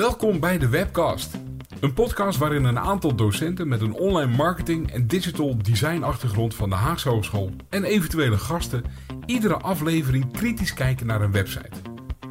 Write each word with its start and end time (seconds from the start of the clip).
Welkom 0.00 0.40
bij 0.40 0.58
de 0.58 0.68
Webcast. 0.68 1.38
Een 1.80 1.94
podcast 1.94 2.38
waarin 2.38 2.64
een 2.64 2.78
aantal 2.78 3.14
docenten 3.14 3.68
met 3.68 3.80
een 3.80 3.92
online 3.92 4.36
marketing 4.36 4.92
en 4.92 5.06
digital 5.06 5.58
design 5.62 6.02
achtergrond 6.02 6.54
van 6.54 6.68
de 6.68 6.74
Haagse 6.74 7.08
Hogeschool 7.08 7.50
en 7.68 7.84
eventuele 7.84 8.38
gasten 8.38 8.84
iedere 9.26 9.56
aflevering 9.56 10.32
kritisch 10.32 10.74
kijken 10.74 11.06
naar 11.06 11.20
een 11.20 11.32
website. 11.32 11.76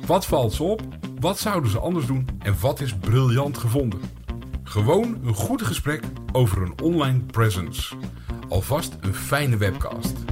Wat 0.05 0.25
valt 0.25 0.54
ze 0.54 0.63
op? 0.63 0.82
Wat 1.20 1.39
zouden 1.39 1.71
ze 1.71 1.79
anders 1.79 2.05
doen? 2.05 2.27
En 2.39 2.55
wat 2.59 2.79
is 2.79 2.95
briljant 2.97 3.57
gevonden? 3.57 3.99
Gewoon 4.63 5.20
een 5.23 5.36
goed 5.36 5.61
gesprek 5.61 6.04
over 6.31 6.61
een 6.61 6.81
online 6.81 7.20
presence. 7.20 7.95
Alvast 8.47 8.97
een 9.01 9.15
fijne 9.15 9.57
webcast. 9.57 10.29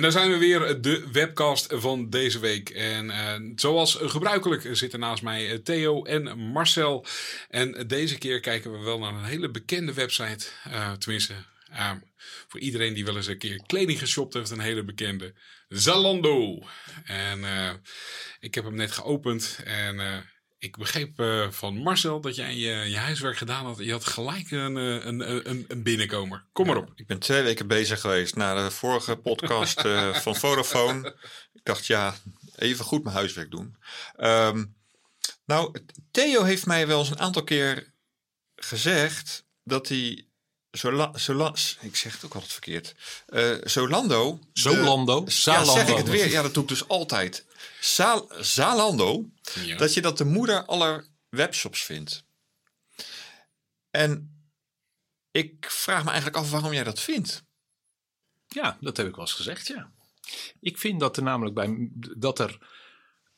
En 0.00 0.06
daar 0.06 0.20
zijn 0.20 0.30
we 0.30 0.38
weer, 0.38 0.80
de 0.80 1.08
webcast 1.12 1.66
van 1.70 2.10
deze 2.10 2.38
week. 2.38 2.70
En 2.70 3.06
uh, 3.06 3.34
zoals 3.56 3.98
gebruikelijk 4.00 4.68
zitten 4.72 5.00
naast 5.00 5.22
mij 5.22 5.58
Theo 5.58 6.04
en 6.04 6.38
Marcel. 6.38 7.06
En 7.48 7.86
deze 7.86 8.18
keer 8.18 8.40
kijken 8.40 8.72
we 8.72 8.78
wel 8.78 8.98
naar 8.98 9.12
een 9.12 9.24
hele 9.24 9.50
bekende 9.50 9.94
website. 9.94 10.46
Uh, 10.68 10.92
tenminste, 10.92 11.34
voor 12.48 12.60
iedereen 12.60 12.94
die 12.94 13.04
wel 13.04 13.16
eens 13.16 13.26
een 13.26 13.38
keer 13.38 13.62
kleding 13.66 13.98
geshopt 13.98 14.34
heeft, 14.34 14.50
een 14.50 14.60
hele 14.60 14.84
bekende. 14.84 15.34
Zalando. 15.68 16.62
En 17.04 17.44
ik 18.40 18.54
heb 18.54 18.64
hem 18.64 18.74
net 18.74 18.92
geopend 18.92 19.60
en 19.64 20.24
ik 20.60 20.76
begreep 20.76 21.20
uh, 21.20 21.50
van 21.50 21.76
Marcel 21.76 22.20
dat 22.20 22.36
jij 22.36 22.56
je, 22.56 22.90
je, 22.90 22.96
huiswerk 22.96 23.36
gedaan 23.36 23.64
had. 23.64 23.78
Je 23.78 23.92
had 23.92 24.04
gelijk 24.04 24.50
een, 24.50 24.76
een, 24.76 25.50
een, 25.50 25.64
een 25.68 25.82
binnenkomer. 25.82 26.44
Kom 26.52 26.66
maar 26.66 26.76
op. 26.76 26.92
ik 26.94 27.06
ben 27.06 27.18
twee 27.18 27.42
weken 27.42 27.66
bezig 27.66 28.00
geweest 28.00 28.36
na 28.36 28.64
de 28.64 28.70
vorige 28.70 29.16
podcast 29.16 29.84
uh, 29.84 30.14
van 30.24 30.36
Vodafone. 30.36 31.16
Ik 31.52 31.64
dacht, 31.64 31.86
ja, 31.86 32.14
even 32.56 32.84
goed 32.84 33.02
mijn 33.02 33.16
huiswerk 33.16 33.50
doen. 33.50 33.76
Um, 34.18 34.76
nou, 35.44 35.74
Theo 36.10 36.42
heeft 36.42 36.66
mij 36.66 36.86
wel 36.86 36.98
eens 36.98 37.10
een 37.10 37.20
aantal 37.20 37.44
keer 37.44 37.92
gezegd 38.56 39.44
dat 39.64 39.88
hij 39.88 40.26
Zola, 40.70 41.18
Zola, 41.18 41.54
ik 41.80 41.96
zeg 41.96 42.12
het 42.12 42.24
ook 42.24 42.34
altijd 42.34 42.52
verkeerd. 42.52 42.94
Uh, 43.28 43.58
Zolando. 43.64 44.38
Zolando. 44.52 45.24
Ja, 45.26 45.64
zeg 45.64 45.88
ik 45.88 45.96
het 45.96 46.08
weer. 46.08 46.30
Ja, 46.30 46.42
dat 46.42 46.54
doe 46.54 46.62
ik 46.62 46.68
dus 46.68 46.88
altijd. 46.88 47.46
Zal, 47.80 48.32
Zalando. 48.40 49.30
Ja. 49.64 49.76
Dat 49.76 49.94
je 49.94 50.00
dat 50.00 50.18
de 50.18 50.24
moeder 50.24 50.64
aller 50.64 51.06
webshops 51.28 51.82
vindt. 51.82 52.24
En 53.90 54.40
ik 55.30 55.66
vraag 55.70 56.02
me 56.04 56.08
eigenlijk 56.08 56.36
af 56.36 56.50
waarom 56.50 56.72
jij 56.72 56.84
dat 56.84 57.00
vindt. 57.00 57.42
Ja, 58.48 58.78
dat 58.80 58.96
heb 58.96 59.06
ik 59.06 59.14
wel 59.14 59.24
eens 59.24 59.34
gezegd, 59.34 59.66
ja. 59.66 59.92
Ik 60.60 60.78
vind 60.78 61.00
dat 61.00 61.16
er 61.16 61.22
namelijk 61.22 61.54
bij 61.54 61.90
dat 62.18 62.38
er 62.38 62.58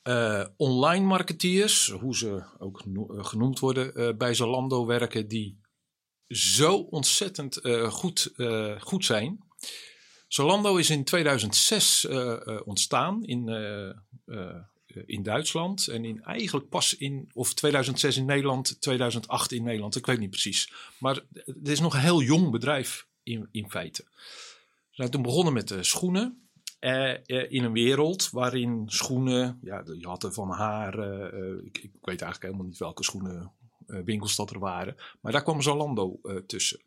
uh, 0.03 0.45
online 0.57 1.05
marketeers, 1.05 1.89
hoe 1.89 2.17
ze 2.17 2.43
ook 2.57 2.81
genoemd 3.07 3.59
worden, 3.59 3.99
uh, 3.99 4.13
bij 4.13 4.33
Zalando 4.33 4.85
werken, 4.85 5.27
die 5.27 5.61
zo 6.33 6.75
ontzettend 6.77 7.65
uh, 7.65 7.91
goed, 7.91 8.33
uh, 8.37 8.81
goed 8.81 9.05
zijn. 9.05 9.43
Zalando 10.27 10.75
is 10.75 10.89
in 10.89 11.03
2006 11.03 12.05
uh, 12.05 12.39
ontstaan 12.65 13.23
in, 13.25 13.49
in 15.05 15.23
Duitsland. 15.23 15.87
En 15.87 16.05
in, 16.05 16.23
eigenlijk 16.23 16.69
pas 16.69 16.97
in, 16.97 17.29
of 17.33 17.53
2006 17.53 18.17
in 18.17 18.25
Nederland, 18.25 18.81
2008 18.81 19.51
in 19.51 19.63
Nederland. 19.63 19.95
Ik 19.95 20.05
weet 20.05 20.19
niet 20.19 20.29
precies. 20.29 20.73
Maar 20.99 21.19
het 21.33 21.67
is 21.67 21.79
nog 21.79 21.93
een 21.93 21.99
heel 21.99 22.21
jong 22.21 22.51
bedrijf 22.51 23.07
in, 23.23 23.47
in 23.51 23.69
feite. 23.69 24.03
We 24.13 24.99
zijn 24.99 25.09
toen 25.09 25.21
begonnen 25.21 25.53
met 25.53 25.67
de 25.67 25.83
schoenen. 25.83 26.47
in 27.47 27.63
een 27.63 27.73
wereld 27.73 28.29
waarin 28.29 28.83
schoenen, 28.85 29.59
ja, 29.61 29.83
je 29.99 30.07
had 30.07 30.23
er 30.23 30.33
van 30.33 30.49
haar, 30.49 30.99
ik, 31.63 31.77
ik, 31.77 31.91
weet 32.01 32.21
eigenlijk 32.21 32.43
helemaal 32.43 32.65
niet 32.65 32.77
welke 32.77 33.03
schoenen 33.03 33.51
winkels 33.87 34.35
dat 34.35 34.49
er 34.49 34.59
waren. 34.59 34.95
Maar 35.21 35.31
daar 35.31 35.43
kwam 35.43 35.61
Zalando 35.61 36.19
uh, 36.23 36.35
tussen. 36.37 36.79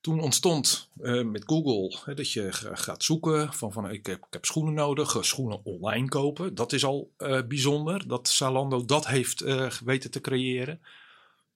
Toen 0.00 0.20
ontstond 0.20 0.90
uh, 1.00 1.24
met 1.24 1.44
Google 1.46 2.14
dat 2.14 2.32
je 2.32 2.52
gaat 2.52 3.02
zoeken 3.02 3.52
van, 3.52 3.72
van 3.72 3.90
ik, 3.90 4.06
heb, 4.06 4.18
ik 4.18 4.32
heb 4.32 4.44
schoenen 4.44 4.74
nodig, 4.74 5.24
schoenen 5.24 5.64
online 5.64 6.08
kopen. 6.08 6.54
Dat 6.54 6.72
is 6.72 6.84
al 6.84 7.12
bijzonder 7.48 8.08
dat 8.08 8.28
Zalando 8.28 8.84
dat 8.84 9.06
heeft 9.06 9.40
weten 9.84 10.10
te 10.10 10.20
creëren. 10.20 10.80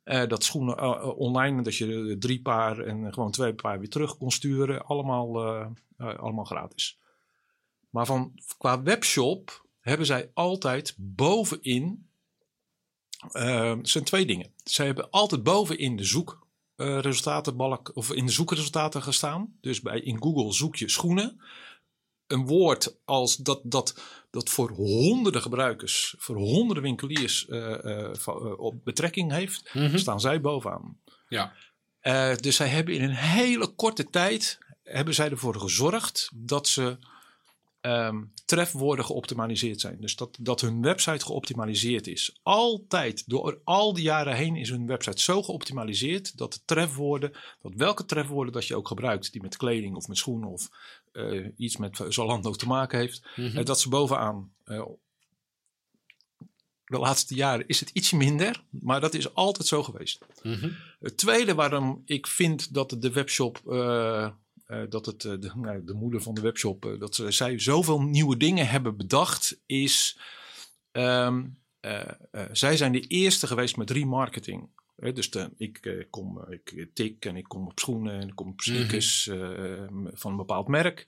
dat 0.05 0.45
schoenen 0.45 1.17
online, 1.17 1.63
dat 1.63 1.77
je 1.77 2.17
drie 2.19 2.43
paar 2.43 2.79
en 2.79 3.13
gewoon 3.13 3.31
twee 3.31 3.55
paar 3.55 3.79
weer 3.79 3.89
terug 3.89 4.17
kon 4.17 4.31
sturen. 4.31 4.85
Allemaal, 4.85 5.43
allemaal 5.97 6.45
gratis. 6.45 6.99
Maar 7.91 8.07
van, 8.07 8.33
qua 8.59 8.83
webshop 8.83 9.67
hebben 9.81 10.07
zij 10.07 10.31
altijd 10.35 10.95
bovenin 10.99 12.10
uh, 13.33 13.77
zijn 13.83 14.05
twee 14.05 14.27
dingen. 14.27 14.53
Zij 14.65 14.87
hebben 14.87 15.11
altijd 15.11 15.43
bovenin 15.43 15.97
de 15.97 16.05
zoekresultatenbalk 16.05 17.91
of 17.95 18.13
in 18.13 18.27
de 18.27 18.33
zoekresultaten 18.33 19.03
gestaan. 19.03 19.57
Dus 19.61 19.81
bij, 19.81 20.01
in 20.01 20.23
Google 20.23 20.53
zoek 20.53 20.77
je 20.77 20.89
schoenen. 20.89 21.41
Een 22.27 22.47
woord 22.47 22.97
als 23.05 23.37
dat, 23.37 23.61
dat, 23.65 24.03
dat 24.31 24.49
voor 24.49 24.71
honderden 24.71 25.43
gebruikers, 25.43 26.15
voor 26.19 26.37
honderden 26.37 26.83
winkeliers 26.83 27.47
uh, 27.49 28.13
op 28.57 28.85
betrekking 28.85 29.33
heeft, 29.33 29.75
mm 29.75 29.87
-hmm. 29.87 29.99
staan 29.99 30.21
zij 30.21 30.41
bovenaan. 30.41 31.01
Ja. 31.29 31.53
dus 32.41 32.57
zij 32.57 32.69
hebben 32.69 32.95
in 32.95 33.03
een 33.03 33.15
hele 33.15 33.67
korte 33.67 34.11
tijd 34.11 34.59
hebben 34.83 35.15
zij 35.15 35.31
ervoor 35.31 35.55
gezorgd 35.55 36.31
dat 36.35 36.69
ze 36.69 36.99
um, 37.81 38.33
trefwoorden 38.45 39.05
geoptimaliseerd 39.05 39.81
zijn. 39.81 39.97
Dus 40.01 40.17
dat, 40.17 40.37
dat 40.41 40.61
hun 40.61 40.83
website 40.83 41.25
geoptimaliseerd 41.25 42.07
is. 42.07 42.39
Altijd, 42.43 43.29
door 43.29 43.61
al 43.65 43.95
die 43.95 44.03
jaren 44.03 44.37
heen 44.37 44.57
is 44.57 44.71
hun 44.71 44.87
website 44.87 45.23
zo 45.23 45.43
geoptimaliseerd 45.43 46.39
dat 46.39 46.53
de 46.53 46.61
trefwoorden, 46.65 47.33
dat 47.63 47.73
welke 47.75 48.05
trefwoorden 48.05 48.53
dat 48.53 48.67
je 48.67 48.77
ook 48.77 48.89
gebruikt, 48.89 49.33
die 49.33 49.43
met 49.43 49.57
kleding 49.57 49.97
of 49.97 50.09
met 50.09 50.17
schoenen 50.17 50.49
of 50.49 50.69
uh, 51.13 51.49
iets 51.57 51.77
met 51.77 52.01
Zalando 52.09 52.51
te 52.51 52.67
maken 52.67 52.99
heeft, 52.99 53.23
mm 53.37 53.47
-hmm. 53.47 53.59
uh, 53.59 53.65
dat 53.65 53.81
ze 53.81 53.89
bovenaan. 53.89 54.53
Uh, 54.65 54.87
de 56.85 56.99
laatste 56.99 57.35
jaren 57.35 57.69
is 57.69 57.81
het 57.81 57.91
iets 57.91 58.13
minder, 58.13 58.63
maar 58.71 59.01
dat 59.01 59.15
is 59.15 59.35
altijd 59.35 59.69
zo 59.69 59.83
geweest. 59.83 60.19
Mm 60.43 60.55
-hmm. 60.55 60.77
Het 61.01 61.17
tweede 61.17 61.55
waarom 61.55 62.03
ik 62.05 62.27
vind 62.27 62.75
dat 62.75 62.97
de 62.99 63.13
webshop 63.13 63.61
dat 64.89 65.07
het, 65.07 65.25
uh, 65.25 65.41
de, 65.41 65.51
nou, 65.55 65.85
de, 65.85 65.95
moeder 65.95 66.23
van 66.23 66.35
de 66.35 66.41
webshop, 66.41 66.85
uh, 66.85 67.01
dat 67.01 67.15
ze, 67.15 67.31
zij 67.31 67.59
zoveel 67.59 68.03
nieuwe 68.03 68.37
dingen 68.37 68.69
hebben 68.69 68.97
bedacht, 68.97 69.61
is. 69.67 70.19
Um, 70.93 71.59
zij 72.53 72.77
zijn 72.77 72.93
de 72.93 73.01
eerste 73.01 73.47
geweest 73.47 73.77
met 73.77 73.91
remarketing. 73.91 74.69
dus 74.97 75.31
de, 75.31 75.51
ik, 75.57 76.07
kom, 76.11 76.45
ik 76.49 76.87
tik 76.95 77.25
en 77.25 77.37
ik 77.37 77.45
kom 77.45 77.67
op 77.67 77.79
schoenen 77.79 78.21
en 78.21 78.29
ik 78.29 78.35
kom 78.35 78.49
op 78.49 78.61
sneakers 78.61 79.27
mm 79.27 79.41
-hmm. 79.41 80.11
van 80.13 80.31
een 80.31 80.37
bepaald 80.37 80.69
merk. 80.69 81.07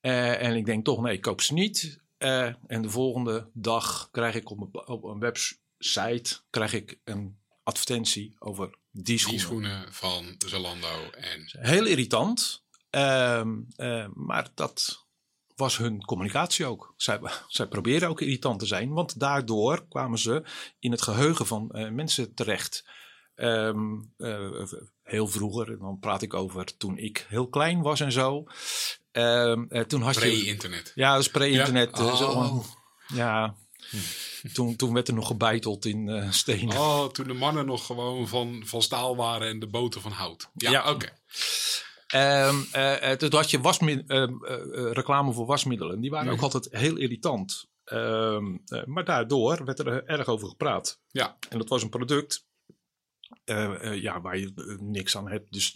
en 0.00 0.56
ik 0.56 0.64
denk 0.64 0.84
toch, 0.84 1.00
nee, 1.00 1.12
ik 1.12 1.20
koop 1.20 1.40
ze 1.40 1.52
niet. 1.52 2.00
en 2.18 2.82
de 2.82 2.90
volgende 2.90 3.48
dag 3.52 4.08
krijg 4.10 4.34
ik 4.34 4.50
op 4.50 4.60
een, 4.60 4.86
op 4.86 5.04
een 5.04 5.18
website 5.18 6.40
krijg 6.50 6.72
ik 6.72 6.98
een 7.04 7.36
advertentie 7.62 8.34
over 8.38 8.70
die 8.90 9.18
schoenen. 9.18 9.38
Die 9.38 9.46
schoenen 9.46 9.92
van 9.92 10.34
Zalando. 10.46 11.10
En... 11.10 11.44
Heel 11.46 11.86
irritant. 11.86 12.62
Um, 12.90 13.66
uh, 13.76 14.06
maar 14.14 14.48
dat 14.54 15.06
was 15.56 15.76
hun 15.76 16.04
communicatie 16.04 16.66
ook. 16.66 16.94
Zij, 16.96 17.20
zij 17.48 17.66
probeerden 17.66 18.08
ook 18.08 18.20
irritant 18.20 18.58
te 18.58 18.66
zijn, 18.66 18.92
want 18.92 19.20
daardoor 19.20 19.86
kwamen 19.88 20.18
ze 20.18 20.42
in 20.78 20.90
het 20.90 21.02
geheugen 21.02 21.46
van 21.46 21.68
uh, 21.72 21.90
mensen 21.90 22.34
terecht. 22.34 22.84
Um, 23.34 24.12
uh, 24.18 24.62
heel 25.02 25.26
vroeger, 25.26 25.78
dan 25.78 25.98
praat 26.00 26.22
ik 26.22 26.34
over 26.34 26.76
toen 26.76 26.98
ik 26.98 27.26
heel 27.28 27.48
klein 27.48 27.82
was 27.82 28.00
en 28.00 28.12
zo. 28.12 28.44
Um, 29.12 29.68
toen 29.86 30.02
had 30.02 30.14
je. 30.14 30.20
Pre-internet. 30.20 30.92
Ja, 30.94 31.12
dat 31.12 31.20
is 31.20 31.30
pre-internet. 31.30 31.96
Ja? 31.96 32.04
Oh. 32.04 32.16
Zo, 32.16 32.64
ja. 33.14 33.54
Hm. 33.90 33.96
Toen, 34.52 34.76
toen 34.76 34.92
werd 34.92 35.08
er 35.08 35.14
nog 35.14 35.26
gebeiteld 35.26 35.84
in 35.84 36.08
uh, 36.08 36.30
stenen. 36.32 36.76
Oh, 36.76 37.06
toen 37.06 37.26
de 37.26 37.34
mannen 37.34 37.66
nog 37.66 37.86
gewoon 37.86 38.28
van, 38.28 38.62
van 38.66 38.82
staal 38.82 39.16
waren 39.16 39.48
en 39.48 39.58
de 39.58 39.66
boten 39.66 40.00
van 40.00 40.12
hout. 40.12 40.48
Ja, 40.54 40.70
ja. 40.70 40.80
oké. 40.80 40.90
Okay. 40.90 41.12
Um, 42.14 42.66
uh, 42.76 43.10
toen 43.10 43.34
had 43.34 43.50
je 43.50 43.60
wasmid- 43.60 44.10
uh, 44.10 44.26
reclame 44.92 45.32
voor 45.32 45.46
wasmiddelen. 45.46 46.00
Die 46.00 46.10
waren 46.10 46.26
nee. 46.26 46.34
ook 46.34 46.42
altijd 46.42 46.68
heel 46.70 46.96
irritant. 46.96 47.68
Um, 47.84 48.64
maar 48.84 49.04
daardoor 49.04 49.64
werd 49.64 49.78
er 49.78 50.04
erg 50.04 50.26
over 50.26 50.48
gepraat. 50.48 51.00
Ja. 51.08 51.36
En 51.48 51.58
dat 51.58 51.68
was 51.68 51.82
een 51.82 51.88
product 51.88 52.46
ja, 53.94 54.20
waar 54.20 54.38
je 54.38 54.78
niks 54.80 55.16
aan 55.16 55.28
hebt. 55.28 55.52
Dus, 55.52 55.72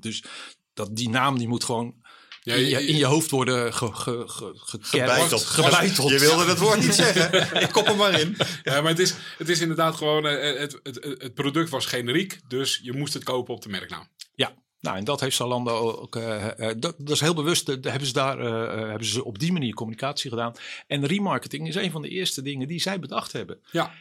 dus 0.00 0.24
dat, 0.72 0.96
die 0.96 1.08
naam 1.08 1.38
die 1.38 1.48
moet 1.48 1.64
gewoon 1.64 1.94
ja, 2.42 2.54
je, 2.54 2.62
in, 2.62 2.68
je, 2.68 2.86
in, 2.86 2.96
je, 2.96 3.04
hoofd 3.04 3.30
worden 3.30 3.74
ge, 3.74 3.92
ge, 3.92 4.22
ge, 4.26 4.78
gebeiteld. 4.80 5.44
gebeiteld. 5.44 6.10
Je 6.10 6.18
wilde 6.18 6.44
het 6.44 6.58
woord 6.58 6.80
niet 6.80 6.94
zeggen. 7.04 7.62
Ik 7.62 7.72
kop 7.72 7.86
hem 7.86 7.96
maar 7.96 8.20
in. 8.20 8.36
Ja, 8.62 8.80
maar 8.80 8.90
het 8.90 8.98
is, 8.98 9.14
het 9.38 9.48
is 9.48 9.60
inderdaad 9.60 9.96
gewoon... 9.96 10.24
Het, 10.24 10.80
het, 10.82 11.04
het 11.18 11.34
product 11.34 11.70
was 11.70 11.86
generiek, 11.86 12.40
dus 12.48 12.80
je 12.82 12.92
moest 12.92 13.14
het 13.14 13.24
kopen 13.24 13.54
op 13.54 13.62
de 13.62 13.68
merknaam. 13.68 14.08
Ja, 14.34 14.54
Nou, 14.80 14.96
en 14.96 15.04
dat 15.04 15.20
heeft 15.20 15.36
Zalando 15.36 15.70
ook. 16.00 16.16
eh, 16.16 16.70
eh, 16.70 16.76
dat, 16.80 16.94
dat 16.98 17.08
is 17.10 17.20
heel 17.20 17.34
bewust. 17.34 17.68
eh, 17.68 17.76
hebben 17.82 18.06
ze 18.06 18.12
daar 18.12 18.38
eh, 18.40 18.82
eh, 18.82 18.88
hebben 18.88 19.06
ze 19.06 19.24
op 19.24 19.38
die 19.38 19.52
manier 19.52 19.74
communicatie 19.74 20.30
gedaan. 20.30 20.52
En 20.86 21.06
remarketing 21.06 21.68
is 21.68 21.74
een 21.74 21.90
van 21.90 22.02
de 22.02 22.08
eerste 22.08 22.42
dingen 22.42 22.68
die 22.68 22.80
zij 22.80 22.98
bedacht 23.00 23.32
hebben. 23.32 23.60
Ja. 23.72 23.92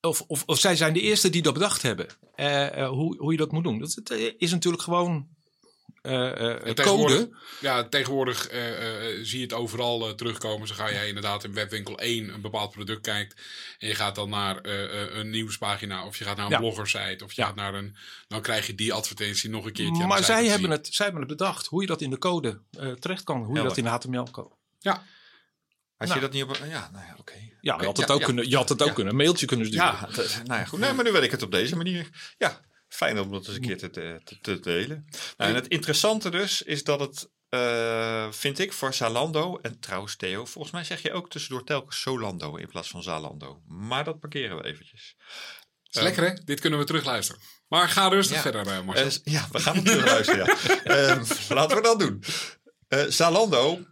Of, 0.00 0.24
of, 0.26 0.42
of 0.46 0.58
zij 0.58 0.76
zijn 0.76 0.92
de 0.92 1.00
eerste 1.00 1.30
die 1.30 1.42
dat 1.42 1.52
bedacht 1.54 1.82
hebben. 1.82 2.06
Eh, 2.34 2.78
eh, 2.82 2.88
hoe, 2.88 3.16
hoe 3.18 3.32
je 3.32 3.38
dat 3.38 3.52
moet 3.52 3.64
doen. 3.64 3.78
Dat 3.78 4.00
eh, 4.10 4.32
is 4.38 4.50
natuurlijk 4.50 4.82
gewoon 4.82 5.28
eh, 6.06 6.68
eh, 6.68 6.74
tegenwoordig, 6.74 7.18
code. 7.18 7.36
ja, 7.60 7.84
tegenwoordig 7.88 8.48
eh, 8.48 9.08
eh, 9.08 9.18
zie 9.24 9.38
je 9.38 9.44
het 9.44 9.52
overal 9.52 10.14
terugkomen. 10.14 10.68
Zo 10.68 10.74
ga 10.74 10.90
jij 10.92 11.08
inderdaad 11.08 11.44
in 11.44 11.52
webwinkel 11.54 11.98
1 11.98 12.34
een 12.34 12.40
bepaald 12.40 12.70
product 12.70 13.00
kijkt. 13.00 13.40
En 13.78 13.88
je 13.88 13.94
gaat 13.94 14.14
dan 14.14 14.28
naar 14.30 14.60
eh, 14.60 15.02
eh, 15.02 15.14
een 15.16 15.30
nieuwspagina. 15.30 16.06
Of 16.06 16.16
je 16.18 16.24
gaat 16.24 16.36
naar 16.36 16.44
een 16.46 16.50
Ja. 16.52 16.58
bloggersite. 16.58 17.24
Of 17.24 17.32
je 17.32 17.40
Ja. 17.40 17.46
gaat 17.46 17.56
naar 17.56 17.74
een... 17.74 17.96
Dan 18.28 18.40
krijg 18.42 18.66
je 18.66 18.74
die 18.74 18.92
advertentie 18.92 19.50
nog 19.50 19.64
een 19.64 19.72
keertje. 19.72 20.06
Maar 20.06 20.24
zij 20.24 20.46
hebben, 20.46 20.70
het, 20.70 20.88
zij 20.90 21.04
hebben 21.06 21.22
het 21.28 21.36
bedacht. 21.36 21.66
Hoe 21.66 21.80
je 21.80 21.86
dat 21.86 22.00
in 22.00 22.10
de 22.10 22.18
code 22.18 22.62
eh, 22.78 22.90
terecht 22.92 23.24
kan. 23.24 23.42
Hoe 23.44 23.56
je 23.56 23.62
dat 23.62 23.76
in 23.76 23.84
de 23.84 23.90
HTML 23.90 24.30
kan. 24.30 24.52
Ja, 24.78 25.02
Als 25.98 26.08
Nou. 26.08 26.20
je 26.20 26.26
dat 26.26 26.34
niet 26.34 26.44
op... 26.44 26.56
Ja, 26.70 26.90
nou 26.92 27.04
ja, 27.06 27.14
oké. 27.18 27.32
Ja, 27.60 27.76
je 27.80 27.84
had 27.84 27.96
het 27.96 28.08
ja, 28.08 28.14
ook, 28.14 28.20
ja. 28.20 28.26
kunnen, 28.26 28.48
je 28.48 28.56
had 28.56 28.68
het 28.68 28.80
ook 28.82 28.88
Ja. 28.88 28.94
kunnen. 28.94 29.12
Een 29.12 29.18
mailtje 29.18 29.46
kunnen 29.46 29.66
sturen. 29.66 29.86
Ja, 29.86 30.08
dat- 30.14 30.40
nou 30.44 30.60
ja, 30.60 30.64
goed. 30.66 30.78
Nee, 30.78 30.92
maar 30.92 31.04
nu 31.04 31.12
weet 31.12 31.22
ik 31.22 31.30
het 31.30 31.42
op 31.42 31.50
deze 31.50 31.76
manier. 31.76 32.34
Ja, 32.38 32.60
fijn 32.88 33.20
om 33.20 33.30
dat 33.30 33.46
eens 33.46 33.56
een 33.56 33.62
keer 33.62 33.78
te, 33.78 33.90
te, 33.90 34.40
te 34.40 34.60
delen. 34.60 35.06
Nou, 35.36 35.50
en 35.50 35.54
het 35.56 35.68
interessante 35.68 36.30
dus 36.30 36.62
is 36.62 36.84
dat 36.84 37.00
het, 37.00 37.30
eh, 37.48 38.32
vind 38.32 38.58
ik, 38.58 38.72
voor 38.72 38.94
Zalando... 38.94 39.58
En 39.62 39.80
trouwens 39.80 40.16
Theo, 40.16 40.44
volgens 40.44 40.72
mij 40.72 40.84
zeg 40.84 41.02
je 41.02 41.12
ook 41.12 41.30
tussendoor 41.30 41.64
telkens 41.64 42.00
Solando 42.00 42.56
in 42.56 42.68
plaats 42.68 42.90
van 42.90 43.02
Zalando. 43.02 43.62
Maar 43.66 44.04
dat 44.04 44.20
parkeren 44.20 44.56
we 44.56 44.64
eventjes. 44.64 45.16
is 45.90 46.00
lekker 46.00 46.28
hè? 46.28 46.34
Dit 46.44 46.60
kunnen 46.60 46.78
we 46.78 46.84
terugluisteren. 46.84 47.42
Maar 47.68 47.88
ga 47.88 48.08
rustig 48.08 48.36
Ja. 48.36 48.42
verder, 48.42 48.66
eh, 48.66 48.82
Marcel. 48.82 49.06
Eh, 49.06 49.32
ja, 49.32 49.48
we 49.52 49.58
gaan 49.58 49.76
het 49.76 49.84
terugluisteren. 49.84 50.46
ja. 50.46 50.84
Ehm, 51.08 51.24
laten 51.48 51.76
we 51.76 51.82
dat 51.82 51.98
doen. 51.98 52.22
Zalando, 53.08 53.86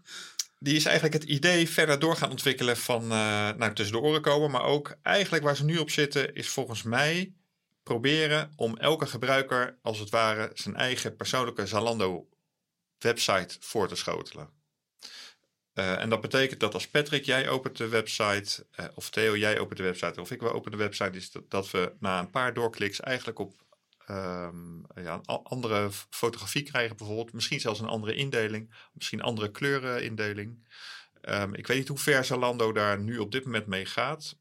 die 0.58 0.76
is 0.76 0.84
eigenlijk 0.84 1.14
het 1.14 1.24
idee 1.24 1.68
verder 1.68 1.98
door 1.98 2.16
gaan 2.16 2.30
ontwikkelen 2.30 2.76
van 2.76 3.02
eh 3.02 3.08
nou, 3.56 3.74
tussen 3.74 3.96
de 3.96 4.02
oren 4.02 4.22
komen. 4.22 4.50
Maar 4.50 4.62
ook 4.62 4.96
eigenlijk 5.02 5.44
waar 5.44 5.56
ze 5.56 5.64
nu 5.64 5.78
op 5.78 5.90
zitten 5.90 6.34
is 6.34 6.48
volgens 6.48 6.82
mij 6.82 7.32
proberen 7.84 8.52
om 8.56 8.76
elke 8.76 9.06
gebruiker 9.06 9.78
als 9.82 9.98
het 9.98 10.10
ware 10.10 10.50
zijn 10.54 10.76
eigen 10.76 11.16
persoonlijke 11.16 11.66
Zalando 11.66 12.28
website 12.98 13.56
voor 13.60 13.88
te 13.88 13.94
schotelen. 13.94 14.48
Eh, 15.72 16.00
en 16.00 16.10
dat 16.10 16.20
betekent 16.20 16.60
dat 16.60 16.74
als 16.74 16.88
Patrick, 16.88 17.24
jij 17.24 17.48
opent 17.48 17.76
de 17.76 17.88
website, 17.88 18.66
eh, 18.70 18.84
of 18.94 19.10
Theo, 19.10 19.36
jij 19.36 19.58
opent 19.58 19.76
de 19.78 19.84
website, 19.84 20.20
of 20.20 20.30
ik 20.30 20.40
wil 20.40 20.52
openen 20.52 20.78
de 20.78 20.84
website, 20.84 21.16
is 21.16 21.30
dat, 21.30 21.50
dat 21.50 21.70
we 21.70 21.92
na 21.98 22.18
een 22.18 22.30
paar 22.30 22.54
doorkliks 22.54 23.00
eigenlijk 23.00 23.38
op 23.38 23.62
ehm, 24.06 24.78
ja, 24.94 25.14
een 25.14 25.42
andere 25.42 25.88
fotografie 26.10 26.62
krijgen 26.62 26.96
bijvoorbeeld. 26.96 27.32
Misschien 27.32 27.60
zelfs 27.60 27.80
een 27.80 27.86
andere 27.86 28.14
indeling, 28.14 28.74
misschien 28.92 29.22
andere 29.22 29.50
kleurenindeling. 29.50 30.66
Ehm, 31.20 31.54
ik 31.54 31.66
weet 31.66 31.78
niet 31.78 31.88
hoe 31.88 31.98
ver 31.98 32.24
Zalando 32.24 32.72
daar 32.72 33.00
nu 33.00 33.18
op 33.18 33.32
dit 33.32 33.44
moment 33.44 33.66
mee 33.66 33.86
gaat. 33.86 34.36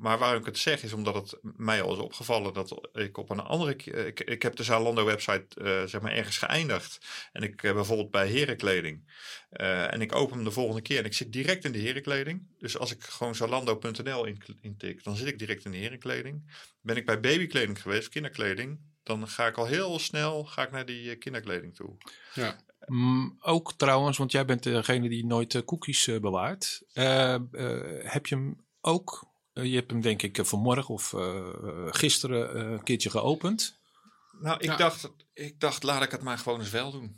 Maar 0.00 0.18
waarom 0.18 0.40
ik 0.40 0.46
het 0.46 0.58
zeg 0.58 0.82
is 0.82 0.92
omdat 0.92 1.14
het 1.14 1.38
mij 1.42 1.82
al 1.82 1.92
is 1.92 1.98
opgevallen 1.98 2.52
dat 2.54 2.88
ik 2.92 3.16
op 3.16 3.30
een 3.30 3.40
andere... 3.40 3.74
ke- 3.74 3.90
Ik, 4.06 4.20
ik 4.20 4.42
heb 4.42 4.56
de 4.56 4.62
Zalando 4.62 5.04
website 5.04 5.46
eh, 5.62 5.84
zeg 5.84 6.00
maar 6.00 6.12
ergens 6.12 6.38
geëindigd. 6.38 6.98
En 7.32 7.42
ik 7.42 7.62
eh, 7.62 7.72
bijvoorbeeld 7.72 8.10
bij 8.10 8.28
herenkleding. 8.28 9.12
Eh, 9.50 9.92
en 9.92 10.00
ik 10.00 10.14
open 10.14 10.34
hem 10.36 10.44
de 10.44 10.50
volgende 10.50 10.82
keer 10.82 10.98
en 10.98 11.04
ik 11.04 11.12
zit 11.14 11.32
direct 11.32 11.64
in 11.64 11.72
de 11.72 11.78
herenkleding. 11.78 12.46
Dus 12.58 12.78
als 12.78 12.92
ik 12.92 13.02
gewoon 13.04 13.34
zalando.nl 13.34 14.24
in- 14.24 14.42
intik, 14.60 15.04
dan 15.04 15.16
zit 15.16 15.26
ik 15.26 15.38
direct 15.38 15.64
in 15.64 15.70
de 15.70 15.76
herenkleding. 15.76 16.52
Ben 16.80 16.96
ik 16.96 17.06
bij 17.06 17.20
babykleding 17.20 17.82
geweest, 17.82 18.08
kinderkleding, 18.08 18.78
dan 19.02 19.28
ga 19.28 19.46
ik 19.46 19.56
al 19.56 19.66
heel 19.66 19.98
snel 19.98 20.44
ga 20.44 20.62
ik 20.62 20.70
naar 20.70 20.86
die 20.86 21.10
eh, 21.10 21.18
kinderkleding 21.18 21.74
toe. 21.74 21.96
ja. 22.34 22.66
Mm, 22.86 23.36
ook 23.40 23.72
trouwens, 23.76 24.18
want 24.18 24.32
jij 24.32 24.44
bent 24.44 24.62
degene 24.62 25.08
die 25.08 25.26
nooit 25.26 25.54
eh, 25.54 25.62
cookies 25.62 26.06
eh, 26.06 26.20
bewaart. 26.20 26.82
Eh, 26.92 27.34
eh, 27.34 27.40
heb 28.02 28.26
je 28.26 28.34
hem 28.34 28.64
ook? 28.80 29.27
Eh, 29.58 29.64
je 29.70 29.74
hebt 29.76 29.90
hem 29.90 30.00
denk 30.00 30.22
ik 30.22 30.38
eh, 30.38 30.44
vanmorgen 30.44 30.94
of 30.94 31.12
eh, 31.12 31.46
gisteren 31.90 32.54
eh, 32.54 32.70
een 32.70 32.82
keertje 32.82 33.10
geopend. 33.10 33.76
Nou, 34.40 34.56
ik, 34.58 34.64
Ja. 34.64 34.76
dacht, 34.76 35.10
ik 35.34 35.60
dacht, 35.60 35.82
laat 35.82 36.02
ik 36.02 36.10
het 36.10 36.22
maar 36.22 36.38
gewoon 36.38 36.60
eens 36.60 36.70
wel 36.70 36.90
doen. 36.90 37.16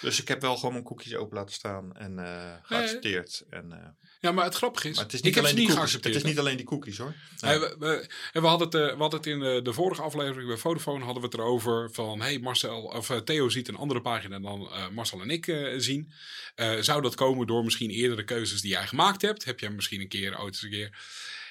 Dus 0.00 0.20
ik 0.20 0.28
heb 0.28 0.40
wel 0.40 0.56
gewoon 0.56 0.72
mijn 0.72 0.84
cookies 0.84 1.14
open 1.14 1.36
laten 1.36 1.54
staan 1.54 1.96
en 1.96 2.18
eh, 2.18 2.54
geaccepteerd. 2.62 3.44
En, 3.50 3.72
eh, 3.72 3.88
ja, 4.20 4.32
maar 4.32 4.44
het 4.44 4.54
grappige 4.54 4.88
is... 4.88 4.98
het 4.98 5.12
is 5.12 5.18
ik 5.18 5.24
niet 5.24 5.34
heb 5.34 5.44
alleen 5.44 5.56
die 5.56 5.66
niet 5.66 5.74
cookies. 5.74 5.92
Het 5.92 6.02
geaccepteerd. 6.02 6.24
is 6.24 6.30
niet 6.30 6.38
alleen 6.38 6.56
die 6.56 6.66
cookies 6.66 6.98
hoor. 6.98 7.14
Hey, 7.40 7.60
we, 7.60 7.76
we, 7.78 8.08
en 8.32 8.42
we 8.42 8.48
hadden 8.48 8.66
het, 8.66 8.76
eh, 8.90 8.96
we 8.96 9.00
hadden 9.00 9.18
het 9.20 9.28
in 9.28 9.40
de, 9.40 9.60
de 9.62 9.72
vorige 9.72 10.02
aflevering 10.02 10.48
bij 10.48 10.56
Vodafone 10.56 11.04
hadden 11.04 11.22
we 11.22 11.28
het 11.28 11.38
erover 11.38 11.90
van 11.92 12.20
hey 12.20 12.38
Marcel 12.38 12.82
of 12.82 13.20
Theo 13.24 13.48
ziet 13.48 13.68
een 13.68 13.76
andere 13.76 14.00
pagina 14.00 14.38
dan 14.38 14.70
eh, 14.72 14.88
Marcel 14.88 15.20
en 15.20 15.30
ik 15.30 15.46
eh, 15.46 15.74
zien. 15.76 16.12
Eh, 16.54 16.76
zou 16.80 17.02
dat 17.02 17.14
komen 17.14 17.46
door 17.46 17.64
misschien 17.64 17.90
eerdere 17.90 18.24
keuzes 18.24 18.60
die 18.60 18.70
jij 18.70 18.86
gemaakt 18.86 19.22
hebt? 19.22 19.44
Heb 19.44 19.60
jij 19.60 19.70
misschien 19.70 20.00
een 20.00 20.08
keer 20.08 20.38
ooit 20.40 20.54
eens 20.54 20.62
een 20.62 20.70
keer? 20.70 20.98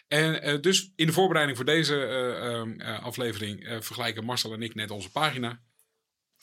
En 0.10 0.42
eh, 0.42 0.62
dus 0.62 0.92
in 0.96 1.06
de 1.06 1.14
voorbereiding 1.14 1.58
voor 1.58 1.66
deze 1.66 2.06
eh, 2.06 2.54
ehm, 2.54 2.80
eh, 2.80 3.04
aflevering 3.04 3.78
vergelijken 3.80 4.26
Marcel 4.26 4.54
en 4.54 4.62
ik 4.62 4.76
net 4.76 4.92
onze 4.92 5.12
pagina. 5.12 5.62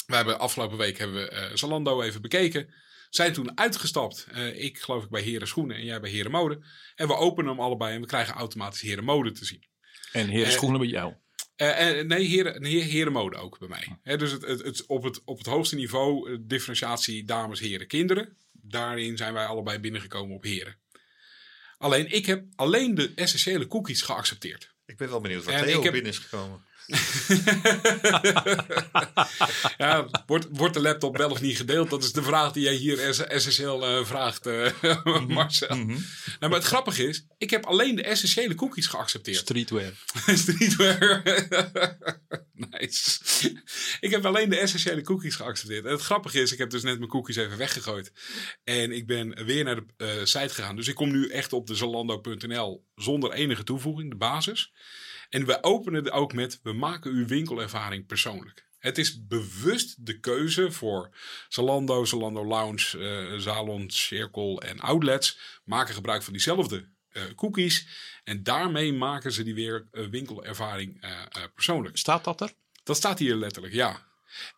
We 0.07 0.15
hebben 0.15 0.39
afgelopen 0.39 0.79
week 0.79 0.99
hebben 0.99 1.17
we 1.17 1.51
Zalando 1.55 2.03
even 2.03 2.23
bekeken. 2.23 2.75
Zijn 3.11 3.33
toen 3.33 3.59
uitgestapt. 3.59 4.27
Ik 4.55 4.79
geloof 4.79 5.05
ik 5.05 5.11
bij 5.11 5.23
Heren 5.23 5.49
Schoenen 5.49 5.77
en 5.77 5.85
jij 5.85 6.01
bij 6.01 6.11
Heren 6.11 6.31
Mode. 6.31 6.65
En 6.95 7.07
we 7.07 7.15
openen 7.15 7.51
hem 7.51 7.61
allebei 7.61 7.95
en 7.95 8.01
we 8.01 8.07
krijgen 8.07 8.35
automatisch 8.35 8.81
Heren 8.81 9.05
Mode 9.05 9.33
te 9.33 9.45
zien. 9.45 9.65
En 10.13 10.29
heren 10.29 10.53
schoenen 10.53 10.81
bij 10.81 10.89
jou. 10.89 11.15
Nee, 12.07 12.25
heren, 12.25 12.65
herenmode 12.65 13.37
ook 13.37 13.59
bij 13.59 13.69
mij. 13.69 14.17
Dus 14.17 14.33
het, 14.33 14.43
het, 14.47 14.63
het, 14.63 14.87
op, 14.87 15.03
het, 15.03 15.23
op 15.25 15.39
het 15.39 15.47
hoogste 15.47 15.77
niveau, 15.77 16.39
differentiatie 16.47 17.25
dames, 17.25 17.61
heren, 17.61 17.87
kinderen. 17.87 18.37
Daarin 18.53 19.17
zijn 19.17 19.33
wij 19.33 19.47
allebei 19.47 19.79
binnengekomen 19.79 20.37
op 20.37 20.43
heren. 20.43 20.79
Alleen, 21.79 22.13
ik 22.13 22.27
heb 22.27 22.45
alleen 22.55 22.95
de 22.95 23.13
essentiële 23.15 23.67
cookies 23.67 24.03
geaccepteerd. 24.03 24.75
Ik 24.87 24.97
ben 24.97 25.09
wel 25.09 25.21
benieuwd 25.21 25.45
waar 25.45 25.55
En 25.55 25.65
Theo 25.65 25.83
heb- 25.83 25.93
binnen 25.93 26.13
is 26.13 26.19
gekomen. 26.19 26.65
ja, 29.79 30.09
wordt, 30.27 30.47
wordt 30.51 30.75
de 30.75 30.81
laptop 30.81 31.17
wel 31.17 31.31
of 31.31 31.41
niet 31.41 31.57
gedeeld? 31.57 31.91
Dat 31.91 32.03
is 32.03 32.13
de 32.13 32.23
vraag 32.23 32.53
die 32.53 32.63
jij 32.63 32.75
hier 32.75 33.01
es- 33.01 33.19
essentieel 33.27 33.87
eh, 33.87 34.05
vraagt, 34.05 34.47
eh, 34.47 34.71
Marcel. 35.29 35.77
Nou, 35.77 35.97
maar 36.41 36.51
het 36.51 36.65
grappige 36.65 37.09
is, 37.09 37.27
ik 37.39 37.51
heb 37.51 37.65
alleen 37.65 37.97
de 37.97 38.03
essentiële 38.03 38.55
cookies 38.55 38.87
geaccepteerd. 38.87 39.37
Streetwear. 39.37 39.93
Streetwear. 40.43 41.23
nice. 42.53 43.19
Ik 44.01 44.11
heb 44.11 44.27
alleen 44.27 44.51
de 44.51 44.59
essentiële 44.59 45.03
cookies 45.03 45.35
geaccepteerd. 45.37 45.85
En 45.85 45.91
het 45.93 46.01
grappige 46.03 46.41
is, 46.41 46.53
ik 46.53 46.59
heb 46.59 46.71
dus 46.71 46.83
net 46.83 46.99
mijn 46.99 47.11
cookies 47.11 47.37
even 47.37 47.59
weggegooid. 47.59 48.13
En 48.65 48.93
ik 48.93 49.07
ben 49.07 49.45
weer 49.45 49.65
naar 49.65 49.77
de 49.77 49.85
eh, 49.97 50.09
site 50.25 50.55
gegaan. 50.55 50.77
Dus 50.77 50.89
ik 50.89 50.95
kom 50.95 51.11
nu 51.11 51.29
echt 51.29 51.53
op 51.53 51.67
de 51.67 51.75
Zalando.nl 51.75 52.85
zonder 52.95 53.33
enige 53.33 53.63
toevoeging, 53.65 54.11
de 54.11 54.17
basis. 54.17 54.73
En 55.29 55.47
we 55.47 55.63
openen 55.63 56.05
het 56.05 56.13
ook 56.13 56.33
met, 56.33 56.61
we 56.63 56.73
maken 56.73 57.11
uw 57.11 57.27
winkelervaring 57.27 58.07
persoonlijk. 58.07 58.65
Het 58.79 58.99
is 58.99 59.27
bewust 59.27 60.07
de 60.07 60.21
keuze 60.21 60.71
voor 60.73 61.17
Zalando, 61.49 62.05
Zalando 62.05 62.45
Lounge, 62.45 62.99
eh 62.99 63.39
Zalon, 63.39 63.91
Circle 63.91 64.61
en 64.61 64.81
outlets. 64.81 65.39
Maken 65.65 65.95
gebruik 65.95 66.23
van 66.23 66.33
diezelfde 66.33 66.89
eh, 67.09 67.23
cookies. 67.35 67.89
En 68.25 68.43
daarmee 68.43 68.93
maken 68.93 69.33
ze 69.33 69.43
die 69.43 69.55
weer 69.55 69.89
eh, 69.93 70.07
winkelervaring 70.07 71.01
persoonlijk. 71.55 71.97
Staat 71.99 72.25
dat 72.25 72.41
er? 72.41 72.53
Dat 72.83 72.97
staat 72.97 73.19
hier 73.19 73.35
letterlijk, 73.35 73.75
ja. 73.75 74.07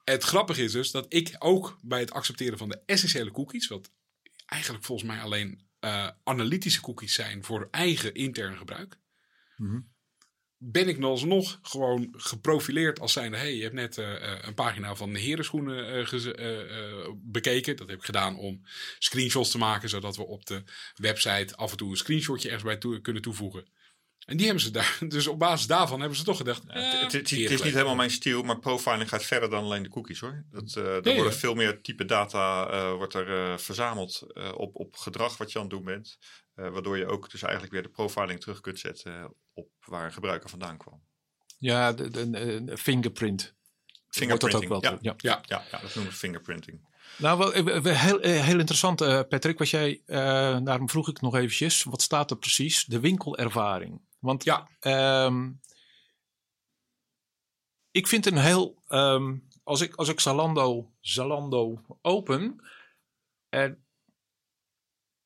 Het 0.04 0.22
grappige 0.24 0.62
is 0.62 0.72
dus 0.72 0.90
dat 0.90 1.06
ik 1.08 1.36
ook 1.38 1.78
bij 1.82 2.00
het 2.00 2.10
accepteren 2.10 2.58
van 2.58 2.68
de 2.68 2.80
essentiële 2.86 3.30
cookies, 3.30 3.68
wat 3.68 3.90
eigenlijk 4.46 4.84
volgens 4.84 5.08
mij 5.08 5.20
alleen 5.20 5.66
analytische 6.24 6.80
cookies 6.80 7.14
zijn 7.14 7.44
voor 7.44 7.68
eigen 7.70 8.14
interne 8.14 8.56
gebruik, 8.56 8.98
Mhm. 9.56 9.80
Ben 10.58 10.88
ik 10.88 11.02
alsnog 11.02 11.58
gewoon 11.62 12.08
geprofileerd 12.12 13.00
als 13.00 13.12
zijnde, 13.12 13.36
hey, 13.36 13.54
je 13.54 13.62
hebt 13.62 13.74
net 13.74 13.98
eh, 13.98 14.14
eh, 14.14 14.38
een 14.42 14.54
pagina 14.54 14.94
van 14.94 15.12
de 15.12 15.20
herenschoenen 15.20 16.06
eh, 16.06 17.08
bekeken. 17.16 17.76
Dat 17.76 17.88
heb 17.88 17.98
ik 17.98 18.04
gedaan 18.04 18.36
om 18.36 18.62
screenshots 18.98 19.50
te 19.50 19.58
maken, 19.58 19.88
zodat 19.88 20.16
we 20.16 20.26
op 20.26 20.46
de 20.46 20.62
website 20.94 21.56
af 21.56 21.70
en 21.70 21.76
toe 21.76 21.90
een 21.90 21.96
screenshotje 21.96 22.50
ergens 22.50 22.80
bij 22.80 23.00
kunnen 23.00 23.22
toevoegen. 23.22 23.64
En 24.28 24.36
die 24.36 24.46
hebben 24.46 24.64
ze 24.64 24.70
daar, 24.70 24.98
dus 25.08 25.26
op 25.26 25.38
basis 25.38 25.66
daarvan 25.66 26.00
hebben 26.00 26.18
ze 26.18 26.24
toch 26.24 26.36
gedacht. 26.36 26.62
Ja, 26.66 26.72
eh, 26.74 26.82
het, 26.82 27.12
het, 27.12 27.12
het- 27.12 27.30
het 27.30 27.50
is 27.50 27.62
niet 27.62 27.72
helemaal 27.72 27.94
mijn 27.94 28.10
stijl, 28.10 28.42
maar 28.42 28.58
profiling 28.58 29.08
gaat 29.08 29.24
verder 29.24 29.50
dan 29.50 29.64
alleen 29.64 29.82
de 29.82 29.88
cookies 29.88 30.20
hoor. 30.20 30.44
Dat, 30.50 30.74
eh, 30.76 30.84
er 30.84 31.02
worden 31.02 31.24
ja. 31.24 31.32
veel 31.32 31.54
meer 31.54 31.80
type 31.82 32.04
data 32.04 32.68
eh, 32.70 32.92
wordt 32.92 33.14
er, 33.14 33.50
eh, 33.52 33.58
verzameld 33.58 34.22
eh, 34.34 34.52
op, 34.56 34.76
op 34.76 34.96
gedrag 34.96 35.36
wat 35.36 35.52
je 35.52 35.58
aan 35.58 35.64
het 35.64 35.74
doen 35.74 35.84
bent. 35.84 36.18
Eh, 36.54 36.68
waardoor 36.70 36.98
je 36.98 37.06
ook 37.06 37.30
dus 37.30 37.42
eigenlijk 37.42 37.72
weer 37.72 37.82
de 37.82 37.88
profiling 37.88 38.40
terug 38.40 38.60
kunt 38.60 38.78
zetten 38.78 39.34
op 39.54 39.68
waar 39.84 40.04
een 40.04 40.12
gebruiker 40.12 40.48
vandaan 40.50 40.76
kwam. 40.78 41.02
Ja, 41.58 41.92
de, 41.92 42.10
de, 42.10 42.30
de 42.64 42.76
fingerprint. 42.78 43.54
Wordt 44.10 44.40
dat 44.40 44.54
ook 44.54 44.68
wel? 44.68 44.82
ja. 44.82 44.98
ja. 45.00 45.16
Ja, 45.20 45.42
Ja, 45.48 45.78
dat 45.80 45.94
noemen 45.94 46.12
we 46.12 46.18
fingerprinting. 46.18 46.86
Nou, 47.18 47.62
heel, 47.90 48.18
heel 48.20 48.58
interessant, 48.58 49.00
eh, 49.00 49.20
Patrick. 49.28 49.58
Was 49.58 49.70
jij, 49.70 50.02
eh, 50.06 50.16
daarom 50.62 50.88
vroeg 50.88 51.08
ik 51.08 51.20
nog 51.20 51.34
eventjes, 51.36 51.82
wat 51.82 52.02
staat 52.02 52.30
er 52.30 52.36
precies? 52.36 52.84
De 52.84 53.00
winkelervaring. 53.00 54.00
Want 54.18 54.44
ja. 54.44 54.68
ehm, 54.80 55.52
ik 57.90 58.06
vind 58.06 58.26
een 58.26 58.38
heel, 58.38 58.82
ehm, 58.86 59.36
als 59.62 59.80
ik, 59.80 59.94
als 59.94 60.08
ik 60.08 60.20
Zalando, 60.20 60.90
Zalando 61.00 61.80
open, 62.02 62.60
en 63.48 63.84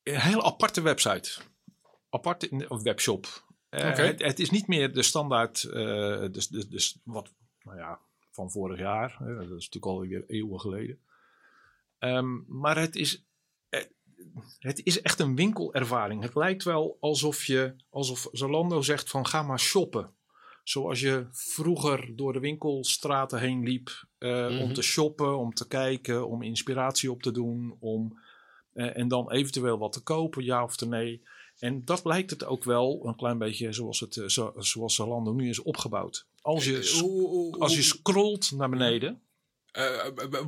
een 0.03 0.21
heel 0.21 0.45
aparte 0.45 0.81
website, 0.81 1.41
aparte 2.11 2.67
of 2.69 2.83
webshop. 2.83 3.45
Eh, 3.69 3.97
het, 3.97 4.23
het 4.23 4.39
is 4.39 4.51
niet 4.51 4.67
meer 4.67 4.93
de 4.93 5.03
standaard, 5.03 5.63
eh, 5.63 6.25
dus, 6.31 6.49
dus, 6.49 6.69
dus 6.69 6.99
wat, 7.05 7.33
nou 7.63 7.79
ja, 7.79 7.99
van 8.31 8.51
vorig 8.51 8.79
jaar. 8.79 9.17
Hè, 9.19 9.35
dat 9.35 9.45
is 9.45 9.49
natuurlijk 9.49 9.87
alweer 9.87 10.25
eeuwen 10.27 10.61
geleden. 10.61 11.01
Ehm, 11.99 12.41
maar 12.47 12.79
het 12.79 12.97
is, 12.97 13.17
eh, 13.17 13.23
het 14.59 14.81
is 14.85 15.01
echt 15.01 15.21
een 15.21 15.37
winkelervaring. 15.37 16.23
Het 16.23 16.35
lijkt 16.35 16.65
wel 16.65 16.97
alsof, 17.01 17.45
je, 17.45 17.75
alsof 17.91 18.29
Zalando 18.33 18.83
zegt 18.83 19.11
van 19.11 19.27
ga 19.27 19.43
maar 19.43 19.61
shoppen. 19.61 20.11
Zoals 20.65 21.01
je 21.01 21.27
vroeger 21.31 22.17
door 22.17 22.33
de 22.33 22.39
winkelstraten 22.41 23.39
heen 23.41 23.63
liep 23.63 24.07
eh, 24.19 24.31
Mhm. 24.49 24.59
om 24.61 24.73
te 24.75 24.83
shoppen, 24.83 25.39
om 25.39 25.55
te 25.55 25.69
kijken, 25.69 26.29
om 26.29 26.43
inspiratie 26.43 27.11
op 27.11 27.23
te 27.23 27.31
doen. 27.31 27.77
Om, 27.81 28.19
eh, 28.73 28.97
en 28.97 29.09
dan 29.09 29.31
eventueel 29.33 29.79
wat 29.79 29.93
te 29.93 30.03
kopen, 30.03 30.45
ja 30.45 30.63
of 30.63 30.77
te 30.77 30.89
nee. 30.89 31.23
En 31.59 31.85
dat 31.85 32.05
lijkt 32.05 32.31
het 32.31 32.45
ook 32.45 32.65
wel 32.65 33.01
een 33.07 33.17
klein 33.17 33.39
beetje 33.39 33.73
zoals, 33.73 34.01
het, 34.01 34.17
eh, 34.17 34.27
zo, 34.27 34.53
zoals 34.57 34.95
Zalando 34.95 35.33
nu 35.33 35.49
is 35.49 35.63
opgebouwd. 35.63 36.27
Als 36.41 36.65
je, 36.65 36.77
als 37.59 37.75
je 37.75 37.83
scrolt 37.83 38.51
naar 38.53 38.69
beneden. 38.71 39.21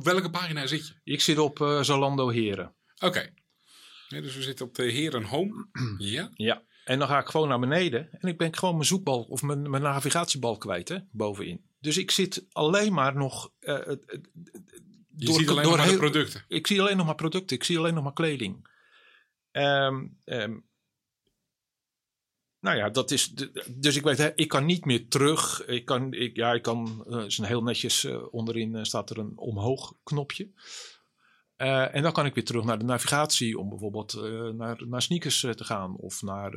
welke 0.03 0.29
pagina 0.29 0.67
zit 0.67 0.87
je? 0.87 0.93
Ik 1.03 1.21
zit 1.21 1.37
op 1.37 1.77
Zalando 1.81 2.29
Heren. 2.29 2.73
Oké. 2.99 3.33
Dus 4.21 4.35
we 4.35 4.41
zitten 4.41 4.65
op 4.65 4.75
de 4.75 4.83
Heren 4.83 5.23
Home. 5.23 5.67
Ja. 5.97 6.29
Ja. 6.33 6.63
En 6.85 6.99
dan 6.99 7.07
ga 7.07 7.19
ik 7.19 7.27
gewoon 7.27 7.47
naar 7.47 7.59
beneden 7.59 8.11
en 8.11 8.27
ik 8.29 8.37
ben 8.37 8.55
gewoon 8.55 8.73
mijn 8.75 8.85
zoekbalk 8.87 9.29
of 9.29 9.41
mijn, 9.41 9.69
mijn 9.69 9.83
navigatiebalk 9.83 10.59
kwijt 10.59 10.89
hè, 10.89 10.97
bovenin. 11.11 11.65
Dus 11.79 11.97
ik 11.97 12.11
zit 12.11 12.45
alleen 12.51 12.93
maar 12.93 13.15
nog. 13.15 13.51
eh, 13.59 13.75
eh, 13.75 13.87
eh, 13.91 13.97
Je 15.15 15.33
ziet 15.33 15.49
alleen 15.49 15.63
nog 15.67 15.77
maar 15.77 15.87
de 15.87 15.97
producten. 15.97 16.43
Ik 16.47 16.67
zie 16.67 16.81
alleen 16.81 16.97
nog 16.97 17.05
maar 17.05 17.15
producten, 17.15 17.55
ik 17.57 17.63
zie 17.63 17.77
alleen 17.77 17.93
nog 17.93 18.03
maar 18.03 18.13
kleding. 18.13 18.67
Ehm, 19.51 20.07
ehm, 20.23 20.57
nou 22.59 22.77
ja, 22.77 22.89
dat 22.89 23.11
is. 23.11 23.29
de- 23.29 23.73
Dus 23.77 23.95
ik 23.95 24.03
weet, 24.03 24.17
hè, 24.17 24.31
ik 24.35 24.47
kan 24.47 24.65
niet 24.65 24.85
meer 24.85 25.07
terug. 25.07 25.65
Ik 25.65 25.85
kan, 25.85 26.13
ik, 26.13 26.35
ja, 26.35 26.53
ik 26.53 26.61
kan. 26.61 27.05
is 27.25 27.37
een 27.37 27.45
heel 27.45 27.63
netjes 27.63 28.05
onderin 28.31 28.85
staat 28.85 29.09
er 29.09 29.17
een 29.17 29.37
omhoog 29.37 29.93
knopje. 30.03 30.51
Eh, 31.55 31.95
en 31.95 32.01
dan 32.01 32.11
kan 32.11 32.25
ik 32.25 32.33
weer 32.33 32.43
terug 32.43 32.63
naar 32.63 32.79
de 32.79 32.85
navigatie 32.85 33.59
om 33.59 33.69
bijvoorbeeld 33.69 34.13
eh, 34.13 34.49
naar, 34.49 34.87
naar 34.87 35.01
sneakers 35.01 35.43
eh, 35.43 35.51
te 35.51 35.63
gaan 35.63 35.95
of 35.95 36.21
naar 36.21 36.51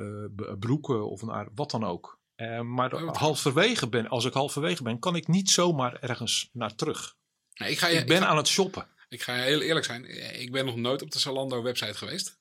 broeken 0.58 1.10
of 1.10 1.22
naar 1.22 1.48
wat 1.54 1.70
dan 1.70 1.84
ook. 1.84 2.16
Maar 2.62 2.92
Oh, 2.94 3.14
halverwege 3.14 3.88
ben, 3.88 4.08
als 4.08 4.24
ik 4.24 4.32
halverwege 4.32 4.82
ben, 4.82 4.98
kan 4.98 5.16
ik 5.16 5.26
niet 5.28 5.50
zomaar 5.50 5.94
ergens 6.00 6.50
naar 6.52 6.74
terug. 6.74 7.16
Nee, 7.54 7.70
ik, 7.70 7.78
ga 7.78 7.88
je, 7.88 7.98
ik 7.98 8.06
ben 8.06 8.16
ik, 8.16 8.22
ga, 8.22 8.28
aan 8.28 8.36
het 8.36 8.48
shoppen. 8.48 8.86
ik 9.08 9.22
ga 9.22 9.34
heel 9.34 9.60
eerlijk 9.60 9.86
zijn. 9.86 10.04
Ik 10.40 10.52
ben 10.52 10.64
nog 10.64 10.76
nooit 10.76 11.02
op 11.02 11.10
de 11.10 11.18
Zalando 11.18 11.62
website 11.62 11.94
geweest. 11.94 12.38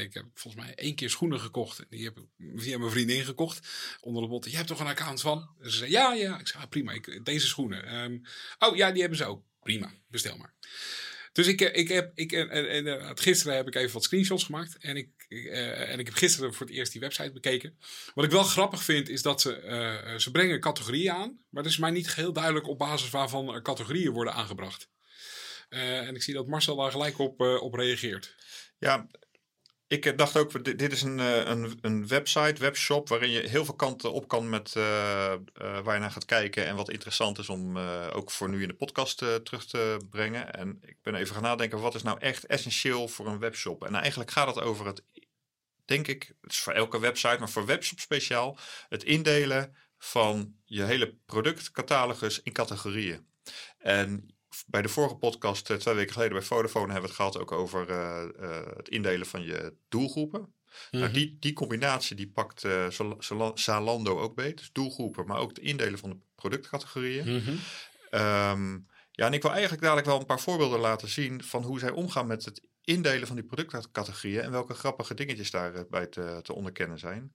Ik 0.00 0.14
heb 0.14 0.24
volgens 0.34 0.64
mij 0.64 0.74
één 0.74 0.94
keer 0.94 1.10
schoenen 1.10 1.40
gekocht. 1.40 1.86
Die 1.88 2.04
heb 2.04 2.18
ik 2.18 2.24
via 2.56 2.78
mijn 2.78 2.90
vriendin 2.90 3.24
gekocht. 3.24 3.68
Onder 4.00 4.22
de 4.22 4.28
botten. 4.28 4.50
Jij 4.50 4.60
hebt 4.60 4.72
toch 4.72 4.80
een 4.80 4.92
account 4.92 5.20
van? 5.20 5.48
Ze 5.62 5.70
zei 5.70 5.90
ja, 5.90 6.12
ja. 6.12 6.38
Ik 6.38 6.46
zei 6.46 6.62
ah, 6.62 6.68
prima. 6.68 6.92
Ik, 6.92 7.24
deze 7.24 7.46
schoenen. 7.46 7.84
Ehm, 7.84 8.18
oh 8.58 8.76
ja, 8.76 8.90
die 8.90 9.00
hebben 9.00 9.18
ze 9.18 9.24
ook. 9.24 9.42
Prima. 9.62 9.92
Bestel 10.08 10.36
maar. 10.36 10.54
Dus 11.32 11.46
ik, 11.46 11.60
eh, 11.60 11.80
ik 11.80 11.88
heb, 11.88 12.10
ik, 12.14 12.32
en, 12.32 12.50
en, 12.50 12.86
eh, 12.86 13.10
gisteren 13.14 13.56
heb 13.56 13.66
ik 13.66 13.74
even 13.74 13.92
wat 13.92 14.04
screenshots 14.04 14.44
gemaakt. 14.44 14.76
En 14.78 14.96
ik, 14.96 15.08
eh, 15.28 15.90
en 15.90 15.98
ik 15.98 16.06
heb 16.06 16.14
gisteren 16.14 16.54
voor 16.54 16.66
het 16.66 16.74
eerst 16.74 16.92
die 16.92 17.00
website 17.00 17.32
bekeken. 17.32 17.78
Wat 18.14 18.24
ik 18.24 18.30
wel 18.30 18.42
grappig 18.42 18.82
vind, 18.82 19.08
is 19.08 19.22
dat 19.22 19.40
ze, 19.40 20.14
ze 20.16 20.30
brengen 20.30 20.60
categorieën 20.60 21.12
aan. 21.12 21.38
Maar 21.50 21.62
het 21.62 21.72
is 21.72 21.78
mij 21.78 21.90
niet 21.90 22.08
geheel 22.08 22.32
duidelijk 22.32 22.68
op 22.68 22.78
basis 22.78 23.10
waarvan 23.10 23.62
categorieën 23.62 24.12
worden 24.12 24.34
aangebracht. 24.34 24.88
En 25.68 26.14
ik 26.14 26.22
zie 26.22 26.34
dat 26.34 26.46
Marcel 26.46 26.76
daar 26.76 26.90
gelijk 26.90 27.18
op, 27.18 27.40
op 27.40 27.74
reageert. 27.74 28.34
Ja, 28.78 29.08
ik 29.88 30.06
eh, 30.06 30.16
dacht 30.16 30.36
ook, 30.36 30.78
dit, 30.78 30.92
is 30.92 31.02
een, 31.02 31.20
eh, 31.20 31.44
een, 31.44 31.78
een 31.80 32.08
website, 32.08 32.60
webshop, 32.60 33.08
waarin 33.08 33.30
je 33.30 33.48
heel 33.48 33.64
veel 33.64 33.74
kanten 33.74 34.12
op 34.12 34.28
kan 34.28 34.48
met 34.48 34.76
eh, 34.76 35.34
waar 35.82 35.94
je 35.94 36.00
naar 36.00 36.10
gaat 36.10 36.24
kijken 36.24 36.66
en 36.66 36.76
wat 36.76 36.90
interessant 36.90 37.38
is 37.38 37.48
om 37.48 37.78
ook 38.12 38.30
voor 38.30 38.48
nu 38.48 38.62
in 38.62 38.68
de 38.68 38.74
podcast 38.74 39.18
terug 39.18 39.66
te 39.66 39.96
brengen. 40.10 40.52
En 40.54 40.78
ik 40.80 40.96
ben 41.02 41.14
even 41.14 41.34
gaan 41.34 41.42
nadenken, 41.42 41.80
wat 41.80 41.94
is 41.94 42.02
nou 42.02 42.18
echt 42.20 42.46
essentieel 42.46 43.08
voor 43.08 43.26
een 43.26 43.38
webshop? 43.38 43.84
En 43.84 43.94
eigenlijk 43.94 44.30
gaat 44.30 44.54
het 44.54 44.64
over 44.64 44.86
het, 44.86 45.02
denk 45.84 46.06
ik, 46.06 46.32
het 46.40 46.52
is 46.52 46.58
voor 46.58 46.72
elke 46.72 47.00
website, 47.00 47.38
maar 47.38 47.50
voor 47.50 47.66
webshop 47.66 48.00
speciaal, 48.00 48.58
het 48.88 49.04
indelen 49.04 49.76
van 49.98 50.54
je 50.64 50.82
hele 50.82 51.16
productcatalogus 51.26 52.42
in 52.42 52.52
categorieën. 52.52 53.26
En 53.78 54.37
bij 54.66 54.82
de 54.82 54.88
vorige 54.88 55.14
podcast, 55.14 55.70
eh, 55.70 55.76
twee 55.76 55.94
weken 55.94 56.12
geleden 56.12 56.32
bij 56.32 56.42
Vodafone, 56.42 56.92
hebben 56.92 57.02
we 57.02 57.06
het 57.08 57.16
gehad 57.16 57.38
ook 57.38 57.52
over 57.52 57.90
eh, 57.90 58.22
eh, 58.38 58.66
het 58.76 58.88
indelen 58.88 59.26
van 59.26 59.42
je 59.42 59.74
doelgroepen. 59.88 60.52
Nou, 60.90 61.12
die, 61.12 61.36
die 61.40 61.52
combinatie 61.52 62.16
die 62.16 62.30
pakt 62.30 62.60
Zal- 62.88 63.16
Zal- 63.18 63.58
Zalando 63.58 64.20
ook 64.20 64.34
beter. 64.34 64.56
Dus 64.56 64.70
doelgroepen, 64.72 65.26
maar 65.26 65.38
ook 65.38 65.48
het 65.48 65.58
indelen 65.58 65.98
van 65.98 66.10
de 66.10 66.16
productcategorieën. 66.34 67.34
Mhm. 67.36 67.54
Ehm, 68.10 68.72
ja, 69.10 69.26
en 69.26 69.32
ik 69.32 69.42
wil 69.42 69.50
eigenlijk 69.50 69.82
dadelijk 69.82 70.06
wel 70.06 70.18
een 70.18 70.26
paar 70.26 70.40
voorbeelden 70.40 70.80
laten 70.80 71.08
zien 71.08 71.42
van 71.44 71.62
hoe 71.62 71.78
zij 71.78 71.90
omgaan 71.90 72.26
met 72.26 72.44
het 72.44 72.62
indelen 72.82 73.26
van 73.26 73.36
die 73.36 73.44
productcategorieën 73.44 74.40
en 74.42 74.50
welke 74.50 74.74
grappige 74.74 75.14
dingetjes 75.14 75.50
daarbij 75.50 76.06
te, 76.06 76.40
te 76.42 76.52
onderkennen 76.54 76.98
zijn. 76.98 77.32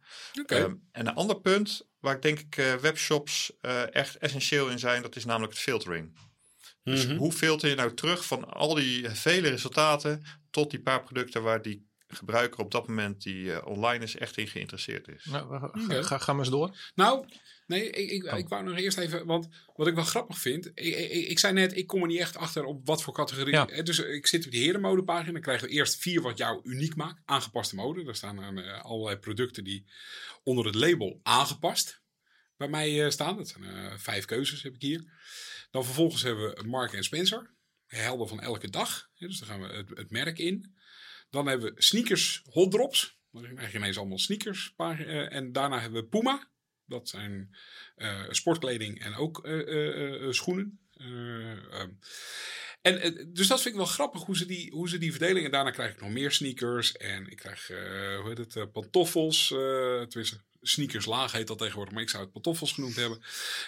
Ehm, 0.57 0.75
en 0.91 1.07
een 1.07 1.15
ander 1.15 1.41
punt 1.41 1.87
waar 1.99 2.15
ik 2.15 2.21
denk 2.21 2.39
ik 2.39 2.55
webshops 2.81 3.53
echt 3.91 4.17
essentieel 4.17 4.69
in 4.69 4.79
zijn, 4.79 5.01
dat 5.01 5.15
is 5.15 5.25
namelijk 5.25 5.53
het 5.53 5.61
filtering. 5.61 6.13
Dus 6.83 7.07
Mhm. 7.07 7.15
hoe 7.15 7.31
filter 7.31 7.69
je 7.69 7.75
nou 7.75 7.93
terug 7.93 8.25
van 8.25 8.49
al 8.49 8.73
die 8.75 9.09
vele 9.09 9.49
resultaten 9.49 10.23
tot 10.51 10.69
die 10.71 10.81
paar 10.81 11.03
producten 11.03 11.43
waar 11.43 11.61
die 11.61 11.91
gebruiker 12.07 12.59
op 12.59 12.71
dat 12.71 12.87
moment 12.87 13.21
die 13.23 13.53
eh, 13.53 13.67
online 13.67 14.03
is 14.03 14.15
echt 14.15 14.37
in 14.37 14.47
geïnteresseerd 14.47 15.07
is? 15.07 15.25
Nou, 15.25 15.59
ga, 15.59 15.65
Oké. 15.83 16.03
ga, 16.03 16.17
ga 16.17 16.31
maar 16.33 16.41
eens 16.41 16.51
door. 16.53 16.77
Nou, 16.95 17.25
nee, 17.67 17.89
ik, 17.89 18.09
ik, 18.11 18.31
Oh. 18.31 18.37
ik 18.39 18.47
wou 18.47 18.63
nog 18.63 18.77
eerst 18.77 18.97
even, 18.97 19.25
want 19.25 19.47
wat 19.75 19.87
ik 19.87 19.95
wel 19.95 20.03
grappig 20.03 20.37
vind, 20.37 20.65
ik, 20.65 20.95
ik, 20.95 21.27
ik 21.27 21.39
zei 21.39 21.53
net, 21.53 21.77
ik 21.77 21.87
kom 21.87 22.01
er 22.01 22.07
niet 22.07 22.19
echt 22.19 22.37
achter 22.37 22.63
op 22.65 22.85
wat 22.85 23.03
voor 23.03 23.13
categorie. 23.13 23.53
Ja. 23.53 23.65
Dus 23.65 23.99
ik 23.99 24.27
zit 24.27 24.45
op 24.45 24.51
die 24.51 24.63
herenmodepagina, 24.63 25.31
dan 25.31 25.41
krijgen 25.41 25.67
we 25.67 25.73
eerst 25.73 25.95
vier 26.01 26.21
wat 26.21 26.37
jou 26.37 26.59
uniek 26.63 26.95
maakt, 26.95 27.21
aangepaste 27.25 27.75
mode. 27.75 28.03
Daar 28.03 28.15
staan 28.15 28.57
eh, 28.59 28.81
allerlei 28.83 29.17
producten 29.17 29.63
die 29.63 29.85
onder 30.43 30.65
het 30.65 30.75
label 30.75 31.19
aangepast 31.23 32.01
bij 32.57 32.67
mij 32.67 33.03
eh, 33.05 33.09
staan. 33.11 33.37
Dat 33.37 33.47
zijn 33.47 33.63
eh, 33.63 33.93
vijf 33.97 34.25
keuzes 34.25 34.63
heb 34.63 34.73
ik 34.75 34.81
hier. 34.81 35.03
Dan 35.73 35.85
vervolgens 35.85 36.21
hebben 36.21 36.55
we 36.55 36.63
Mark 36.67 36.93
en 36.93 37.03
Spencer, 37.03 37.53
helden 37.85 38.27
van 38.27 38.41
elke 38.41 38.69
dag. 38.69 39.09
Dus 39.17 39.39
dan 39.39 39.47
gaan 39.47 39.61
we 39.61 39.67
het, 39.67 39.89
het 39.89 40.09
merk 40.09 40.39
in. 40.39 40.75
Dan 41.29 41.47
hebben 41.47 41.73
we 41.73 41.81
sneakers 41.81 42.41
hot 42.49 42.71
drops. 42.71 43.19
Dan 43.31 43.55
krijg 43.55 43.71
je 43.71 43.77
ineens 43.77 43.97
allemaal 43.97 44.19
sneakers. 44.19 44.73
eh, 44.77 45.33
en 45.33 45.51
daarna 45.51 45.79
hebben 45.79 46.01
we 46.01 46.07
Puma. 46.07 46.51
Dat 46.85 47.09
zijn 47.09 47.55
eh, 47.95 48.23
sportkleding 48.29 49.01
en 49.01 49.15
ook 49.15 49.45
eh, 49.45 50.29
schoenen. 50.29 50.79
Eh, 50.93 51.51
ehm. 51.51 51.89
en, 52.81 53.29
dus 53.33 53.47
dat 53.47 53.61
vind 53.61 53.73
ik 53.73 53.81
wel 53.81 53.89
grappig 53.89 54.23
hoe 54.23 54.37
ze 54.37 54.45
die, 54.45 54.71
hoe 54.71 54.89
ze 54.89 54.97
die 54.97 55.11
verdeling. 55.11 55.45
En 55.45 55.51
daarna 55.51 55.71
krijg 55.71 55.93
ik 55.93 56.01
nog 56.01 56.09
meer 56.09 56.31
sneakers. 56.31 56.91
En 56.91 57.29
ik 57.29 57.37
krijg, 57.37 57.67
hoe 57.67 58.33
heet 58.35 58.55
het, 58.55 58.71
pantoffels. 58.71 59.47
tenminste, 59.47 60.41
sneakers 60.63 61.05
laag 61.05 61.31
heet 61.31 61.47
dat 61.47 61.57
tegenwoordig. 61.57 61.93
Maar 61.93 62.03
ik 62.03 62.09
zou 62.09 62.23
het 62.23 62.31
pantoffels 62.31 62.71
genoemd 62.71 62.95
hebben. 62.95 63.21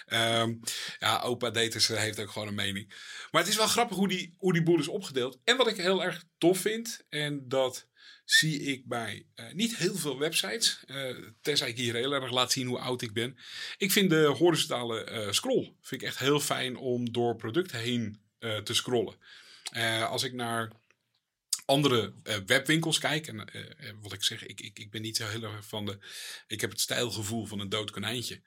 Ehm, 0.06 0.54
ja, 0.98 1.20
opa 1.20 1.50
Daters 1.50 1.90
eh, 1.90 1.98
heeft 1.98 2.20
ook 2.20 2.30
gewoon 2.30 2.48
een 2.48 2.54
mening. 2.54 2.88
Maar 3.30 3.40
het 3.40 3.50
is 3.50 3.56
wel 3.56 3.66
grappig 3.66 3.96
hoe 3.96 4.08
die, 4.08 4.34
hoe 4.38 4.52
die 4.52 4.62
boel 4.62 4.78
is 4.78 4.88
opgedeeld. 4.88 5.38
En 5.44 5.56
wat 5.56 5.68
ik 5.68 5.76
heel 5.76 6.04
erg 6.04 6.24
tof 6.38 6.58
vind. 6.58 7.04
En 7.08 7.48
dat 7.48 7.86
zie 8.24 8.60
ik 8.60 8.86
bij 8.86 9.26
eh, 9.34 9.52
niet 9.52 9.76
heel 9.76 9.94
veel 9.96 10.18
websites. 10.18 10.84
eh, 10.86 11.16
tenzij 11.40 11.68
ik 11.68 11.76
hier 11.76 11.94
heel 11.94 12.12
erg 12.12 12.30
laat 12.30 12.52
zien 12.52 12.66
hoe 12.66 12.78
oud 12.78 13.02
ik 13.02 13.12
ben. 13.12 13.38
Ik 13.76 13.92
vind 13.92 14.10
de 14.10 14.24
horizontale 14.24 15.28
scroll 15.30 15.74
vind 15.82 16.02
ik 16.02 16.08
echt 16.08 16.18
heel 16.18 16.40
fijn 16.40 16.76
om 16.76 17.12
door 17.12 17.36
producten 17.36 17.78
heen 17.78 18.20
te 18.38 18.74
scrollen. 18.74 19.14
Als 20.08 20.22
ik 20.22 20.32
naar 20.32 20.72
andere 21.66 22.12
eh, 22.22 22.36
webwinkels 22.46 22.98
kijk. 22.98 23.26
En 23.26 23.44
eh, 23.44 23.60
eh, 23.60 23.94
wat 24.00 24.12
ik 24.12 24.22
zeg, 24.22 24.46
ik, 24.46 24.60
ik, 24.60 24.78
ik 24.78 24.90
ben 24.90 25.02
niet 25.02 25.16
zo 25.16 25.26
heel 25.26 25.42
erg 25.42 25.66
van 25.66 25.86
de. 25.86 25.98
Ik 26.46 26.60
heb 26.60 26.70
het 26.70 26.80
stijlgevoel 26.80 27.46
van 27.46 27.60
een 27.60 27.68
dood 27.68 27.90
konijntje. 27.90 28.40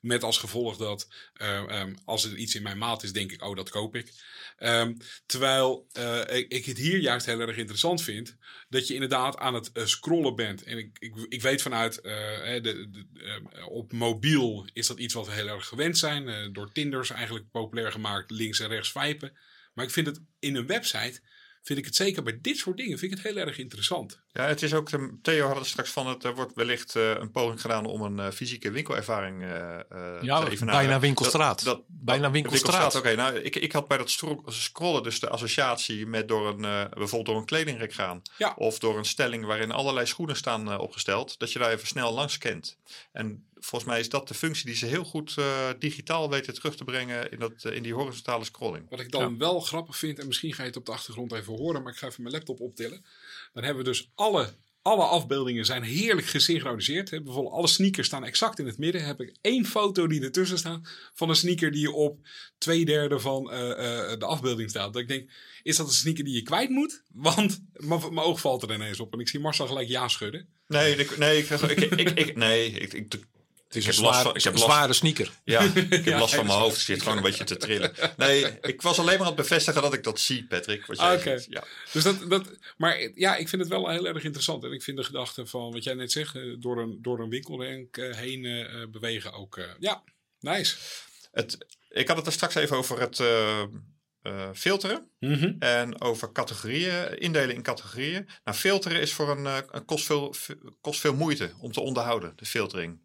Met 0.00 0.22
als 0.22 0.38
gevolg 0.38 0.76
dat 0.76 1.08
eh, 1.34 1.58
ehm, 1.58 1.94
als 2.04 2.24
er 2.24 2.36
iets 2.36 2.54
in 2.54 2.62
mijn 2.62 2.78
maat 2.78 3.02
is, 3.02 3.12
denk 3.12 3.32
ik, 3.32 3.42
oh, 3.42 3.56
dat 3.56 3.70
koop 3.70 3.96
ik. 3.96 4.12
Ehm, 4.56 4.94
terwijl 5.26 5.86
ik, 6.30 6.52
ik 6.52 6.64
het 6.64 6.78
hier 6.78 6.98
juist 6.98 7.26
heel 7.26 7.40
erg 7.40 7.56
interessant 7.56 8.02
vind. 8.02 8.36
Dat 8.68 8.86
je 8.86 8.94
inderdaad 8.94 9.36
aan 9.36 9.54
het 9.54 9.70
scrollen 9.74 10.36
bent. 10.36 10.62
En 10.62 10.78
ik, 10.78 10.96
ik, 10.98 11.14
ik 11.28 11.42
weet 11.42 11.62
vanuit. 11.62 11.94
de, 12.02 12.60
de, 12.62 13.06
eh, 13.52 13.68
op 13.68 13.92
mobiel 13.92 14.68
is 14.72 14.86
dat 14.86 14.98
iets 14.98 15.14
wat 15.14 15.26
we 15.26 15.32
heel 15.32 15.48
erg 15.48 15.66
gewend 15.66 15.98
zijn. 15.98 16.52
door 16.52 16.72
Tinders 16.72 17.10
eigenlijk 17.10 17.50
populair 17.50 17.92
gemaakt. 17.92 18.30
Links 18.30 18.60
en 18.60 18.68
rechts 18.68 18.88
swipen. 18.88 19.36
Maar 19.74 19.84
ik 19.84 19.90
vind 19.90 20.06
het 20.06 20.20
in 20.38 20.56
een 20.56 20.66
website 20.66 21.20
vind 21.66 21.78
ik 21.78 21.84
het 21.84 21.96
zeker 21.96 22.22
bij 22.22 22.38
dit 22.42 22.56
soort 22.56 22.76
dingen 22.76 22.98
vind 22.98 23.12
ik 23.12 23.18
het 23.18 23.26
heel 23.26 23.46
erg 23.46 23.58
interessant. 23.58 24.20
Ja, 24.32 24.46
het 24.46 24.62
is 24.62 24.74
ook, 24.74 24.90
de, 24.90 25.18
Theo 25.22 25.46
had 25.46 25.56
het 25.56 25.66
straks 25.66 25.90
van, 25.90 26.06
het 26.06 26.24
er 26.24 26.34
wordt 26.34 26.54
wellicht 26.54 26.96
eh, 26.96 27.10
een 27.10 27.30
poging 27.30 27.60
gedaan 27.60 27.86
om 27.86 28.02
een 28.02 28.18
eh, 28.18 28.30
fysieke 28.30 28.70
winkelervaring 28.70 29.42
eh 29.42 29.76
eh, 30.16 30.22
Ja, 30.22 30.40
te 30.44 30.50
evenaren. 30.50 30.80
bijna 30.80 31.00
winkelstraat. 31.00 31.64
Dat, 31.64 31.76
dat, 31.76 31.84
Bijna 31.88 32.30
winkelstraat. 32.30 32.94
Oké, 32.94 33.14
nou, 33.14 33.38
ik, 33.38 33.56
ik 33.56 33.72
had 33.72 33.88
bij 33.88 33.98
dat 33.98 34.10
scrollen 34.46 35.02
dus 35.02 35.20
de 35.20 35.28
associatie 35.28 36.06
met 36.06 36.28
door 36.28 36.48
een, 36.48 36.64
eh, 36.64 36.84
bijvoorbeeld 36.90 37.26
door 37.26 37.36
een 37.36 37.44
kledingrek 37.44 37.92
gaan. 37.92 38.22
Ja. 38.38 38.54
Of 38.56 38.78
door 38.78 38.98
een 38.98 39.04
stelling 39.04 39.44
waarin 39.44 39.70
allerlei 39.70 40.06
schoenen 40.06 40.36
staan 40.36 40.70
eh, 40.70 40.78
opgesteld. 40.78 41.38
Dat 41.38 41.52
je 41.52 41.58
daar 41.58 41.70
even 41.70 41.86
snel 41.86 42.12
langs 42.12 42.38
kent. 42.38 42.78
En 43.12 43.46
volgens 43.66 43.90
mij 43.90 44.00
is 44.00 44.08
dat 44.08 44.28
de 44.28 44.34
functie 44.34 44.66
die 44.66 44.74
ze 44.74 44.86
heel 44.86 45.04
goed 45.04 45.34
eh, 45.38 45.68
digitaal 45.78 46.30
weten 46.30 46.54
terug 46.54 46.76
te 46.76 46.84
brengen 46.84 47.30
in, 47.30 47.38
dat, 47.38 47.52
eh, 47.64 47.76
in 47.76 47.82
die 47.82 47.94
horizontale 47.94 48.44
scrolling. 48.44 48.90
Wat 48.90 49.00
ik 49.00 49.10
dan 49.10 49.38
wel 49.38 49.60
grappig 49.60 49.96
vind, 49.98 50.18
en 50.18 50.26
misschien 50.26 50.52
ga 50.52 50.62
je 50.62 50.68
het 50.68 50.76
op 50.78 50.86
de 50.86 50.92
achtergrond 50.92 51.32
even 51.32 51.52
horen, 51.56 51.82
maar 51.82 51.92
ik 51.92 51.98
ga 51.98 52.06
even 52.06 52.22
mijn 52.22 52.34
laptop 52.34 52.60
optillen. 52.60 53.04
Dan 53.52 53.64
hebben 53.64 53.84
we 53.84 53.90
dus 53.90 54.10
alle, 54.14 54.52
alle 54.82 55.02
afbeeldingen 55.04 55.64
zijn 55.64 55.82
heerlijk 55.82 56.26
gesynchroniseerd. 56.26 57.10
Hè. 57.10 57.22
Bijvoorbeeld 57.22 57.54
alle 57.54 57.66
sneakers 57.66 58.06
staan 58.06 58.24
exact 58.24 58.58
in 58.58 58.66
het 58.66 58.78
midden. 58.78 59.04
Heb 59.04 59.20
ik 59.20 59.34
één 59.40 59.64
foto 59.64 60.06
die 60.06 60.22
ertussen 60.22 60.58
staat 60.58 60.88
van 61.14 61.28
een 61.28 61.36
sneaker 61.36 61.70
die 61.72 61.90
op 61.92 62.18
twee 62.58 62.84
derde 62.84 63.20
van 63.20 63.50
eh, 63.50 63.70
eh, 63.70 64.18
de 64.18 64.26
afbeelding 64.26 64.70
staat. 64.70 64.92
Dat 64.92 65.02
ik 65.02 65.08
denk, 65.08 65.30
is 65.62 65.76
dat 65.76 65.86
een 65.86 65.92
sneaker 65.92 66.24
die 66.24 66.34
je 66.34 66.42
kwijt 66.42 66.70
moet? 66.70 67.02
Want 67.12 67.62
mijn 67.72 68.00
mijn 68.00 68.26
oog 68.26 68.40
valt 68.40 68.62
er 68.62 68.74
ineens 68.74 69.00
op 69.00 69.12
en 69.12 69.18
ik 69.20 69.28
zie 69.28 69.40
Marcel 69.40 69.66
gelijk 69.66 69.88
ja 69.88 70.08
schudden. 70.08 70.48
Nee, 70.66 70.96
ik, 70.96 71.18
nee, 71.18 71.38
ik, 71.38 71.48
ik, 71.50 71.70
ik, 72.00 72.10
ik- 72.10 72.36
nee, 72.36 72.70
ik, 72.70 72.92
ik, 72.92 73.14
Het 73.66 73.76
is 73.76 73.86
heb 73.86 73.94
een, 73.96 74.02
last 74.02 74.12
zwaar- 74.20 74.24
van- 74.26 74.36
ik 74.36 74.42
heb 74.42 74.52
een 74.52 74.58
last- 74.58 74.72
zware 74.72 74.92
sneaker. 74.92 75.30
Ja, 75.44 75.60
ik 75.60 75.74
heb 75.90 76.04
Ja, 76.04 76.18
last 76.18 76.34
van 76.34 76.46
mijn 76.46 76.58
hoofd. 76.58 76.76
Ik 76.76 76.82
zit 76.82 77.02
gewoon 77.02 77.16
een 77.16 77.22
beetje 77.22 77.44
te 77.44 77.56
trillen. 77.56 77.92
Nee, 78.16 78.58
ik 78.60 78.82
was 78.82 78.98
alleen 78.98 79.18
maar 79.18 79.26
aan 79.26 79.32
het 79.36 79.42
bevestigen 79.42 79.82
dat 79.82 79.94
ik 79.94 80.02
dat 80.04 80.20
zie, 80.20 80.46
Patrick. 80.46 80.88
Oké. 80.88 81.42
Ja. 81.48 81.64
Dus 81.92 82.02
dat, 82.02 82.30
dat, 82.30 82.50
maar 82.76 83.10
ja, 83.14 83.36
ik 83.36 83.48
vind 83.48 83.62
het 83.62 83.70
wel 83.70 83.88
heel 83.90 84.06
erg 84.06 84.24
interessant. 84.24 84.64
En 84.64 84.72
ik 84.72 84.82
vind 84.82 84.96
de 84.96 85.04
gedachte 85.04 85.46
van 85.46 85.72
wat 85.72 85.84
jij 85.84 85.94
net 85.94 86.12
zegt, 86.12 86.34
eh, 86.34 86.42
door 86.58 86.78
een, 86.80 86.98
door 87.02 87.20
een 87.20 87.28
winkeldenk 87.28 87.96
eh, 87.96 88.14
heen 88.16 88.44
eh, 88.44 88.86
bewegen 88.90 89.32
ook. 89.32 89.56
eh, 89.56 89.64
ja, 89.78 90.02
nice. 90.40 90.76
Het, 91.32 91.66
ik 91.88 92.08
had 92.08 92.16
het 92.16 92.26
er 92.26 92.32
straks 92.32 92.54
even 92.54 92.76
over 92.76 93.00
het 93.00 93.20
eh, 93.20 93.60
eh, 94.22 94.48
filteren. 94.54 95.10
En 95.58 96.00
over 96.00 96.32
categorieën, 96.32 97.18
indelen 97.18 97.54
in 97.54 97.62
categorieën. 97.62 98.28
Nou, 98.44 98.56
filteren 98.56 99.00
is 99.00 99.12
voor 99.12 99.30
een, 99.30 99.46
eh, 99.46 99.58
kost, 99.86 100.04
veel, 100.04 100.34
kost 100.80 101.00
veel 101.00 101.14
moeite 101.14 101.52
om 101.60 101.72
te 101.72 101.80
onderhouden, 101.80 102.32
de 102.36 102.46
filtering. 102.46 103.04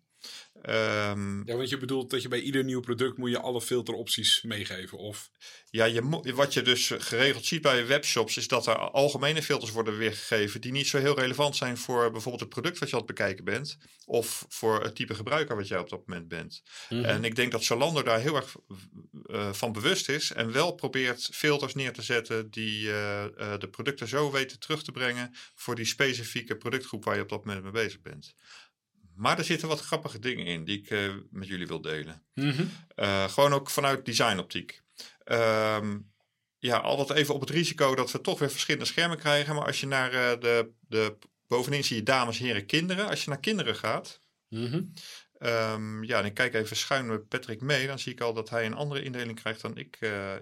Ehm, 0.62 1.48
Ja, 1.48 1.56
want 1.56 1.70
je 1.70 1.77
bedoelt 1.77 2.10
dat 2.10 2.22
je 2.22 2.27
bij 2.27 2.39
ieder 2.39 2.63
nieuw 2.63 2.80
product 2.80 3.18
moet 3.18 3.30
je 3.30 3.39
alle 3.39 3.62
filteropties 3.62 4.41
meegeven. 4.41 4.98
Of 4.98 5.30
ja, 5.70 5.86
je, 5.86 6.34
wat 6.36 6.53
je 6.53 6.62
dus 6.62 6.91
geregeld 6.98 7.46
ziet 7.46 7.62
bij 7.62 7.88
webshops, 7.88 8.38
is 8.38 8.48
dat 8.48 8.68
er 8.68 8.75
algemene 8.75 9.44
filters 9.44 9.72
worden 9.72 9.98
weergegeven 9.98 10.62
die 10.62 10.72
niet 10.72 10.88
zo 10.88 10.98
heel 10.98 11.20
relevant 11.20 11.56
zijn 11.56 11.77
voor 11.77 12.12
bijvoorbeeld 12.12 12.44
het 12.44 12.50
product 12.50 12.80
wat 12.80 12.89
je 12.89 12.96
aan 12.96 13.01
het 13.01 13.15
bekijken 13.15 13.44
bent. 13.44 13.77
Of 14.06 14.46
voor 14.50 14.84
het 14.84 14.96
type 14.96 15.15
gebruiker 15.15 15.56
wat 15.56 15.68
jij 15.68 15.80
op 15.80 15.89
dat 15.89 16.08
moment 16.08 16.27
bent. 16.27 16.63
En 16.89 17.24
ik 17.24 17.36
denk 17.36 17.51
dat 17.51 17.63
Zalando 17.63 18.03
daar 18.03 18.20
heel 18.20 18.36
erg 18.36 18.56
eh, 19.25 19.53
van 19.53 19.72
bewust 19.72 20.10
is 20.10 20.32
en 20.32 20.51
wel 20.51 20.72
probeert 20.72 21.30
filters 21.34 21.74
neer 21.74 21.94
te 21.94 22.01
zetten 22.01 22.50
die 22.50 22.89
eh, 22.89 23.24
eh, 23.24 23.60
de 23.60 23.70
producten 23.70 24.08
zo 24.08 24.32
weten 24.32 24.60
terug 24.60 24.84
te 24.84 24.91
brengen 24.91 25.36
voor 25.56 25.75
die 25.75 25.86
specifieke 25.86 26.58
productgroep 26.58 27.03
waar 27.03 27.15
je 27.15 27.22
op 27.22 27.30
dat 27.30 27.46
moment 27.46 27.63
mee 27.63 27.72
bezig 27.72 28.01
bent. 28.01 28.34
Maar 29.22 29.38
er 29.38 29.44
zitten 29.44 29.68
wat 29.68 29.80
grappige 29.80 30.20
dingen 30.20 30.46
in 30.46 30.63
die 30.63 30.78
ik 30.78 30.90
eh, 30.90 31.13
met 31.30 31.48
jullie 31.48 31.68
wil 31.68 31.82
delen. 31.82 32.24
Eh, 32.96 33.30
gewoon 33.30 33.54
ook 33.54 33.70
vanuit 33.70 34.06
designoptiek. 34.06 34.82
Ehm 35.24 36.00
ja, 36.58 36.78
altijd 36.78 37.18
even 37.18 37.34
op 37.34 37.42
het 37.42 37.50
risico 37.50 37.96
dat 37.96 38.12
we 38.12 38.22
toch 38.22 38.40
weer 38.40 38.51
verschillende 38.51 38.86
schermen 38.86 39.18
krijgen. 39.18 39.56
Maar 39.56 39.66
als 39.66 39.80
je 39.80 39.88
naar 39.88 40.13
eh, 40.13 40.40
de, 40.40 40.72
de. 40.88 41.18
Bovenin 41.48 41.84
zie 41.84 41.96
je 41.96 42.04
dames, 42.04 42.38
heren, 42.38 42.66
kinderen. 42.66 43.08
Als 43.08 43.24
je 43.24 43.30
naar 43.30 43.40
kinderen 43.40 43.75
gaat. 43.75 44.20
ehm, 45.38 46.04
ja, 46.04 46.20
en 46.20 46.25
ik 46.25 46.34
kijk 46.34 46.54
even 46.54 46.75
schuin 46.75 47.06
met 47.06 47.28
Patrick 47.28 47.62
mee. 47.62 47.88
Dan 47.88 48.00
zie 48.00 48.12
ik 48.12 48.22
al 48.22 48.34
dat 48.34 48.50
hij 48.50 48.66
een 48.66 48.74
andere 48.74 49.04
indeling 49.04 49.40
krijgt 49.40 49.62
dan 49.62 49.78
ik 49.78 49.98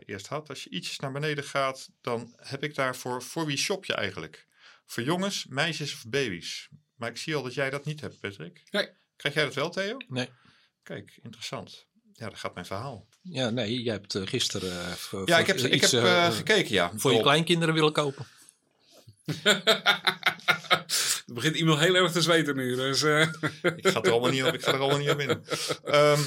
eerst 0.05 0.27
had. 0.27 0.49
Als 0.49 0.63
je 0.63 0.69
ietsjes 0.69 0.99
naar 0.99 1.11
beneden 1.11 1.43
gaat, 1.43 1.89
dan 2.01 2.33
heb 2.37 2.63
ik 2.63 2.75
daarvoor. 2.75 3.23
Voor 3.23 3.45
wie 3.45 3.57
shop 3.57 3.85
je 3.85 3.93
eigenlijk? 3.93 4.47
Voor 4.85 5.03
jongens, 5.03 5.45
meisjes 5.49 5.93
of 5.93 6.05
baby's? 6.07 6.69
Maar 6.99 7.09
ik 7.09 7.17
zie 7.17 7.35
al 7.35 7.43
dat 7.43 7.53
jij 7.53 7.69
dat 7.69 7.85
niet 7.85 8.01
hebt, 8.01 8.19
Patrick. 8.19 8.63
Nee. 8.71 8.89
Krijg 9.15 9.35
jij 9.35 9.43
dat 9.43 9.53
wel, 9.53 9.69
Theo? 9.69 9.97
Nee. 10.07 10.29
Kijk, 10.83 11.19
interessant. 11.21 11.85
Ja, 12.13 12.29
dat 12.29 12.39
gaat 12.39 12.53
mijn 12.53 12.65
verhaal. 12.65 13.07
Ja, 13.21 13.49
nee, 13.49 13.81
jij 13.81 13.93
hebt 13.93 14.15
eh, 14.15 14.27
gisteren 14.27 14.71
eh, 14.71 14.91
voor, 14.91 15.27
Ja, 15.27 15.37
ik 15.37 15.47
heb, 15.47 15.57
ik 15.57 15.81
heb 15.81 15.91
eh, 15.91 16.31
gekeken, 16.31 16.73
ja. 16.73 16.91
voor 16.95 17.13
je 17.13 17.21
kleinkinderen 17.21 17.73
willen 17.73 17.93
kopen. 17.93 18.25
Het 19.25 21.23
begint 21.33 21.55
iemand 21.55 21.79
heel 21.79 21.95
erg 21.95 22.11
te 22.11 22.21
zweten 22.21 22.55
nu. 22.55 22.75
Dus 22.75 23.03
eh, 23.03 23.21
Ik 23.75 23.87
ga 23.87 24.01
er 24.01 24.11
allemaal 24.11 24.29
niet 24.31 24.43
op, 24.43 24.53
ik 24.53 24.63
ga 24.63 24.73
er 24.73 24.79
allemaal 24.79 24.97
niet 24.97 25.09
op 25.09 25.19
in. 25.19 25.43
Ehm, 25.83 26.19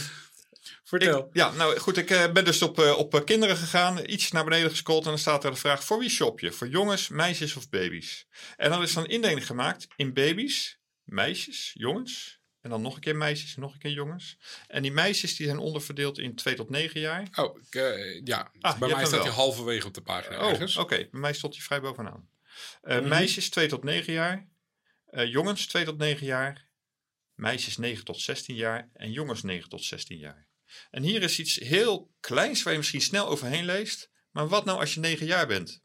vertel. 0.99 1.27
ik, 1.27 1.35
ja, 1.35 1.51
nou 1.51 1.79
goed, 1.79 1.97
ik 1.97 2.11
eh, 2.11 2.33
ben 2.33 2.45
dus 2.45 2.63
op, 2.63 2.79
eh, 2.81 2.99
op 2.99 3.15
eh, 3.15 3.25
kinderen 3.25 3.57
gegaan, 3.57 4.11
iets 4.11 4.31
naar 4.31 4.45
beneden 4.45 4.71
gescrolld 4.71 5.03
en 5.05 5.09
dan 5.11 5.19
staat 5.19 5.45
er 5.45 5.51
de 5.51 5.57
vraag: 5.57 5.85
voor 5.85 5.99
wie 5.99 6.09
shop 6.11 6.41
je? 6.41 6.53
Voor 6.53 6.69
jongens, 6.69 7.09
meisjes 7.09 7.57
of 7.57 7.69
baby's? 7.69 8.27
En 8.57 8.71
dan 8.71 8.83
is 8.83 8.93
dan 8.93 9.07
indeling 9.07 9.47
gemaakt 9.47 9.87
in 9.97 10.13
baby's, 10.13 10.79
meisjes, 11.05 11.71
jongens. 11.75 12.41
En 12.61 12.71
dan 12.71 12.83
nog 12.83 12.95
een 12.95 13.01
keer 13.01 13.17
meisjes 13.17 13.55
en 13.55 13.61
nog 13.61 13.73
een 13.73 13.79
keer 13.79 13.91
jongens. 13.91 14.39
En 14.67 14.83
die 14.83 14.93
meisjes 14.93 15.37
die 15.37 15.47
zijn 15.47 15.59
onderverdeeld 15.59 16.19
in 16.19 16.35
2 16.35 16.55
tot 16.55 16.71
9 16.71 17.01
jaar. 17.01 17.29
Oh, 17.35 17.59
ik, 17.59 17.75
ja. 18.25 18.51
Ah, 18.61 18.73
je 18.73 18.79
bij 18.79 18.89
mij 18.89 19.05
staat 19.07 19.23
hij 19.23 19.33
halverwege 19.33 19.87
op 19.87 19.95
de 19.95 20.01
pagina 20.03 20.39
Oh, 20.45 20.51
ergens. 20.51 20.77
oké. 20.77 20.97
Bij 20.97 21.21
mij 21.21 21.33
stond 21.33 21.55
hij 21.55 21.63
vrij 21.65 21.81
bovenaan. 21.81 22.29
Eh, 22.83 22.99
Mhm. 22.99 23.09
Meisjes 23.09 23.51
2 23.51 23.69
tot 23.69 23.85
9 23.85 24.13
jaar. 24.13 24.49
Eh, 25.07 25.31
jongens 25.31 25.67
2 25.67 25.85
tot 25.85 25.99
9 25.99 26.27
jaar. 26.27 26.69
Meisjes 27.35 27.77
9 27.77 28.05
tot 28.05 28.21
16 28.21 28.55
jaar. 28.57 28.91
En 28.95 29.13
jongens 29.13 29.43
9 29.43 29.69
tot 29.69 29.85
16 29.85 30.19
jaar. 30.19 30.47
En 30.91 31.03
hier 31.03 31.23
is 31.23 31.39
iets 31.39 31.55
heel 31.55 32.11
kleins 32.21 32.63
waar 32.63 32.73
je 32.73 32.79
misschien 32.79 33.01
snel 33.01 33.29
overheen 33.29 33.65
leest. 33.65 34.11
Maar 34.31 34.49
wat 34.49 34.65
nou 34.65 34.79
als 34.79 34.95
je 34.95 35.01
9 35.01 35.27
jaar 35.27 35.47
bent? 35.47 35.83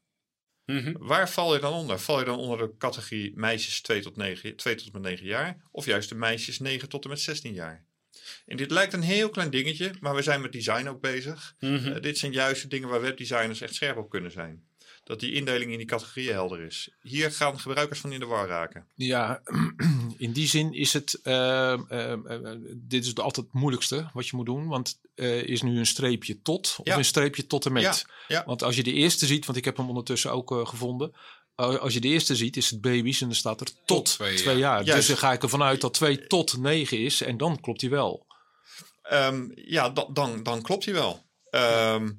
Mhm. 0.65 0.93
Waar 0.97 1.29
val 1.29 1.53
je 1.53 1.59
dan 1.59 1.73
onder? 1.73 1.99
Val 1.99 2.19
je 2.19 2.25
dan 2.25 2.37
onder 2.37 2.57
de 2.57 2.77
categorie 2.77 3.31
meisjes 3.35 3.81
2 3.81 4.01
tot, 4.01 4.15
9, 4.15 4.55
2 4.55 4.75
tot 4.75 4.85
en 4.85 4.91
met 4.93 5.01
9 5.01 5.25
jaar? 5.25 5.61
Of 5.71 5.85
juist 5.85 6.09
de 6.09 6.15
meisjes 6.15 6.59
9 6.59 6.89
tot 6.89 7.03
en 7.03 7.09
met 7.09 7.19
16 7.19 7.53
jaar? 7.53 7.85
En 8.45 8.57
dit 8.57 8.71
lijkt 8.71 8.93
een 8.93 9.01
heel 9.01 9.29
klein 9.29 9.49
dingetje, 9.49 9.93
maar 9.99 10.15
we 10.15 10.21
zijn 10.21 10.41
met 10.41 10.51
design 10.51 10.87
ook 10.87 11.01
bezig. 11.01 11.55
Mhm. 11.59 11.91
Eh, 11.91 12.01
dit 12.01 12.17
zijn 12.17 12.31
juist 12.31 12.61
de 12.61 12.67
dingen 12.67 12.89
waar 12.89 13.01
webdesigners 13.01 13.61
echt 13.61 13.75
scherp 13.75 13.97
op 13.97 14.09
kunnen 14.09 14.31
zijn. 14.31 14.66
Dat 15.07 15.19
die 15.19 15.33
indeling 15.33 15.71
in 15.71 15.77
die 15.77 15.87
categorieën 15.87 16.31
helder 16.33 16.61
is. 16.61 16.89
Hier 17.01 17.31
gaan 17.31 17.59
gebruikers 17.59 17.99
van 17.99 18.11
in 18.11 18.19
de 18.19 18.25
war 18.25 18.47
raken. 18.47 18.87
Ja, 18.95 19.41
in 20.17 20.31
die 20.31 20.47
zin 20.47 20.73
is 20.73 20.93
het. 20.93 21.19
eh, 21.23 21.73
eh, 21.73 22.11
eh, 22.11 22.57
dit 22.75 23.01
is 23.03 23.09
het 23.09 23.19
altijd 23.19 23.45
het 23.45 23.55
moeilijkste 23.55 24.09
wat 24.13 24.27
je 24.27 24.35
moet 24.35 24.45
doen. 24.45 24.67
Want 24.67 24.99
eh, 25.15 25.43
is 25.43 25.61
nu 25.61 25.77
een 25.79 25.85
streepje 25.85 26.41
tot 26.41 26.75
of 26.79 26.85
Ja. 26.85 26.97
een 26.97 27.05
streepje 27.05 27.47
tot 27.47 27.65
en 27.65 27.71
met. 27.73 27.83
Ja, 27.83 27.95
ja. 28.27 28.43
Want 28.45 28.63
als 28.63 28.75
je 28.75 28.83
de 28.83 28.93
eerste 28.93 29.25
ziet, 29.25 29.45
want 29.45 29.57
ik 29.57 29.65
heb 29.65 29.77
hem 29.77 29.87
ondertussen 29.89 30.31
ook 30.31 30.61
gevonden. 30.67 31.13
Als 31.55 31.93
je 31.93 31.99
de 32.01 32.07
eerste 32.07 32.35
ziet, 32.35 32.57
is 32.57 32.69
het 32.69 32.81
baby's 32.81 33.21
en 33.21 33.27
dan 33.27 33.35
staat 33.35 33.61
er 33.61 33.67
tot, 33.85 34.05
twee 34.05 34.35
twee, 34.35 34.57
jaar. 34.57 34.83
Juist. 34.83 34.93
Dus 34.93 35.07
dan 35.07 35.17
ga 35.17 35.33
ik 35.33 35.43
ervan 35.43 35.63
uit 35.63 35.81
dat 35.81 35.93
2 35.93 36.27
tot 36.27 36.57
9 36.57 36.99
is 36.99 37.21
en 37.21 37.37
dan 37.37 37.59
klopt 37.61 37.81
hij 37.81 37.89
wel. 37.89 38.25
Ehm, 39.01 39.47
ja, 39.55 39.89
dan, 39.89 40.07
dan, 40.13 40.43
dan 40.43 40.61
klopt 40.61 40.85
hij 40.85 40.93
wel. 40.93 41.25
Ehm, 41.49 42.11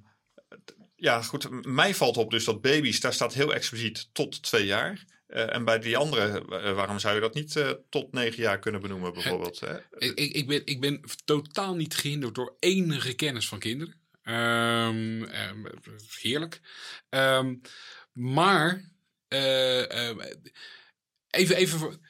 ja, 1.01 1.23
goed. 1.23 1.65
Mij 1.67 1.95
valt 1.95 2.17
op 2.17 2.31
dus 2.31 2.45
dat 2.45 2.61
baby's, 2.61 3.01
daar 3.01 3.13
staat 3.13 3.35
heel 3.35 3.55
expliciet 3.55 4.09
tot 4.13 4.43
twee 4.43 4.67
jaar. 4.67 5.05
Eh, 5.27 5.55
en 5.55 5.65
bij 5.65 5.79
die 5.79 5.97
andere, 5.97 6.45
eh, 6.57 6.75
waarom 6.75 6.99
zou 6.99 7.15
je 7.15 7.21
dat 7.21 7.35
niet 7.35 7.57
eh, 7.57 7.71
tot 7.89 8.13
negen 8.13 8.43
jaar 8.43 8.59
kunnen 8.59 8.81
benoemen 8.81 9.13
bijvoorbeeld? 9.13 9.61
Hè? 9.61 9.79
Ik, 9.99 10.19
ik, 10.19 10.47
ben, 10.47 10.63
ik 10.65 10.81
ben 10.81 11.01
totaal 11.25 11.75
niet 11.75 11.95
gehinderd 11.95 12.35
door 12.35 12.57
enige 12.59 13.15
kennis 13.15 13.49
van 13.49 13.59
kinderen. 13.59 13.95
Ehm, 14.23 15.23
ehm, 15.23 15.65
heerlijk. 16.21 16.61
Ehm, 17.09 17.55
maar 18.13 18.91
even, 21.31 21.57
even 21.57 22.01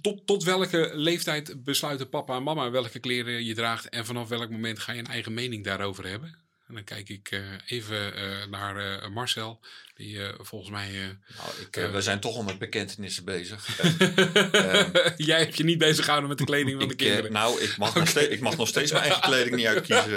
tot, 0.00 0.26
tot 0.26 0.44
welke 0.44 0.90
leeftijd 0.94 1.64
besluiten 1.64 2.08
papa 2.08 2.36
en 2.36 2.42
mama 2.42 2.70
welke 2.70 2.98
kleren 2.98 3.44
je 3.44 3.54
draagt 3.54 3.88
en 3.88 4.06
vanaf 4.06 4.28
welk 4.28 4.50
moment 4.50 4.78
ga 4.78 4.92
je 4.92 4.98
een 4.98 5.06
eigen 5.06 5.34
mening 5.34 5.64
daarover 5.64 6.06
hebben? 6.06 6.43
En 6.66 6.74
dan 6.74 6.84
kijk 6.84 7.08
ik 7.08 7.30
eh, 7.30 7.40
even 7.66 8.14
eh, 8.14 8.46
naar 8.46 8.76
eh, 8.76 9.08
Marcel, 9.08 9.60
die 9.94 10.22
eh, 10.22 10.34
volgens 10.40 10.70
mij. 10.70 10.86
eh, 10.88 10.94
Nou, 11.36 11.50
ik, 11.66 11.76
eh, 11.76 11.90
we 11.90 12.00
zijn 12.02 12.20
toch 12.20 12.36
al 12.36 12.42
met 12.42 12.58
bekentenissen 12.58 13.24
bezig. 13.24 13.66
Jij 15.16 15.38
hebt 15.38 15.56
je 15.56 15.64
niet 15.64 15.78
bezig 15.78 16.04
gehouden 16.04 16.28
met 16.28 16.38
de 16.38 16.44
kleding 16.44 16.78
van 16.78 16.88
de 16.88 16.92
Ik, 16.94 16.98
kinderen. 16.98 17.32
nou, 17.32 17.60
ik 17.60 17.76
mag, 17.76 17.94
nog 17.94 18.08
steeds, 18.08 18.28
ik 18.28 18.40
mag 18.40 18.56
nog 18.56 18.68
steeds 18.68 18.92
mijn 18.92 19.04
eigen 19.04 19.22
kleding 19.30 19.56
niet 19.56 19.66
uitkiezen. 19.66 20.14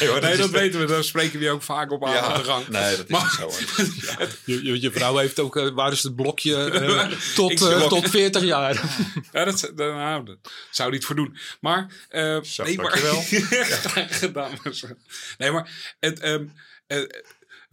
nee, 0.00 0.08
hoor, 0.08 0.20
nee, 0.20 0.32
is 0.32 0.38
dat 0.38 0.52
de- 0.52 0.58
weten 0.58 0.80
we. 0.80 0.86
Daar 0.86 1.04
spreken 1.04 1.38
we 1.38 1.44
je 1.44 1.50
ook 1.50 1.62
vaak 1.62 1.90
op 1.90 2.04
aan, 2.06 2.16
aan 2.16 2.38
de 2.38 2.44
gang. 2.44 2.68
Nee, 2.68 2.96
dat 2.96 3.04
is 3.04 3.10
Maar- 3.10 3.22
niet 3.22 3.30
zo 3.30 3.42
hoor. 3.42 4.28
Je, 4.44 4.64
je, 4.64 4.80
je 4.80 4.90
vrouw 4.92 5.16
heeft 5.16 5.38
ook, 5.40 5.70
waar 5.74 5.92
is 5.92 6.02
het 6.02 6.16
blokje? 6.16 7.12
tot, 7.34 7.56
tot 7.88 8.10
40 8.10 8.42
jaar. 8.42 8.82
Ja, 9.32 9.44
dat, 9.44 9.60
dat, 9.60 9.76
nou, 9.76 10.24
dat 10.24 10.38
zou 10.70 10.90
niet 10.90 11.04
voor 11.04 11.16
doen. 11.16 11.36
Maar, 11.60 12.06
eh 12.08 12.42
Zo, 12.42 12.64
nee, 12.64 12.76
maar 12.76 13.00
dankjewel. 13.02 13.22
graag 13.62 14.18
gedaan. 14.18 14.58
Nee, 15.38 15.50
maar 15.50 15.94
het, 16.00 16.20
ehm, 16.20 16.44
eh, 16.86 16.98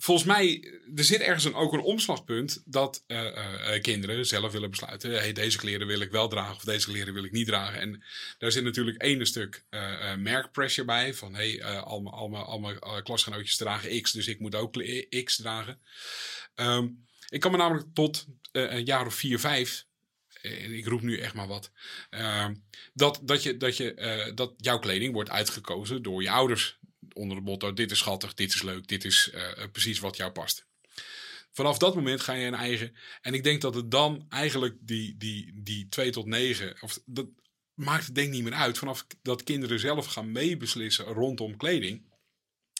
volgens 0.04 0.28
mij, 0.28 0.74
er 0.96 1.04
zit 1.04 1.20
ergens 1.22 1.54
ook 1.54 1.74
een 1.74 1.80
omslagpunt 1.82 2.62
dat 2.66 3.04
eh, 3.08 3.28
eh, 3.28 3.76
eh, 3.76 3.82
kinderen 3.82 4.26
zelf 4.26 4.52
willen 4.52 4.70
besluiten. 4.70 5.12
Hey, 5.12 5.34
deze 5.34 5.58
kleren 5.58 5.88
wil 5.88 6.00
ik 6.00 6.12
wel 6.12 6.28
dragen 6.28 6.56
of 6.56 6.64
deze 6.64 6.86
kleren 6.88 7.14
wil 7.14 7.24
ik 7.24 7.32
niet 7.32 7.48
dragen. 7.48 7.80
En 7.80 8.04
daar 8.38 8.52
zit 8.52 8.64
natuurlijk 8.64 9.02
één 9.02 9.26
stuk 9.28 9.66
eh, 9.70 10.16
merkpressure 10.16 10.88
bij. 10.88 11.14
Van 11.14 11.34
hey, 11.34 11.60
eh, 11.60 11.84
al 11.84 12.02
mijn- 12.02 12.16
al 12.16 12.30
mijn- 12.30 12.48
al 12.48 12.60
mijn 12.60 13.04
klasgenootjes 13.04 13.58
dragen 13.58 14.02
X, 14.02 14.12
dus 14.12 14.28
ik 14.28 14.40
moet 14.40 14.56
ook 14.56 14.84
X 15.24 15.36
dragen. 15.36 15.80
Ehm, 16.56 16.88
ik 17.30 17.40
kan 17.40 17.52
me 17.52 17.58
namelijk 17.58 17.88
tot 17.94 18.26
een 18.52 18.86
jaar 18.86 19.06
of 19.06 19.14
vier, 19.16 19.40
vijf. 19.40 19.86
Ik 20.42 20.86
roep 20.88 21.02
nu 21.02 21.18
echt 21.18 21.34
maar 21.34 21.48
wat. 21.48 21.72
ehm, 22.10 22.56
dat, 22.94 23.20
dat, 23.24 23.44
je, 23.44 23.58
dat, 23.58 23.78
je, 23.78 24.32
dat 24.36 24.54
jouw 24.58 24.80
kleding 24.80 25.14
wordt 25.14 25.30
uitgekozen 25.30 26.02
door 26.02 26.22
je 26.22 26.30
ouders 26.30 26.80
onder 27.14 27.38
het 27.38 27.46
motto: 27.46 27.74
dit 27.74 27.92
is 27.92 27.98
schattig, 27.98 28.34
dit 28.34 28.54
is 28.54 28.62
leuk, 28.62 28.88
dit 28.88 29.06
is 29.06 29.30
eh, 29.34 29.44
precies 29.72 30.00
wat 30.00 30.18
jou 30.18 30.32
past. 30.32 30.66
Vanaf 31.52 31.78
dat 31.78 31.96
moment 31.96 32.22
ga 32.22 32.34
je 32.34 32.46
een 32.48 32.54
eigen. 32.54 32.96
En 33.22 33.34
ik 33.34 33.44
denk 33.44 33.62
dat 33.62 33.76
het 33.76 33.92
dan 33.92 34.26
eigenlijk 34.30 34.76
die, 34.80 35.18
die, 35.18 35.52
die 35.56 35.88
2 35.90 36.12
tot 36.12 36.26
9. 36.26 36.76
Of 36.82 37.00
dat 37.06 37.26
maakt 37.74 38.06
het 38.06 38.16
denk 38.16 38.28
ik 38.28 38.34
niet 38.34 38.44
meer 38.44 38.54
uit. 38.54 38.78
Vanaf 38.78 39.06
dat 39.22 39.44
kinderen 39.44 39.80
zelf 39.80 40.06
gaan 40.06 40.32
meebeslissen 40.32 41.06
rondom 41.06 41.58
kleding. 41.58 42.10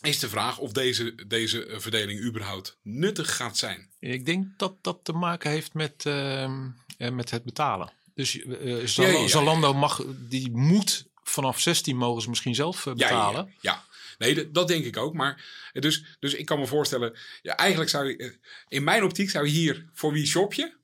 Is 0.02 0.20
de 0.20 0.30
vraag 0.30 0.58
of 0.58 0.72
deze, 0.72 1.16
deze 1.28 1.66
eh, 1.66 1.80
verdeling 1.80 2.22
überhaupt 2.24 2.78
nuttig 2.82 3.36
gaat 3.36 3.58
zijn. 3.58 3.90
Ik 4.00 4.26
denk 4.26 4.48
dat 4.58 4.76
dat 4.84 5.00
te 5.04 5.12
maken 5.14 5.52
heeft 5.52 5.74
met, 5.74 6.06
eh, 6.06 6.52
met 6.98 7.30
het 7.32 7.44
betalen. 7.44 7.92
Dus 8.14 8.42
eh, 8.42 8.86
Zalo- 8.86 9.08
Ja, 9.08 9.14
ja, 9.14 9.20
ja. 9.22 9.28
Zalando 9.28 9.74
mag, 9.74 10.04
die 10.18 10.52
moet 10.52 11.06
vanaf 11.24 11.60
16 11.60 11.98
mogen 11.98 12.22
ze 12.22 12.30
misschien 12.30 12.56
zelf 12.56 12.86
eh, 12.86 12.94
betalen. 12.94 13.46
Ja, 13.46 13.72
ja. 13.72 13.86
Nee, 14.22 14.52
dat, 14.52 14.68
denk 14.68 14.86
ik 14.86 14.98
ook. 14.98 15.14
Maar 15.14 15.46
eh, 15.74 15.82
dus, 15.82 16.04
dus 16.20 16.34
ik 16.34 16.46
kan 16.46 16.60
me 16.60 16.68
voorstellen, 16.68 17.18
ja, 17.42 17.56
eigenlijk 17.56 17.90
zou 17.90 18.08
je, 18.08 18.18
eh, 18.18 18.30
in 18.68 18.84
mijn 18.84 19.04
optiek 19.04 19.30
zou 19.30 19.46
je 19.46 19.52
hier 19.52 19.90
voor 19.94 20.14
wie 20.14 20.26
shop 20.26 20.54
je? 20.54 20.80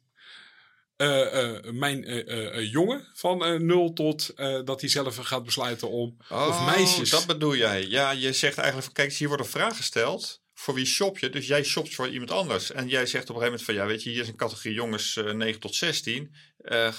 Eh, 0.96 1.72
mijn 1.72 2.26
jongen 2.70 3.08
van 3.14 3.46
eh 3.46 3.60
0 3.60 3.94
tot 3.94 4.34
dat 4.66 4.82
hij 4.82 4.90
zelf 4.90 5.16
gaat 5.16 5.44
besluiten 5.44 5.90
om. 5.90 6.18
of 6.30 6.66
meisjes. 6.66 7.14
Oh, 7.14 7.20
dat 7.20 7.28
bedoel 7.28 7.56
jij. 7.56 7.88
Ja, 7.88 8.12
je 8.12 8.34
zegt 8.34 8.58
eigenlijk 8.58 8.86
van, 8.86 8.94
kijk, 8.94 9.14
hier 9.14 9.28
wordt 9.28 9.44
een 9.44 9.50
vraag 9.50 9.76
gesteld. 9.76 10.42
Voor 10.54 10.74
wie 10.74 10.86
shop 10.86 11.18
je? 11.18 11.30
Dus 11.30 11.48
jij 11.48 11.64
shopt 11.64 11.96
voor 11.96 12.10
iemand 12.10 12.32
anders. 12.32 12.72
En 12.72 12.88
jij 12.88 13.06
zegt 13.06 13.30
op 13.30 13.36
een 13.36 13.42
gegeven 13.42 13.46
moment 13.46 13.64
van, 13.64 13.74
ja, 13.74 13.86
weet 13.86 14.04
je, 14.04 14.10
hier 14.10 14.22
is 14.22 14.28
een 14.28 14.36
categorie 14.36 14.74
jongens 14.74 15.18
eh 15.18 15.32
9 15.32 15.60
tot 15.60 15.76
16. 15.76 16.36
Eh, 16.58 16.94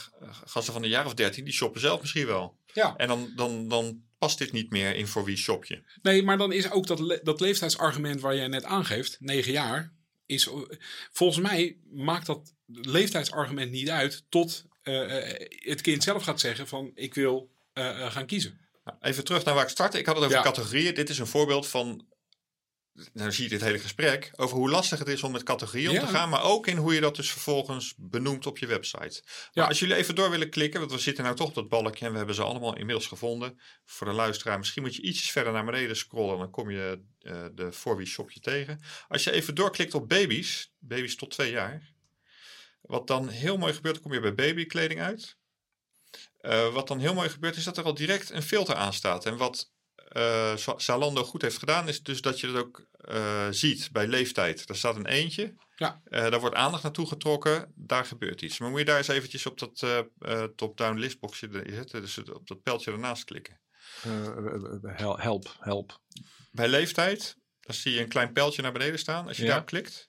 gasten 0.45 0.73
van 0.73 0.83
een 0.83 0.89
jaar 0.89 1.07
of 1.07 1.15
13, 1.15 1.45
die 1.45 1.53
shoppen 1.53 1.81
zelf 1.81 2.01
misschien 2.01 2.27
wel. 2.27 2.59
Ja. 2.73 2.97
En 2.97 3.09
dan, 3.09 3.33
dan, 3.37 3.69
dan 3.69 4.03
past 4.19 4.39
dit 4.39 4.53
niet 4.53 4.71
meer 4.71 4.95
in 4.97 5.07
voor 5.07 5.25
wie 5.25 5.37
shop 5.37 5.65
je. 5.65 5.83
Nee, 6.03 6.23
maar 6.23 6.39
dan 6.39 6.53
is 6.53 6.71
ook 6.71 6.87
dat, 6.87 7.01
le- 7.01 7.21
dat 7.23 7.41
leeftijdsargument 7.41 8.21
waar 8.21 8.37
jij 8.37 8.49
net 8.49 8.65
aangeeft, 8.65 9.17
9 9.21 9.53
jaar, 9.53 9.93
is 10.27 10.47
eh, 10.47 10.55
volgens 11.13 11.41
mij 11.49 11.77
maakt 11.93 12.27
dat 12.27 12.55
leeftijdsargument 12.67 13.71
niet 13.71 13.91
uit 13.91 14.25
tot 14.29 14.65
eh, 14.83 15.31
eh, 15.33 15.47
het 15.51 15.81
kind 15.81 16.03
zelf 16.03 16.23
gaat 16.23 16.41
zeggen 16.41 16.69
van 16.69 16.91
ik 16.95 17.15
wil 17.15 17.51
gaan 18.09 18.27
kiezen. 18.27 18.59
Nou, 18.85 18.99
Even 19.01 19.25
terug 19.25 19.45
naar 19.45 19.55
waar 19.55 19.63
ik 19.65 19.69
startte. 19.71 19.99
Ik 19.99 20.07
had 20.07 20.15
het 20.17 20.25
over 20.25 20.37
Ja. 20.37 20.43
categorieën. 20.43 20.95
Dit 20.95 21.09
is 21.11 21.19
een 21.19 21.27
voorbeeld 21.27 21.67
van. 21.67 22.07
Nou 23.13 23.33
zie 23.33 23.45
je 23.45 23.51
dit 23.51 23.61
hele 23.61 23.79
gesprek 23.79 24.31
over 24.37 24.57
hoe 24.57 24.71
lastig 24.71 24.99
het 24.99 25.09
is 25.09 25.23
om 25.23 25.33
met 25.33 25.43
categorieën 25.43 25.91
om 25.91 25.99
te 25.99 26.07
gaan, 26.07 26.29
maar 26.29 26.43
ook 26.43 26.67
in 26.67 26.77
hoe 26.77 26.95
je 26.95 27.01
dat 27.01 27.17
dus 27.17 27.31
vervolgens 27.31 27.95
benoemt 27.97 28.47
op 28.47 28.59
je 28.59 28.67
website. 28.67 29.23
Maar 29.25 29.49
Ja. 29.53 29.65
als 29.67 29.79
jullie 29.79 29.95
even 29.95 30.15
door 30.15 30.31
willen 30.31 30.51
klikken, 30.51 30.81
want 30.81 30.93
we 30.93 30.99
zitten 30.99 31.25
nou 31.25 31.37
toch 31.37 31.49
op 31.49 31.55
dat 31.55 31.69
balkje 31.69 32.05
en 32.05 32.11
we 32.11 32.17
hebben 32.17 32.35
ze 32.35 32.43
allemaal 32.43 32.77
inmiddels 32.77 33.07
gevonden. 33.07 33.61
Voor 33.85 34.07
de 34.07 34.13
luisteraar, 34.13 34.59
misschien 34.59 34.83
moet 34.83 34.95
je 34.95 35.03
ietsjes 35.03 35.31
verder 35.31 35.53
naar 35.53 35.65
beneden 35.65 35.97
scrollen, 35.97 36.39
dan 36.39 36.51
kom 36.51 36.71
je 36.71 37.01
eh, 37.21 37.45
de 37.53 37.73
voor 37.73 37.97
wie 37.97 38.07
shopje 38.07 38.41
tegen. 38.41 38.81
Als 39.09 39.25
je 39.25 39.31
even 39.33 39.55
doorklikt 39.55 39.95
op 39.95 40.09
baby's, 40.09 40.73
baby's 40.79 41.17
tot 41.17 41.31
twee 41.31 41.51
jaar, 41.51 41.93
wat 42.81 43.07
dan 43.07 43.29
heel 43.29 43.57
mooi 43.57 43.73
gebeurt, 43.73 43.95
dan 43.95 44.03
kom 44.05 44.13
je 44.13 44.21
bij 44.21 44.35
babykleding 44.35 45.01
uit. 45.01 45.37
Eh, 46.39 46.73
wat 46.73 46.89
dan 46.89 46.99
heel 46.99 47.15
mooi 47.15 47.29
gebeurt, 47.29 47.57
is 47.57 47.65
dat 47.65 47.77
er 47.77 47.85
al 47.85 47.95
direct 47.95 48.31
een 48.31 48.43
filter 48.43 48.75
aan 48.75 48.93
staat. 48.93 49.27
En 49.27 49.37
wat 49.37 49.71
eh, 50.09 50.57
Za- 50.57 50.79
Zalando 50.79 51.25
goed 51.25 51.43
heeft 51.43 51.59
gedaan, 51.59 51.89
is 51.89 52.03
dus 52.03 52.21
dat 52.21 52.41
je 52.41 52.47
het 52.47 52.57
ook 52.57 52.87
eh, 52.99 53.47
ziet 53.51 53.89
bij 53.93 54.07
leeftijd. 54.07 54.67
Daar 54.67 54.77
staat 54.77 54.97
een 54.97 55.07
eentje. 55.07 55.55
Ja. 55.77 56.01
Eh, 56.05 56.31
daar 56.31 56.41
wordt 56.41 56.57
aandacht 56.57 56.83
naartoe 56.83 57.07
getrokken. 57.07 57.73
Daar 57.75 58.05
gebeurt 58.05 58.43
iets. 58.43 58.59
Maar 58.59 58.71
moet 58.71 58.79
je 58.79 58.85
daar 58.85 58.97
eens 58.97 59.09
eventjes 59.09 59.47
op 59.47 59.59
dat 59.59 59.83
eh, 59.83 59.99
eh, 60.19 60.49
top-down 60.57 60.99
listboxje 60.99 61.49
zetten. 61.67 62.01
Dus 62.01 62.19
op 62.19 62.47
dat 62.47 62.63
pijltje 62.63 62.93
ernaast 62.93 63.25
klikken. 63.25 63.61
Eh, 64.03 64.27
eh, 64.27 64.35
eh, 64.35 64.99
hel- 64.99 65.19
help, 65.19 65.57
help. 65.61 66.01
Bij 66.51 66.69
leeftijd, 66.69 67.37
dan 67.61 67.75
zie 67.75 67.93
je 67.93 68.01
een 68.01 68.09
klein 68.09 68.33
pijltje 68.33 68.63
naar 68.63 68.73
beneden 68.73 68.99
staan. 68.99 69.27
Als 69.27 69.37
je 69.37 69.43
Ja. 69.43 69.49
daarop 69.49 69.67
klikt, 69.67 70.07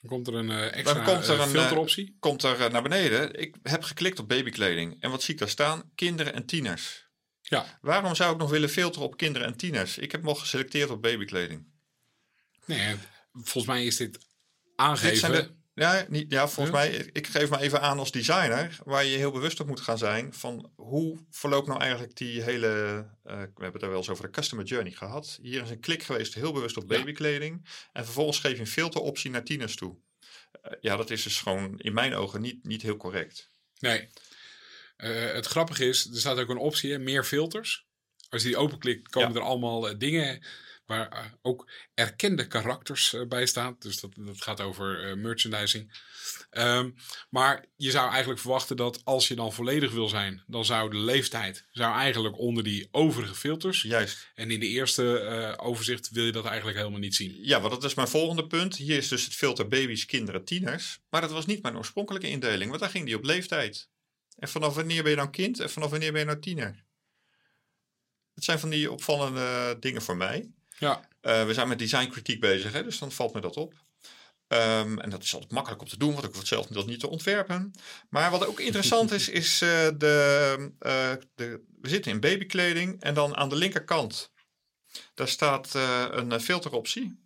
Dan 0.00 0.10
komt 0.10 0.26
er 0.28 0.34
een 0.34 0.50
eh, 0.50 0.64
extra 0.74 0.94
Dan 0.94 1.04
komt 1.14 1.26
er 1.26 1.34
eh, 1.38 1.44
een, 1.44 1.48
filteroptie. 1.50 2.16
komt 2.18 2.42
er 2.42 2.60
eh, 2.60 2.70
naar 2.72 2.82
beneden. 2.82 3.34
Ik 3.40 3.56
heb 3.62 3.82
geklikt 3.82 4.18
op 4.18 4.28
babykleding. 4.28 4.96
En 5.02 5.10
wat 5.10 5.22
zie 5.22 5.34
ik 5.34 5.40
daar 5.40 5.48
staan? 5.48 5.90
Kinderen 5.94 6.34
en 6.34 6.46
tieners. 6.46 7.01
Ja, 7.52 7.78
Waarom 7.80 8.14
zou 8.14 8.32
ik 8.32 8.38
nog 8.38 8.50
willen 8.50 8.68
filteren 8.68 9.06
op 9.08 9.16
kinderen 9.16 9.48
en 9.48 9.56
tieners? 9.56 9.98
Ik 9.98 10.12
heb 10.12 10.22
nog 10.22 10.40
geselecteerd 10.40 10.90
op 10.90 11.02
babykleding. 11.02 11.66
nee, 12.66 12.94
volgens 13.32 13.66
mij 13.66 13.84
is 13.86 13.96
dit 13.96 14.12
Dit 14.12 14.26
aangeven. 14.76 15.32
de, 15.32 15.50
ja, 15.74 16.06
niet, 16.08 16.30
ja, 16.32 16.48
volgens 16.48 16.76
Ja. 16.76 16.82
mij, 16.82 17.10
ik 17.12 17.26
geef 17.26 17.48
maar 17.50 17.60
even 17.60 17.80
aan 17.80 17.98
als 17.98 18.10
designer, 18.12 18.78
waar 18.84 19.04
je 19.04 19.16
heel 19.16 19.30
bewust 19.30 19.60
op 19.60 19.66
moet 19.66 19.80
gaan 19.80 19.98
zijn 19.98 20.34
van 20.34 20.72
hoe 20.76 21.18
verloopt 21.30 21.66
nou 21.66 21.80
eigenlijk 21.80 22.16
die 22.16 22.42
hele, 22.42 22.66
eh, 23.24 23.32
we 23.34 23.38
hebben 23.38 23.72
het 23.72 23.82
er 23.82 23.88
wel 23.88 23.98
eens 23.98 24.08
over 24.08 24.24
de 24.24 24.30
customer 24.30 24.64
journey 24.64 24.92
gehad. 24.92 25.38
Hier 25.42 25.62
is 25.62 25.70
een 25.70 25.80
klik 25.80 26.02
geweest, 26.02 26.34
heel 26.34 26.52
bewust 26.52 26.76
op 26.76 26.90
Ja. 26.90 26.98
babykleding. 26.98 27.66
En 27.92 28.04
vervolgens 28.04 28.38
geef 28.38 28.52
je 28.52 28.58
een 28.60 28.66
filteroptie 28.66 29.30
naar 29.30 29.44
tieners 29.44 29.76
toe. 29.76 29.96
Eh, 30.62 30.72
ja, 30.80 30.96
dat 30.96 31.10
is 31.10 31.22
dus 31.22 31.38
gewoon 31.40 31.78
in 31.78 31.92
mijn 31.94 32.14
ogen 32.14 32.40
niet, 32.40 32.64
niet 32.64 32.82
heel 32.82 32.96
correct. 32.96 33.50
Nee. 33.78 34.08
Eh, 35.02 35.32
het 35.32 35.46
grappige 35.46 35.88
is, 35.88 36.06
er 36.10 36.18
staat 36.18 36.38
ook 36.38 36.48
een 36.48 36.56
optie, 36.56 36.92
hè, 36.92 36.98
meer 36.98 37.24
filters. 37.24 37.86
Als 38.28 38.42
je 38.42 38.48
die 38.48 38.56
openklikt, 38.56 39.08
komen 39.08 39.32
Ja. 39.32 39.38
er 39.38 39.42
allemaal 39.44 39.88
eh, 39.88 39.94
dingen 39.98 40.44
waar 40.86 41.08
eh, 41.08 41.24
ook 41.42 41.70
erkende 41.94 42.46
karakters 42.46 43.14
bij 43.28 43.46
staan. 43.46 43.76
Dus 43.78 44.00
dat, 44.00 44.10
dat 44.16 44.42
gaat 44.42 44.60
over 44.60 45.18
merchandising. 45.18 46.00
Ehm, 46.50 46.90
maar 47.30 47.64
je 47.76 47.90
zou 47.90 48.10
eigenlijk 48.10 48.40
verwachten 48.40 48.76
dat 48.76 49.04
als 49.04 49.28
je 49.28 49.34
dan 49.34 49.52
volledig 49.52 49.92
wil 49.92 50.08
zijn, 50.08 50.42
dan 50.46 50.64
zou 50.64 50.90
de 50.90 50.96
leeftijd 50.98 51.66
zou 51.70 51.94
eigenlijk 51.94 52.38
onder 52.38 52.64
die 52.64 52.88
overige 52.90 53.34
filters. 53.34 53.82
Juist. 53.82 54.30
En 54.34 54.50
in 54.50 54.60
de 54.60 54.68
eerste 54.68 55.56
overzicht 55.60 56.10
wil 56.10 56.24
je 56.24 56.32
dat 56.32 56.44
eigenlijk 56.44 56.76
helemaal 56.78 56.98
niet 57.00 57.14
zien. 57.14 57.38
Ja, 57.40 57.60
want 57.60 57.72
dat 57.72 57.84
is 57.84 57.94
mijn 57.94 58.08
volgende 58.08 58.46
punt. 58.46 58.76
Hier 58.76 58.96
is 58.96 59.08
dus 59.08 59.24
het 59.24 59.34
filter 59.34 59.68
baby's, 59.68 60.06
kinderen, 60.06 60.44
tieners. 60.44 61.00
Maar 61.10 61.20
dat 61.20 61.30
was 61.30 61.46
niet 61.46 61.62
mijn 61.62 61.76
oorspronkelijke 61.76 62.28
indeling, 62.28 62.68
want 62.68 62.80
daar 62.80 62.90
ging 62.90 63.06
die 63.06 63.16
op 63.16 63.24
leeftijd. 63.24 63.90
En 64.36 64.48
vanaf 64.48 64.74
wanneer 64.74 65.02
ben 65.02 65.10
je 65.10 65.16
nou 65.16 65.30
kind 65.30 65.60
en 65.60 65.70
vanaf 65.70 65.90
wanneer 65.90 66.12
ben 66.12 66.20
je 66.20 66.26
nou 66.26 66.38
tiener? 66.38 66.84
Het 68.34 68.44
zijn 68.44 68.58
van 68.58 68.70
die 68.70 68.90
opvallende 68.92 69.76
dingen 69.80 70.02
voor 70.02 70.16
mij. 70.16 70.50
Ja, 70.78 71.08
Eh, 71.20 71.46
we 71.46 71.54
zijn 71.54 71.68
met 71.68 71.78
designkritiek 71.78 72.40
bezig, 72.40 72.72
hè, 72.72 72.82
dus 72.82 72.98
dan 72.98 73.12
valt 73.12 73.34
me 73.34 73.40
dat 73.40 73.56
op. 73.56 73.74
Ehm, 74.48 74.98
en 74.98 75.10
dat 75.10 75.22
is 75.22 75.34
altijd 75.34 75.52
makkelijk 75.52 75.82
om 75.82 75.88
te 75.88 75.98
doen, 75.98 76.12
want 76.12 76.24
ik 76.24 76.28
hoef 76.30 76.38
het 76.38 76.48
zelf 76.48 76.66
dat 76.66 76.86
niet 76.86 77.00
te 77.00 77.08
ontwerpen. 77.08 77.72
Maar 78.08 78.30
wat 78.30 78.46
ook 78.46 78.60
interessant 78.60 79.10
is, 79.12 79.28
is 79.42 79.62
eh, 79.62 79.88
de, 79.96 80.72
eh, 80.78 81.12
de... 81.34 81.64
We 81.80 81.88
zitten 81.88 82.10
in 82.10 82.20
babykleding 82.20 83.00
en 83.00 83.14
dan 83.14 83.36
aan 83.36 83.48
de 83.48 83.56
linkerkant... 83.56 84.32
daar 85.14 85.28
staat 85.28 85.74
een 85.74 86.40
filteroptie 86.40 87.20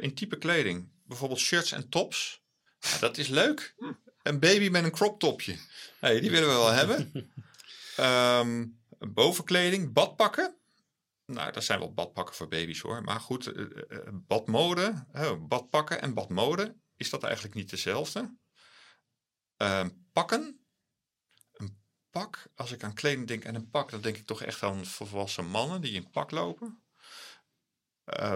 in 0.00 0.14
type 0.14 0.36
kleding. 0.36 0.88
Bijvoorbeeld 1.04 1.40
shirts 1.40 1.72
en 1.72 1.88
tops. 1.88 2.42
Ja, 2.78 2.98
dat 2.98 3.18
is 3.18 3.28
leuk. 3.28 3.74
Een 4.22 4.38
baby 4.38 4.68
met 4.68 4.84
een 4.84 4.90
crop 4.90 5.18
topje. 5.18 5.58
Hey, 5.98 6.20
die 6.20 6.30
willen 6.30 6.48
we 6.48 6.54
wel 6.54 6.72
hebben. 6.72 7.10
Ehm, 7.96 8.66
bovenkleding, 8.98 9.92
badpakken. 9.92 10.56
Nou, 11.26 11.52
dat 11.52 11.64
zijn 11.64 11.78
wel 11.78 11.92
badpakken 11.92 12.34
voor 12.34 12.48
baby's 12.48 12.80
hoor. 12.80 13.02
Maar 13.02 13.20
goed, 13.20 13.46
eh, 13.46 13.62
eh, 13.88 13.98
badmode, 14.12 15.06
oh, 15.12 15.46
badpakken 15.48 16.02
en 16.02 16.14
badmode, 16.14 16.76
is 16.96 17.10
dat 17.10 17.22
eigenlijk 17.22 17.54
niet 17.54 17.70
dezelfde? 17.70 18.36
Ehm, 19.56 19.88
pakken. 20.12 20.66
Een 21.52 21.82
pak, 22.10 22.46
als 22.54 22.72
ik 22.72 22.84
aan 22.84 22.94
kleding 22.94 23.26
denk 23.26 23.44
en 23.44 23.54
een 23.54 23.70
pak, 23.70 23.90
dan 23.90 24.00
denk 24.00 24.16
ik 24.16 24.26
toch 24.26 24.42
echt 24.42 24.62
aan 24.62 24.86
volwassen 24.86 25.46
mannen 25.46 25.80
die 25.80 25.92
in 25.92 26.10
pak 26.10 26.30
lopen. 26.30 26.82
Eh, 28.04 28.34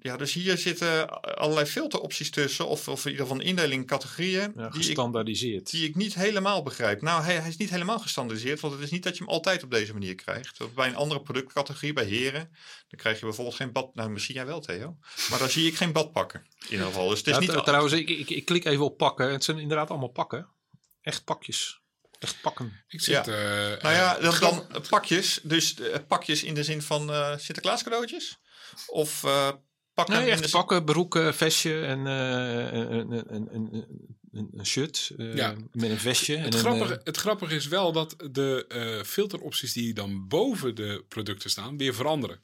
ja, 0.00 0.16
dus 0.16 0.32
hier 0.32 0.58
zitten 0.58 1.20
allerlei 1.36 1.66
filteropties 1.66 2.30
tussen, 2.30 2.66
of, 2.68 2.88
of 2.88 3.04
in 3.04 3.10
ieder 3.10 3.26
geval 3.26 3.40
een 3.40 3.46
indeling 3.46 3.80
in 3.80 3.86
categorieën, 3.86 4.40
Ja, 4.56 4.68
die, 4.68 4.80
ik, 4.80 4.86
gestandaardiseerd. 4.86 5.70
die 5.70 5.88
ik 5.88 5.94
niet 5.94 6.14
helemaal 6.14 6.62
begrijp. 6.62 7.02
Nou, 7.02 7.22
hij, 7.22 7.34
hij 7.36 7.48
is 7.48 7.56
niet 7.56 7.70
helemaal 7.70 7.98
gestandardiseerd, 7.98 8.60
want 8.60 8.74
het 8.74 8.82
is 8.82 8.90
niet 8.90 9.02
dat 9.02 9.16
je 9.16 9.24
hem 9.24 9.32
altijd 9.32 9.62
op 9.62 9.70
deze 9.70 9.92
manier 9.92 10.14
krijgt. 10.14 10.58
Want 10.58 10.74
Bij 10.74 10.88
een 10.88 10.96
andere 10.96 11.22
productcategorie, 11.22 11.92
bij 11.92 12.04
heren, 12.04 12.48
dan 12.88 12.98
krijg 13.00 13.18
je 13.20 13.24
bijvoorbeeld 13.24 13.56
geen 13.56 13.72
bad... 13.72 13.94
Nou, 13.94 14.10
misschien 14.10 14.34
jij 14.34 14.46
wel, 14.46 14.60
Theo. 14.60 14.96
Maar 15.30 15.38
dan 15.38 15.48
zie 15.48 15.66
ik 15.66 15.76
geen 15.76 15.92
badpakken, 15.92 16.46
in 16.58 16.70
ieder 16.70 16.86
geval. 16.86 17.08
Dus 17.08 17.18
het 17.18 17.26
is 17.26 17.34
Ja, 17.34 17.40
niet... 17.40 17.64
trouwens, 17.64 17.92
ik, 17.92 18.08
ik, 18.08 18.30
ik 18.30 18.44
klik 18.44 18.64
even 18.64 18.84
op 18.84 18.96
pakken. 18.96 19.32
Het 19.32 19.44
zijn 19.44 19.58
inderdaad 19.58 19.90
allemaal 19.90 20.08
pakken. 20.08 20.48
Echt 21.00 21.24
pakjes. 21.24 21.82
Echt 22.18 22.40
pakken. 22.40 22.84
ik 22.88 23.00
zit... 23.00 23.28
eh, 23.28 23.34
Nou 23.82 23.94
ja, 23.94 24.16
eh, 24.18 24.40
dan, 24.40 24.66
dan 24.72 24.82
pakjes. 24.88 25.40
Dus 25.42 25.74
pakjes 26.08 26.42
in 26.44 26.54
de 26.54 26.62
zin 26.64 26.82
van 26.82 27.10
eh 27.12 27.36
Sinterklaas 27.36 27.82
cadeautjes. 27.82 28.38
Of 28.86 29.24
eh, 29.24 29.50
pakken? 29.94 30.14
Nee, 30.14 30.24
in 30.26 30.32
echt 30.32 30.42
de- 30.44 30.50
pakken, 30.50 30.84
broeken, 30.84 31.34
vestje 31.34 31.80
en 31.80 32.06
eh, 32.06 32.72
een, 32.72 32.92
een, 33.12 33.34
een, 33.34 33.48
een, 33.54 33.86
een, 34.32 34.48
een 34.54 34.66
shirt 34.66 35.10
eh, 35.16 35.34
Ja. 35.34 35.54
met 35.72 35.90
een 35.90 35.98
vestje. 35.98 36.36
Het 36.36 36.54
en 36.54 36.60
grappige, 36.60 36.92
Een, 36.92 37.00
het 37.04 37.16
grappige 37.16 37.54
is 37.54 37.66
wel 37.68 37.92
dat 37.92 38.16
de 38.30 38.64
eh, 38.68 39.02
filteropties 39.04 39.72
die 39.72 39.94
dan 39.94 40.28
boven 40.28 40.74
de 40.74 41.04
producten 41.08 41.50
staan, 41.50 41.76
weer 41.76 41.94
veranderen. 41.94 42.42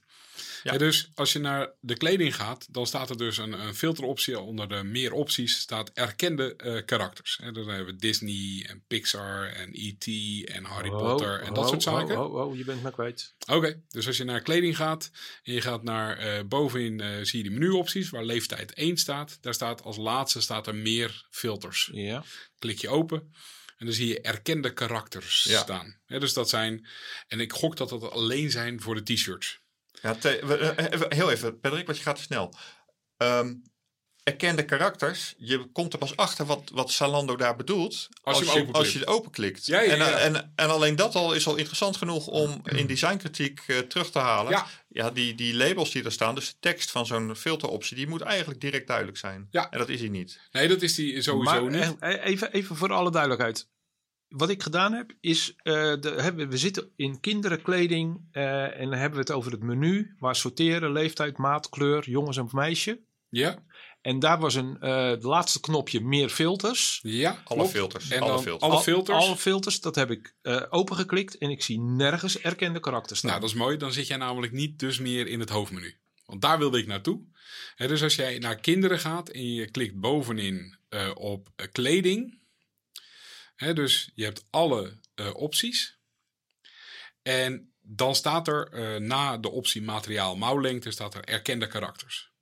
Ja. 0.62 0.79
Dus 0.79 1.11
als 1.14 1.33
je 1.33 1.38
naar 1.38 1.73
de 1.81 1.96
kleding 1.96 2.35
gaat, 2.37 2.66
dan 2.70 2.87
staat 2.87 3.11
er 3.11 3.16
dus 3.16 3.38
een, 3.38 3.53
een 3.53 3.75
filteroptie 3.75 4.38
onder 4.40 4.68
de 4.68 4.83
meer 4.83 5.12
opties 5.12 5.59
staat 5.59 5.90
erkende 5.94 6.57
eh, 6.57 6.85
karakters. 6.85 7.40
Dan 7.53 7.68
hebben 7.68 7.87
we 7.87 7.96
Disney 7.96 8.66
en 8.68 8.85
Pixar 8.87 9.46
en 9.46 9.70
E.T. 9.73 10.07
en 10.51 10.64
Harry 10.64 10.88
Oh, 10.88 10.99
Potter 10.99 11.40
en 11.40 11.55
dat 11.55 11.68
soort 11.68 11.83
zaken. 11.83 12.31
Oh, 12.33 12.57
je 12.57 12.64
bent 12.64 12.83
me 12.83 12.90
kwijt. 12.90 13.35
Oké, 13.46 13.81
dus 13.88 14.07
als 14.07 14.16
je 14.16 14.25
naar 14.25 14.40
kleding 14.40 14.77
gaat 14.77 15.11
en 15.42 15.53
je 15.53 15.61
gaat 15.61 15.83
naar 15.83 16.18
eh, 16.18 16.44
bovenin 16.44 17.01
eh, 17.01 17.09
zie 17.23 17.42
je 17.42 17.51
de 17.51 17.57
menuopties 17.59 18.11
waar 18.11 18.25
leeftijd 18.25 18.75
1 18.75 18.96
staat. 18.96 19.38
Daar 19.40 19.55
staat 19.55 19.83
als 19.83 19.96
laatste 19.96 20.40
staat 20.40 20.66
er 20.66 20.75
meer 20.75 21.27
filters. 21.31 21.90
Ja. 21.92 22.25
Klik 22.59 22.79
je 22.79 22.88
open 22.88 23.33
en 23.77 23.87
dan 23.87 23.94
zie 23.94 24.09
je 24.09 24.20
erkende 24.20 24.73
karakters 24.73 25.42
Ja. 25.49 25.61
staan. 25.61 26.01
Dus 26.07 26.33
dat 26.33 26.49
zijn, 26.49 26.87
en 27.29 27.40
ik 27.40 27.53
gok 27.53 27.77
dat 27.77 27.88
dat 27.88 28.11
alleen 28.11 28.51
zijn 28.51 28.81
voor 28.81 28.94
de 29.05 29.14
t-shirts. 29.14 29.60
Ja, 30.03 30.17
eh, 30.23 30.33
even- 30.93 31.15
heel 31.15 31.31
even, 31.31 31.61
Patrick, 31.61 31.87
want 31.87 31.99
je 31.99 32.05
gaat 32.05 32.17
te 32.17 32.23
snel. 32.23 32.55
Ehm, 33.17 33.55
erkende 34.23 34.65
karakters, 34.65 35.35
je 35.37 35.65
komt 35.73 35.93
er 35.93 35.99
pas 35.99 36.17
achter 36.17 36.47
wat, 36.47 36.71
wat 36.73 36.91
Zalando 36.91 37.37
daar 37.37 37.57
bedoelt 37.57 38.09
als, 38.23 38.39
je 38.39 38.45
hem 38.45 38.53
je, 38.55 38.61
openklikt. 38.61 38.77
als 38.79 38.93
je 38.93 38.99
het 38.99 39.09
openklikt. 39.09 39.67
Ja, 39.67 39.81
ja, 39.81 39.93
en, 39.93 39.99
ja. 39.99 40.19
En, 40.19 40.53
en 40.57 40.71
alleen 40.71 40.97
dat 40.97 41.15
al 41.15 41.33
is 41.35 41.47
al 41.47 41.57
interessant 41.57 41.97
genoeg 41.97 42.27
om 42.27 42.61
in 42.65 42.87
designkritiek 42.87 43.61
eh, 43.67 43.79
terug 43.79 44.11
te 44.11 44.19
halen. 44.19 44.53
Ja. 44.53 44.67
Ja, 44.89 45.11
die, 45.11 45.35
die 45.35 45.55
labels 45.55 45.91
die 45.91 46.05
er 46.05 46.13
staan, 46.13 46.35
dus 46.35 46.49
de 46.49 46.57
tekst 46.61 46.91
van 46.91 47.07
zo'n 47.07 47.37
filteroptie, 47.37 47.97
die 47.97 48.07
moet 48.09 48.21
eigenlijk 48.21 48.61
direct 48.61 48.87
duidelijk 48.87 49.19
zijn. 49.19 49.47
Ja. 49.51 49.71
En 49.71 49.79
dat 49.79 49.89
is 49.89 50.01
hij 50.01 50.09
niet. 50.09 50.41
Nee, 50.53 50.69
dat 50.69 50.83
is 50.83 50.95
die 50.95 51.23
sowieso 51.23 51.61
maar 51.69 51.71
niet. 51.71 51.97
eh, 51.99 52.25
even, 52.25 52.53
even 52.53 52.77
voor 52.77 52.93
alle 52.93 53.11
duidelijkheid. 53.11 53.69
Wat 54.31 54.51
ik 54.51 54.62
gedaan 54.62 54.93
heb, 54.93 55.12
is, 55.21 55.55
eh, 55.57 55.73
de, 56.01 56.14
hebben, 56.16 56.49
we 56.49 56.57
zitten 56.59 56.90
in 56.97 57.21
kinderenkleding 57.21 58.21
eh, 58.33 58.81
en 58.81 58.90
dan 58.90 58.99
hebben 58.99 59.12
we 59.19 59.25
het 59.25 59.31
over 59.33 59.53
het 59.53 59.62
menu, 59.62 60.14
waar 60.19 60.37
sorteren, 60.37 60.93
leeftijd, 60.93 61.37
maat, 61.37 61.69
kleur, 61.69 62.11
jongens 62.11 62.37
en 62.37 62.49
meisje. 62.53 63.01
Ja, 63.29 63.64
En 64.01 64.19
daar 64.19 64.38
was 64.38 64.55
een 64.55 64.77
eh 64.81 65.09
het 65.09 65.23
laatste 65.23 65.61
knopje 65.61 66.01
meer 66.01 66.29
filters. 66.29 67.01
ja 67.03 67.31
Alle 67.31 67.43
klopt. 67.45 67.71
filters. 67.71 68.11
En 68.11 68.21
alle 68.21 68.31
dan 68.31 68.43
filters. 68.43 68.62
alle 68.62 68.75
Al- 68.75 68.83
filters. 68.83 69.19
Alle 69.25 69.37
filters, 69.37 69.81
dat 69.81 69.95
heb 69.95 70.11
ik 70.11 70.35
eh, 70.43 70.62
opengeklikt 70.71 71.38
en 71.38 71.51
ik 71.51 71.62
zie 71.62 71.81
nergens 71.81 72.38
erkende 72.38 72.81
karakters 72.81 73.19
staan. 73.19 73.31
Nou, 73.31 73.43
dat 73.43 73.51
is 73.51 73.57
mooi. 73.57 73.77
Dan 73.77 73.93
zit 73.93 74.07
jij 74.07 74.16
namelijk 74.16 74.53
niet 74.53 74.79
dus 74.79 74.99
meer 74.99 75.27
in 75.27 75.40
het 75.40 75.49
hoofdmenu. 75.49 75.95
Want 76.27 76.40
daar 76.43 76.59
wilde 76.59 76.79
ik 76.79 76.87
naartoe. 76.87 77.21
Hè, 77.75 77.88
dus 77.88 78.03
als 78.03 78.14
jij 78.14 78.38
naar 78.38 78.61
kinderen 78.61 78.99
gaat 78.99 79.29
en 79.29 79.53
je 79.53 79.71
klikt 79.71 79.95
bovenin 80.01 80.77
eh, 80.88 81.11
op 81.14 81.49
kleding. 81.73 82.38
Dus 83.61 84.11
je 84.14 84.25
hebt 84.25 84.44
alle 84.51 85.01
eh, 85.14 85.35
opties. 85.35 85.99
En 87.23 87.73
dan 87.81 88.14
staat 88.14 88.49
er 88.49 88.68
eh, 88.73 89.01
na 89.01 89.38
de 89.38 89.51
optie 89.51 89.83
materiaal 89.83 90.37
mouwlengte 90.37 90.90
staat 90.90 91.14
er 91.14 91.25
erkende 91.25 91.66
karakters. 91.66 92.33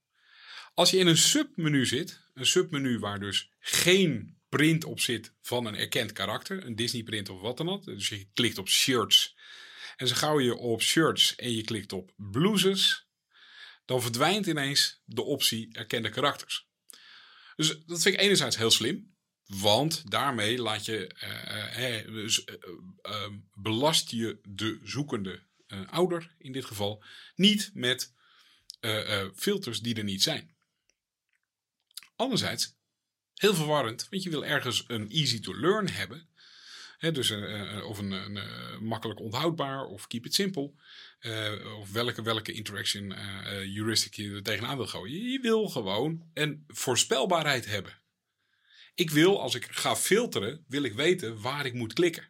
Als 0.74 0.90
je 0.90 0.96
in 0.96 1.06
een 1.06 1.16
submenu 1.16 1.86
zit, 1.86 2.20
een 2.34 2.46
submenu 2.46 2.98
waar 2.98 3.20
dus 3.20 3.50
geen 3.60 4.38
print 4.48 4.84
op 4.84 5.00
zit 5.00 5.32
van 5.40 5.66
een 5.66 5.76
erkend 5.76 6.12
karakter, 6.12 6.66
een 6.66 6.76
Disney 6.76 7.02
print 7.02 7.28
of 7.28 7.40
wat 7.40 7.56
dan 7.56 7.68
ook. 7.68 7.84
Dus 7.84 8.08
je 8.08 8.28
klikt 8.32 8.58
op 8.58 8.68
shirts 8.68 9.36
en 9.96 10.08
zo 10.08 10.14
gauw 10.14 10.40
je 10.40 10.56
op 10.56 10.82
shirts 10.82 11.34
en 11.34 11.52
je 11.52 11.62
klikt 11.62 11.92
op 11.92 12.12
blouses, 12.16 13.08
dan 13.84 14.02
verdwijnt 14.02 14.46
ineens 14.46 15.02
de 15.04 15.22
optie 15.22 15.68
erkende 15.72 16.08
karakters. 16.08 16.68
Dus 17.56 17.68
dat 17.68 18.02
vind 18.02 18.14
ik 18.14 18.20
enerzijds 18.20 18.56
heel 18.56 18.70
slim, 18.70 19.16
want 19.48 20.10
daarmee 20.10 20.58
laat 20.58 20.84
je, 20.84 21.06
eh, 21.06 21.98
eh, 21.98 22.06
dus, 22.06 22.44
eh, 22.44 23.28
belast 23.54 24.10
je 24.10 24.38
de 24.48 24.80
zoekende 24.82 25.46
ouder 25.90 26.34
in 26.38 26.52
dit 26.52 26.64
geval 26.64 27.04
niet 27.34 27.70
met 27.74 28.16
filters 29.34 29.80
die 29.80 29.94
er 29.94 30.04
niet 30.04 30.22
zijn. 30.22 30.56
Anderzijds, 32.16 32.76
heel 33.34 33.54
verwarrend, 33.54 34.06
want 34.10 34.22
je 34.22 34.30
wil 34.30 34.44
ergens 34.44 34.84
een 34.86 35.10
easy 35.10 35.40
to 35.40 35.60
learn 35.60 35.88
hebben. 35.88 36.28
Hè, 36.98 37.12
dus 37.12 37.30
of 37.82 37.98
een, 37.98 38.10
een 38.10 38.84
makkelijk 38.84 39.20
onthoudbaar 39.20 39.84
of 39.84 40.06
keep 40.06 40.24
it 40.24 40.34
simple. 40.34 40.72
of 41.78 41.92
welke, 41.92 42.22
welke 42.22 42.52
interaction 42.52 43.12
eh, 43.12 43.74
heuristic 43.74 44.14
je 44.14 44.30
er 44.30 44.42
tegenaan 44.42 44.76
wil 44.76 44.86
gooien. 44.86 45.30
Je 45.30 45.40
wil 45.40 45.68
gewoon 45.68 46.30
een 46.34 46.64
voorspelbaarheid 46.66 47.66
hebben. 47.66 47.98
Ik 48.98 49.10
wil, 49.10 49.40
als 49.40 49.54
ik 49.54 49.66
ga 49.70 49.96
filteren, 49.96 50.64
wil 50.68 50.82
ik 50.82 50.92
weten 50.92 51.40
waar 51.40 51.66
ik 51.66 51.74
moet 51.74 51.92
klikken. 51.92 52.28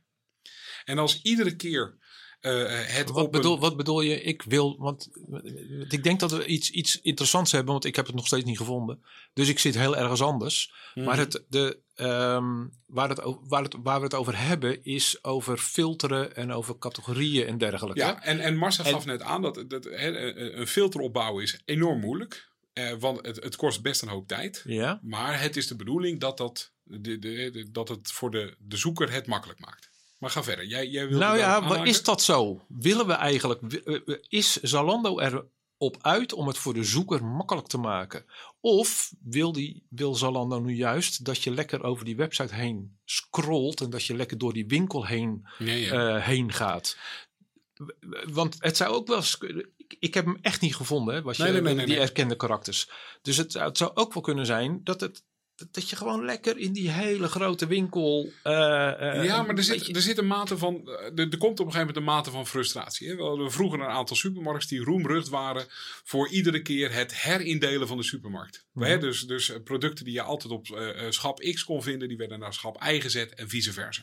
En 0.84 0.98
als 0.98 1.20
iedere 1.22 1.56
keer 1.56 1.96
eh, 2.40 2.66
het 2.86 3.10
Wat 3.10 3.24
een- 3.24 3.30
bedoel, 3.30 3.58
wat 3.60 3.76
bedoel 3.76 4.00
je? 4.00 4.22
Ik 4.22 4.42
wil, 4.42 4.76
want 4.78 5.08
eh, 5.32 5.80
ik 5.88 6.02
denk 6.02 6.20
dat 6.20 6.30
we 6.30 6.46
iets, 6.46 6.70
iets 6.70 7.00
interessants 7.00 7.52
hebben, 7.52 7.72
want 7.72 7.84
ik 7.84 7.96
heb 7.96 8.06
het 8.06 8.14
nog 8.14 8.26
steeds 8.26 8.44
niet 8.44 8.56
gevonden. 8.56 9.04
Dus 9.32 9.48
ik 9.48 9.58
zit 9.58 9.74
heel 9.74 9.96
ergens 9.96 10.22
anders. 10.22 10.72
Mhm. 10.94 11.06
Maar 11.06 11.18
het, 11.18 11.44
de, 11.48 11.80
ehm, 11.94 12.66
waar, 12.86 13.08
het, 13.08 13.20
waar, 13.42 13.62
het, 13.62 13.74
waar 13.82 13.98
we 13.98 14.04
het 14.04 14.14
over 14.14 14.38
hebben, 14.38 14.84
is 14.84 15.24
over 15.24 15.58
filteren 15.58 16.36
en 16.36 16.52
over 16.52 16.78
categorieën 16.78 17.46
en 17.46 17.58
dergelijke. 17.58 18.00
Ja, 18.00 18.22
en, 18.22 18.40
en 18.40 18.56
Marcel 18.56 18.84
En- 18.84 18.92
gaf 18.92 19.04
net 19.04 19.22
aan 19.22 19.42
dat, 19.42 19.64
dat 19.68 19.84
hè, 19.84 20.32
een 20.52 20.66
filter 20.66 21.00
opbouwen 21.00 21.42
is 21.42 21.60
enorm 21.64 22.00
moeilijk. 22.00 22.47
Eh, 22.78 22.94
want 22.98 23.26
het, 23.26 23.42
het 23.42 23.56
kost 23.56 23.82
best 23.82 24.02
een 24.02 24.08
hoop 24.08 24.28
tijd. 24.28 24.62
Ja? 24.66 25.00
Maar 25.02 25.40
het 25.40 25.56
is 25.56 25.66
de 25.66 25.76
bedoeling 25.76 26.20
dat, 26.20 26.36
dat, 26.36 26.72
de, 26.82 27.18
de, 27.18 27.50
de- 27.52 27.70
dat 27.70 27.88
het 27.88 28.12
voor 28.12 28.30
de, 28.30 28.56
de 28.58 28.76
zoeker 28.76 29.12
het 29.12 29.26
makkelijk 29.26 29.60
maakt. 29.60 29.90
Maar 30.18 30.30
ga 30.30 30.42
verder. 30.42 30.66
Jij, 30.66 30.86
jij 30.88 31.04
Nou 31.06 31.38
ja, 31.38 31.54
aanhaken? 31.56 31.86
is 31.86 32.02
dat 32.02 32.22
zo? 32.22 32.64
Willen 32.68 33.06
we 33.06 33.12
eigenlijk, 33.12 33.62
eh, 33.72 33.94
eh, 34.06 34.16
is 34.28 34.56
Zalando 34.56 35.18
erop 35.20 35.96
uit 36.00 36.32
om 36.32 36.46
het 36.46 36.58
voor 36.58 36.74
de 36.74 36.84
zoeker 36.84 37.24
makkelijk 37.24 37.66
te 37.66 37.78
maken? 37.78 38.24
Of 38.60 39.12
wil, 39.22 39.52
die, 39.52 39.82
wil 39.88 40.14
Zalando 40.14 40.58
nu 40.58 40.74
juist 40.74 41.24
dat 41.24 41.42
je 41.42 41.50
lekker 41.50 41.82
over 41.82 42.04
die 42.04 42.16
website 42.16 42.54
heen 42.54 42.96
scrolt 43.04 43.80
en 43.80 43.90
dat 43.90 44.04
je 44.04 44.16
lekker 44.16 44.38
door 44.38 44.52
die 44.52 44.66
winkel 44.66 45.06
heen 45.06 45.46
Nee, 45.58 45.80
ja. 45.84 46.18
heen 46.18 46.52
gaat. 46.52 46.96
Want 48.26 48.56
het 48.58 48.76
zou 48.76 48.94
ook 48.94 49.06
wel 49.08 49.16
eens. 49.16 49.38
Ik, 49.88 49.96
ik 50.00 50.14
heb 50.14 50.24
hem 50.24 50.38
echt 50.42 50.60
niet 50.60 50.76
gevonden, 50.76 51.14
hè, 51.14 51.20
Nee, 51.22 51.34
nee, 51.52 51.60
nee, 51.60 51.74
nee, 51.74 51.86
die 51.86 51.98
erkende 51.98 52.36
karakters. 52.36 52.90
Dus 53.22 53.36
het, 53.36 53.52
zou- 53.52 53.64
het 53.64 53.76
zou 53.78 53.90
ook 53.94 54.14
wel 54.14 54.22
kunnen 54.22 54.46
zijn 54.46 54.80
dat, 54.84 55.00
het, 55.00 55.22
dat- 55.70 55.90
je 55.90 55.96
gewoon 55.96 56.24
lekker 56.24 56.58
in 56.58 56.72
die 56.72 56.90
hele 56.90 57.28
grote 57.28 57.66
winkel. 57.66 58.30
eh, 58.42 59.24
ja, 59.24 59.42
maar 59.42 59.56
er 59.56 59.62
zit, 59.62 59.96
er 59.96 60.02
zit 60.02 60.18
een 60.18 60.26
mate 60.26 60.58
van. 60.58 60.88
eh, 60.88 60.92
Er, 61.04 61.28
er 61.30 61.38
komt 61.38 61.60
op 61.60 61.66
een 61.66 61.72
gegeven 61.72 61.78
moment 61.78 61.96
een 61.96 62.02
mate 62.04 62.30
van 62.30 62.46
frustratie. 62.46 63.08
Hè? 63.08 63.16
We 63.16 63.22
hadden 63.22 63.52
vroeger 63.52 63.80
een 63.80 63.86
aantal 63.86 64.16
supermarkten 64.16 64.68
die 64.68 64.84
roemrucht 64.84 65.28
waren. 65.28 65.66
voor 66.04 66.28
iedere 66.28 66.62
keer 66.62 66.92
het 66.92 67.22
herindelen 67.22 67.88
van 67.88 67.96
de 67.96 68.02
supermarkt. 68.02 68.66
Mhm. 68.72 68.86
Hè? 68.86 68.98
Dus, 68.98 69.22
dus 69.22 69.52
producten 69.64 70.04
die 70.04 70.14
je 70.14 70.22
altijd 70.22 70.52
op 70.52 70.66
schap 71.08 71.38
X 71.38 71.64
kon 71.64 71.82
vinden. 71.82 72.08
die 72.08 72.16
werden 72.16 72.38
naar 72.38 72.54
schap 72.54 72.82
Y 72.90 73.00
gezet 73.00 73.34
en 73.34 73.48
vice 73.48 73.72
versa. 73.72 74.02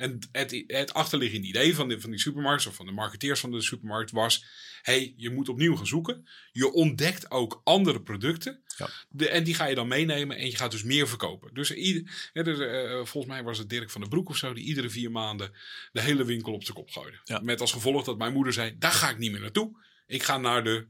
En 0.00 0.18
het, 0.32 0.64
het 0.66 0.94
achterliggende 0.94 1.46
idee 1.46 1.74
van, 1.74 1.88
de, 1.88 2.00
van 2.00 2.10
die 2.10 2.20
supermarkt, 2.20 2.66
of 2.66 2.74
van 2.74 2.86
de 2.86 2.92
marketeers 2.92 3.40
van 3.40 3.50
de 3.50 3.60
supermarkt, 3.60 4.10
was: 4.10 4.44
hey, 4.82 5.14
je 5.16 5.30
moet 5.30 5.48
opnieuw 5.48 5.76
gaan 5.76 5.86
zoeken. 5.86 6.28
Je 6.52 6.72
ontdekt 6.72 7.30
ook 7.30 7.60
andere 7.64 8.02
producten. 8.02 8.62
Ja. 8.76 8.88
De, 9.08 9.28
en 9.28 9.44
die 9.44 9.54
ga 9.54 9.64
je 9.64 9.74
dan 9.74 9.88
meenemen 9.88 10.36
en 10.36 10.46
je 10.46 10.56
gaat 10.56 10.70
dus 10.70 10.82
meer 10.82 11.08
verkopen. 11.08 11.54
Dus, 11.54 11.74
ieder, 11.74 12.12
dus, 12.32 12.58
eh, 12.58 12.92
volgens 12.92 13.26
mij 13.26 13.42
was 13.42 13.58
het 13.58 13.68
Dirk 13.68 13.90
van 13.90 14.00
den 14.00 14.10
Broek 14.10 14.28
of 14.28 14.36
zo, 14.36 14.52
die 14.52 14.64
iedere 14.64 14.90
vier 14.90 15.10
maanden 15.10 15.52
de 15.92 16.00
hele 16.00 16.24
winkel 16.24 16.52
op 16.52 16.64
zijn 16.64 16.76
kop 16.76 16.90
gooide. 16.90 17.20
Ja. 17.24 17.40
Met 17.40 17.60
als 17.60 17.72
gevolg 17.72 18.04
dat 18.04 18.18
mijn 18.18 18.32
moeder 18.32 18.52
zei: 18.52 18.78
daar 18.78 18.92
ga 18.92 19.10
ik 19.10 19.18
niet 19.18 19.32
meer 19.32 19.40
naartoe. 19.40 19.84
Ik 20.06 20.22
ga 20.22 20.38
naar 20.38 20.64
de. 20.64 20.86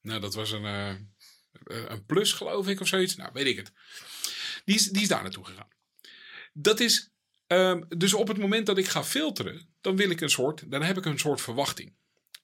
Nou, 0.00 0.20
dat 0.20 0.34
was 0.34 0.50
een, 0.50 0.64
eh, 0.64 0.94
een 1.88 2.04
plus, 2.04 2.32
geloof 2.32 2.68
ik, 2.68 2.80
of 2.80 2.88
zoiets. 2.88 3.16
Nou, 3.16 3.30
weet 3.32 3.46
ik 3.46 3.56
het. 3.56 3.72
Die 4.64 4.74
is, 4.74 4.88
die 4.88 5.02
is 5.02 5.08
daar 5.08 5.22
naartoe 5.22 5.44
gegaan. 5.44 5.68
Dat 6.52 6.80
is 6.80 7.14
Ehm, 7.46 7.82
dus 7.88 8.14
op 8.14 8.28
het 8.28 8.38
moment 8.38 8.66
dat 8.66 8.78
ik 8.78 8.88
ga 8.88 9.04
filteren, 9.04 9.74
dan 9.80 9.96
wil 9.96 10.10
ik 10.10 10.20
een 10.20 10.30
soort, 10.30 10.70
dan 10.70 10.82
heb 10.82 10.96
ik 10.96 11.04
een 11.04 11.18
soort 11.18 11.40
verwachting. 11.40 11.94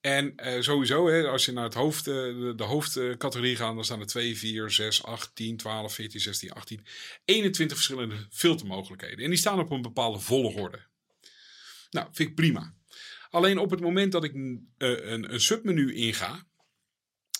En 0.00 0.36
eh, 0.36 0.60
sowieso, 0.60 1.08
hè, 1.08 1.28
als 1.28 1.44
je 1.44 1.52
naar 1.52 1.64
het 1.64 1.74
hoofd, 1.74 2.06
eh, 2.06 2.14
de, 2.14 2.52
de 2.56 2.62
hoofdcategorie 2.62 3.56
gaat, 3.56 3.74
dan 3.74 3.84
staan 3.84 4.00
er 4.00 4.06
2, 4.06 4.38
4, 4.38 4.70
6, 4.70 5.02
8, 5.02 5.34
10, 5.34 5.56
12, 5.56 5.94
14, 5.94 6.20
16, 6.20 6.52
18, 6.52 6.86
21 7.24 7.76
verschillende 7.76 8.26
filtermogelijkheden. 8.30 9.24
En 9.24 9.30
die 9.30 9.38
staan 9.38 9.58
op 9.58 9.70
een 9.70 9.82
bepaalde 9.82 10.18
volgorde. 10.18 10.86
Nou, 11.90 12.08
vind 12.12 12.28
ik 12.28 12.34
prima. 12.34 12.74
Alleen 13.30 13.58
op 13.58 13.70
het 13.70 13.80
moment 13.80 14.12
dat 14.12 14.24
ik 14.24 14.34
eh, 14.34 14.60
een, 14.78 15.32
een 15.32 15.40
submenu 15.40 15.94
inga, 15.94 16.46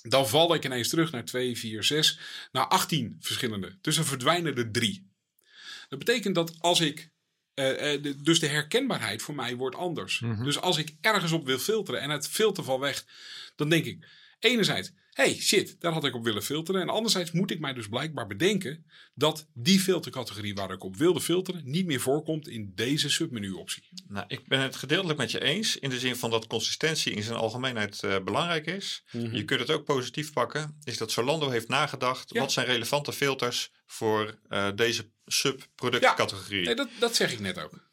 dan 0.03 0.29
val 0.29 0.55
ik 0.55 0.65
ineens 0.65 0.89
terug 0.89 1.13
naar 1.13 1.25
2, 1.25 1.59
4, 1.59 1.85
6, 1.85 2.19
naar 2.53 2.67
18 2.67 3.17
verschillende. 3.21 3.79
Dus 3.81 3.97
er 3.97 4.05
verdwijnen 4.05 4.57
er 4.57 4.71
drie. 4.71 5.11
Dat 5.89 5.99
betekent 5.99 6.35
dat 6.35 6.61
als 6.61 6.81
ik 6.81 7.12
eh, 7.55 7.93
eh, 7.95 8.03
de- 8.03 8.23
dus 8.23 8.41
de 8.41 8.47
herkenbaarheid 8.47 9.23
voor 9.23 9.35
mij 9.35 9.57
wordt 9.57 9.77
anders. 9.77 10.21
Mhm. 10.21 10.45
Dus 10.45 10.61
als 10.61 10.79
ik 10.79 10.95
ergens 11.01 11.33
op 11.33 11.45
wil 11.47 11.59
filteren 11.59 12.01
en 12.01 12.11
het 12.11 12.29
filter 12.29 12.65
valt 12.65 12.81
weg, 12.81 13.05
dan 13.57 13.69
denk 13.69 13.85
ik: 13.85 14.07
Enerzijds, 14.39 14.91
hey 15.13 15.35
shit, 15.35 15.77
daar 15.81 15.93
had 15.93 16.05
ik 16.05 16.15
op 16.15 16.25
willen 16.25 16.43
filteren. 16.43 16.81
En 16.81 16.89
anderzijds 16.89 17.31
moet 17.31 17.51
ik 17.51 17.61
mij 17.61 17.73
dus 17.73 17.89
blijkbaar 17.89 18.27
bedenken 18.27 18.87
dat 19.15 19.47
die 19.55 19.81
filtercategorie 19.81 20.55
waar 20.55 20.71
ik 20.71 20.85
op 20.85 20.97
wilde 20.97 21.21
filteren 21.21 21.63
niet 21.65 21.87
meer 21.87 22.01
voorkomt 22.01 22.49
in 22.49 22.73
deze 22.75 23.11
submenu 23.11 23.53
optie. 23.53 23.89
Nou, 24.09 24.25
ik 24.29 24.47
ben 24.47 24.61
het 24.61 24.77
gedeeltelijk 24.77 25.19
met 25.19 25.31
je 25.31 25.41
eens. 25.41 25.79
In 25.79 25.91
de 25.91 25.99
zin 25.99 26.17
van 26.17 26.31
dat 26.31 26.47
consistentie 26.47 27.13
in 27.13 27.23
zijn 27.23 27.37
algemeenheid 27.37 28.03
eh, 28.03 28.17
belangrijk 28.25 28.67
is. 28.67 29.05
Mhm. 29.13 29.35
Je 29.35 29.45
kunt 29.45 29.61
het 29.61 29.71
ook 29.71 29.85
positief 29.85 30.33
pakken. 30.33 30.79
Is 30.85 30.99
dat 30.99 31.13
Zalando 31.13 31.51
heeft 31.51 31.69
nagedacht. 31.69 32.35
Ja. 32.35 32.41
Wat 32.41 32.53
zijn 32.53 32.67
relevante 32.67 33.13
filters 33.13 33.71
voor 33.87 34.39
eh, 34.49 34.69
deze 34.75 35.11
subproductcategorie? 35.27 36.65
Nee, 36.65 36.75
dat, 36.75 36.89
dat 36.99 37.17
zeg 37.17 37.33
ik 37.33 37.41
net 37.41 37.59
ook. 37.59 37.91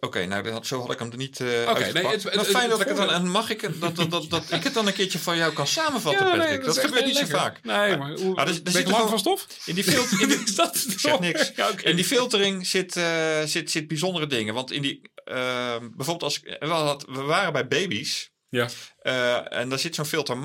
Oké, 0.00 0.26
nou 0.26 0.42
dat- 0.42 0.66
zo 0.66 0.80
had 0.80 0.92
ik 0.92 0.98
hem 0.98 1.10
er 1.10 1.16
niet 1.16 1.40
eh 1.40 1.46
nee, 1.46 1.66
uitgepakt. 1.66 2.22
het- 2.22 2.34
het- 2.34 2.46
fijn 2.46 2.62
het 2.62 2.70
dat 2.70 2.80
ik 2.80 2.86
het 2.88 2.96
dan... 2.96 3.10
En 3.10 3.28
mag 3.30 3.50
ik 3.50 3.60
het, 3.60 3.80
dat, 3.80 3.96
dat, 3.96 4.10
dat, 4.10 4.30
dat 4.30 4.50
ik 4.52 4.62
het 4.64 4.74
dan 4.74 4.86
een 4.86 4.92
keertje 4.92 5.18
van 5.18 5.36
jou 5.36 5.52
kan 5.52 5.66
samenvatten, 5.66 6.26
Ja, 6.26 6.34
nee, 6.34 6.58
dat 6.58 6.76
echt 6.76 6.84
gebeurt 6.86 7.04
niet 7.06 7.16
zo 7.16 7.26
vaak. 7.26 7.62
Nee, 7.62 7.96
maar 7.96 8.12
hoe, 8.18 8.36
Ah, 8.36 8.46
dus- 8.46 8.62
ben 8.62 8.72
zit 8.72 8.86
ik 8.88 8.90
lang 8.90 9.08
van 9.08 9.18
stof? 9.18 9.46
In 9.64 9.74
die, 9.74 9.84
filter, 9.84 10.20
in 10.22 10.28
die, 10.28 10.42
Is 10.44 10.54
dat 10.54 10.84
ik 10.88 10.98
zeg 11.00 11.18
niks. 11.20 11.52
Ja, 11.56 11.68
oké. 11.70 11.82
In 11.82 11.96
die 11.96 12.04
filtering 12.04 12.66
zit, 12.66 12.96
eh, 12.96 13.42
zit, 13.44 13.70
zit 13.70 13.88
bijzondere 13.88 14.26
dingen. 14.26 14.54
Want 14.54 14.72
in 14.72 14.82
die, 14.82 15.10
eh, 15.24 15.76
bijvoorbeeld 15.78 16.22
als 16.22 16.40
we, 16.40 16.66
had- 16.66 17.04
we 17.08 17.20
waren 17.22 17.52
bij 17.52 17.66
baby's 17.68 18.30
Ja. 18.48 18.68
eh, 18.98 19.52
en 19.58 19.68
daar 19.68 19.78
zit 19.78 19.94
zo'n 19.94 20.04
filter 20.04 20.36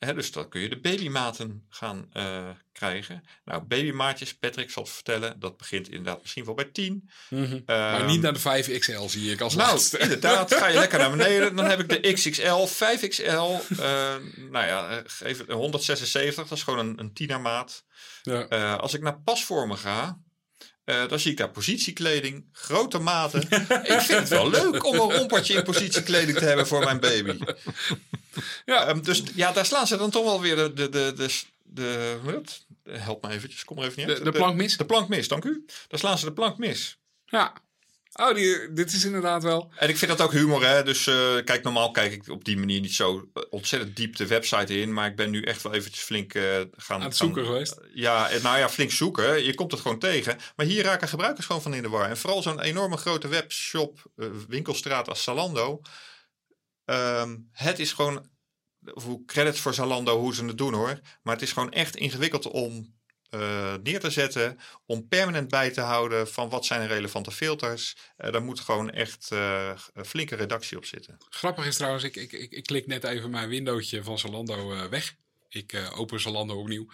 dus 0.00 0.32
dan 0.32 0.48
kun 0.48 0.60
je 0.60 0.68
de 0.68 0.80
babymaten 0.80 1.64
gaan 1.68 2.08
eh, 2.12 2.48
krijgen. 2.72 3.24
Nou, 3.44 3.62
babymaatjes, 3.62 4.34
Patrick 4.34 4.70
zal 4.70 4.82
het 4.82 4.92
vertellen, 4.92 5.40
dat 5.40 5.56
begint 5.56 5.88
inderdaad 5.88 6.20
misschien 6.20 6.44
wel 6.44 6.54
bij 6.54 6.64
10. 6.64 7.10
Mhm. 7.28 7.60
maar 7.66 8.04
niet 8.04 8.20
naar 8.20 8.32
de 8.32 8.38
5XL 8.40 9.04
zie 9.08 9.32
ik 9.32 9.40
als 9.40 9.54
Nou, 9.54 9.70
laatste. 9.70 9.98
inderdaad, 9.98 10.54
ga 10.54 10.66
je 10.66 10.78
lekker 10.78 10.98
naar 10.98 11.10
beneden. 11.10 11.56
Dan 11.56 11.64
heb 11.64 11.80
ik 11.80 11.88
de 11.88 12.12
XXL, 12.12 12.66
5XL. 12.66 13.80
eh 13.80 14.14
nou 14.36 14.66
ja, 14.66 14.88
eh, 14.88 14.96
geef 15.06 15.38
het 15.38 15.50
176, 15.50 16.48
dat 16.48 16.58
is 16.58 16.64
gewoon 16.64 16.78
een, 16.78 16.98
een 16.98 17.12
tienermaat. 17.12 17.84
Ja. 18.22 18.48
Eh, 18.48 18.76
als 18.78 18.94
ik 18.94 19.02
naar 19.02 19.20
pasvormen 19.20 19.78
ga, 19.78 20.18
eh, 20.90 21.08
dan 21.08 21.18
zie 21.18 21.30
ik 21.30 21.36
daar 21.36 21.50
positiekleding, 21.50 22.48
grote 22.52 22.98
maten. 22.98 23.40
ik 23.42 24.00
vind 24.00 24.18
het 24.18 24.28
wel 24.28 24.50
leuk 24.50 24.84
om 24.84 24.94
een 24.94 25.16
rompertje 25.16 25.54
in 25.54 25.62
positiekleding 25.62 26.38
te 26.38 26.44
hebben 26.44 26.66
voor 26.66 26.84
mijn 26.84 27.00
baby. 27.00 27.38
Ja. 28.64 28.86
Ehm, 28.86 29.00
dus 29.00 29.22
ja, 29.34 29.52
daar 29.52 29.66
slaan 29.66 29.86
ze 29.86 29.96
dan 29.96 30.10
toch 30.10 30.24
wel 30.24 30.40
weer 30.40 30.56
de... 30.56 30.72
de, 30.72 30.88
de, 30.88 31.12
de, 31.16 31.28
de, 31.62 32.18
wat? 32.22 32.64
Help 32.88 33.22
me 33.22 33.30
eventjes, 33.30 33.64
kom 33.64 33.78
er 33.78 33.84
even 33.84 33.98
niet 33.98 34.08
uit. 34.08 34.18
De, 34.18 34.24
de 34.24 34.38
plank 34.38 34.56
mis? 34.56 34.76
De 34.76 34.86
plank 34.86 35.08
mis, 35.08 35.28
dank 35.28 35.44
u. 35.44 35.64
Daar 35.88 35.98
slaan 35.98 36.18
ze 36.18 36.24
de 36.24 36.32
plank 36.32 36.58
mis. 36.58 36.98
Ja. 37.26 37.52
Oh, 38.12 38.34
die, 38.34 38.72
dit 38.72 38.92
is 38.92 39.04
inderdaad 39.04 39.42
wel... 39.42 39.72
En 39.76 39.88
ik 39.88 39.96
vind 39.96 40.10
dat 40.10 40.20
ook 40.20 40.32
humor, 40.32 40.66
hè. 40.66 40.82
Dus 40.82 41.06
eh, 41.06 41.36
kijk, 41.44 41.62
normaal 41.62 41.90
kijk 41.90 42.12
ik 42.12 42.28
op 42.28 42.44
die 42.44 42.58
manier 42.58 42.80
niet 42.80 42.94
zo 42.94 43.28
eh, 43.34 43.42
ontzettend 43.50 43.96
diep 43.96 44.16
de 44.16 44.26
website 44.26 44.80
in. 44.80 44.92
Maar 44.92 45.06
ik 45.06 45.16
ben 45.16 45.30
nu 45.30 45.42
echt 45.42 45.62
wel 45.62 45.74
eventjes 45.74 46.04
flink 46.04 46.34
eh, 46.34 46.42
gaan... 46.42 46.60
Aan 46.60 46.68
het 46.78 46.88
gaan- 46.88 47.12
zoeken 47.12 47.44
geweest. 47.44 47.80
Ja, 47.94 48.28
nou 48.42 48.58
ja, 48.58 48.68
flink 48.68 48.90
zoeken. 48.90 49.44
Je 49.44 49.54
komt 49.54 49.70
het 49.72 49.80
gewoon 49.80 49.98
tegen. 49.98 50.38
Maar 50.56 50.66
hier 50.66 50.82
raken 50.82 51.08
gebruikers 51.08 51.46
gewoon 51.46 51.62
van 51.62 51.74
in 51.74 51.82
de 51.82 51.88
war. 51.88 52.08
En 52.08 52.16
vooral 52.16 52.42
zo'n 52.42 52.60
enorme 52.60 52.96
grote 52.96 53.28
webshop, 53.28 54.10
winkelstraat 54.48 55.08
als 55.08 55.22
Zalando. 55.22 55.80
Ehm, 56.84 57.36
het 57.52 57.78
is 57.78 57.92
gewoon, 57.92 58.28
credits 59.26 59.60
voor 59.60 59.74
Zalando, 59.74 60.18
hoe 60.18 60.34
ze 60.34 60.44
het 60.44 60.58
doen 60.58 60.74
hoor. 60.74 61.00
Maar 61.22 61.34
het 61.34 61.42
is 61.42 61.52
gewoon 61.52 61.72
echt 61.72 61.96
ingewikkeld 61.96 62.46
om 62.46 62.99
eh, 63.30 63.74
neer 63.82 64.00
te 64.00 64.10
zetten. 64.10 64.58
Om 64.86 65.08
permanent 65.08 65.48
bij 65.48 65.70
te 65.70 65.80
houden 65.80 66.28
van 66.28 66.48
wat 66.48 66.64
zijn 66.66 66.80
de 66.80 66.94
relevante 66.94 67.30
filters. 67.30 67.96
Eh 68.16 68.32
daar 68.32 68.42
moet 68.42 68.60
gewoon 68.60 68.90
echt 68.90 69.28
eh, 69.32 69.70
een 69.94 70.04
flinke 70.04 70.36
redactie 70.36 70.76
op 70.76 70.84
zitten. 70.84 71.16
Grappig 71.30 71.66
is 71.66 71.76
trouwens, 71.76 72.04
ik, 72.04 72.16
ik, 72.16 72.32
ik, 72.32 72.50
ik 72.52 72.64
klik 72.64 72.86
net 72.86 73.04
even 73.04 73.30
mijn 73.30 73.48
windowtje 73.48 74.02
van 74.02 74.18
Zalando 74.18 74.72
eh, 74.74 74.84
weg. 74.84 75.14
Ik 75.52 75.72
eh, 75.72 75.98
open 76.00 76.20
Zalando 76.20 76.54
opnieuw. 76.60 76.86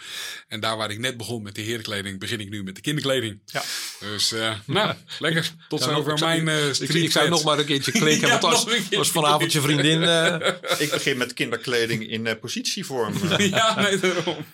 En 0.48 0.60
daar 0.60 0.76
waar 0.76 0.90
ik 0.90 0.98
net 0.98 1.16
begon 1.16 1.42
met 1.42 1.54
de 1.54 1.60
herenkleding, 1.62 2.18
begin 2.18 2.40
ik 2.40 2.48
nu 2.48 2.62
met 2.62 2.74
de 2.74 2.80
kinderkleding. 2.80 3.40
Ja. 3.44 3.62
Dus, 4.00 4.32
eh, 4.32 4.54
nou, 4.64 4.94
lekker. 5.18 5.50
Tot 5.68 5.78
Ja, 5.80 5.84
zover 5.88 6.18
mijn 6.18 6.48
eh 6.48 6.68
Ik, 7.02 7.10
zou 7.10 7.28
nog 7.28 7.44
maar 7.44 7.58
een 7.58 7.64
keertje 7.64 7.92
klikken, 8.00 8.28
Ja, 8.28 8.38
want 8.40 8.54
als, 8.54 8.94
als 8.96 9.10
vanavond 9.10 9.52
je 9.52 9.60
vriendin... 9.60 10.02
eh, 10.02 10.52
Ik 10.78 10.90
begin 10.90 11.16
met 11.16 11.32
kinderkleding 11.34 12.08
in 12.08 12.38
positievorm. 12.38 13.14
Ja, 13.38 13.80
nee, 13.80 13.98
daarom. 13.98 14.44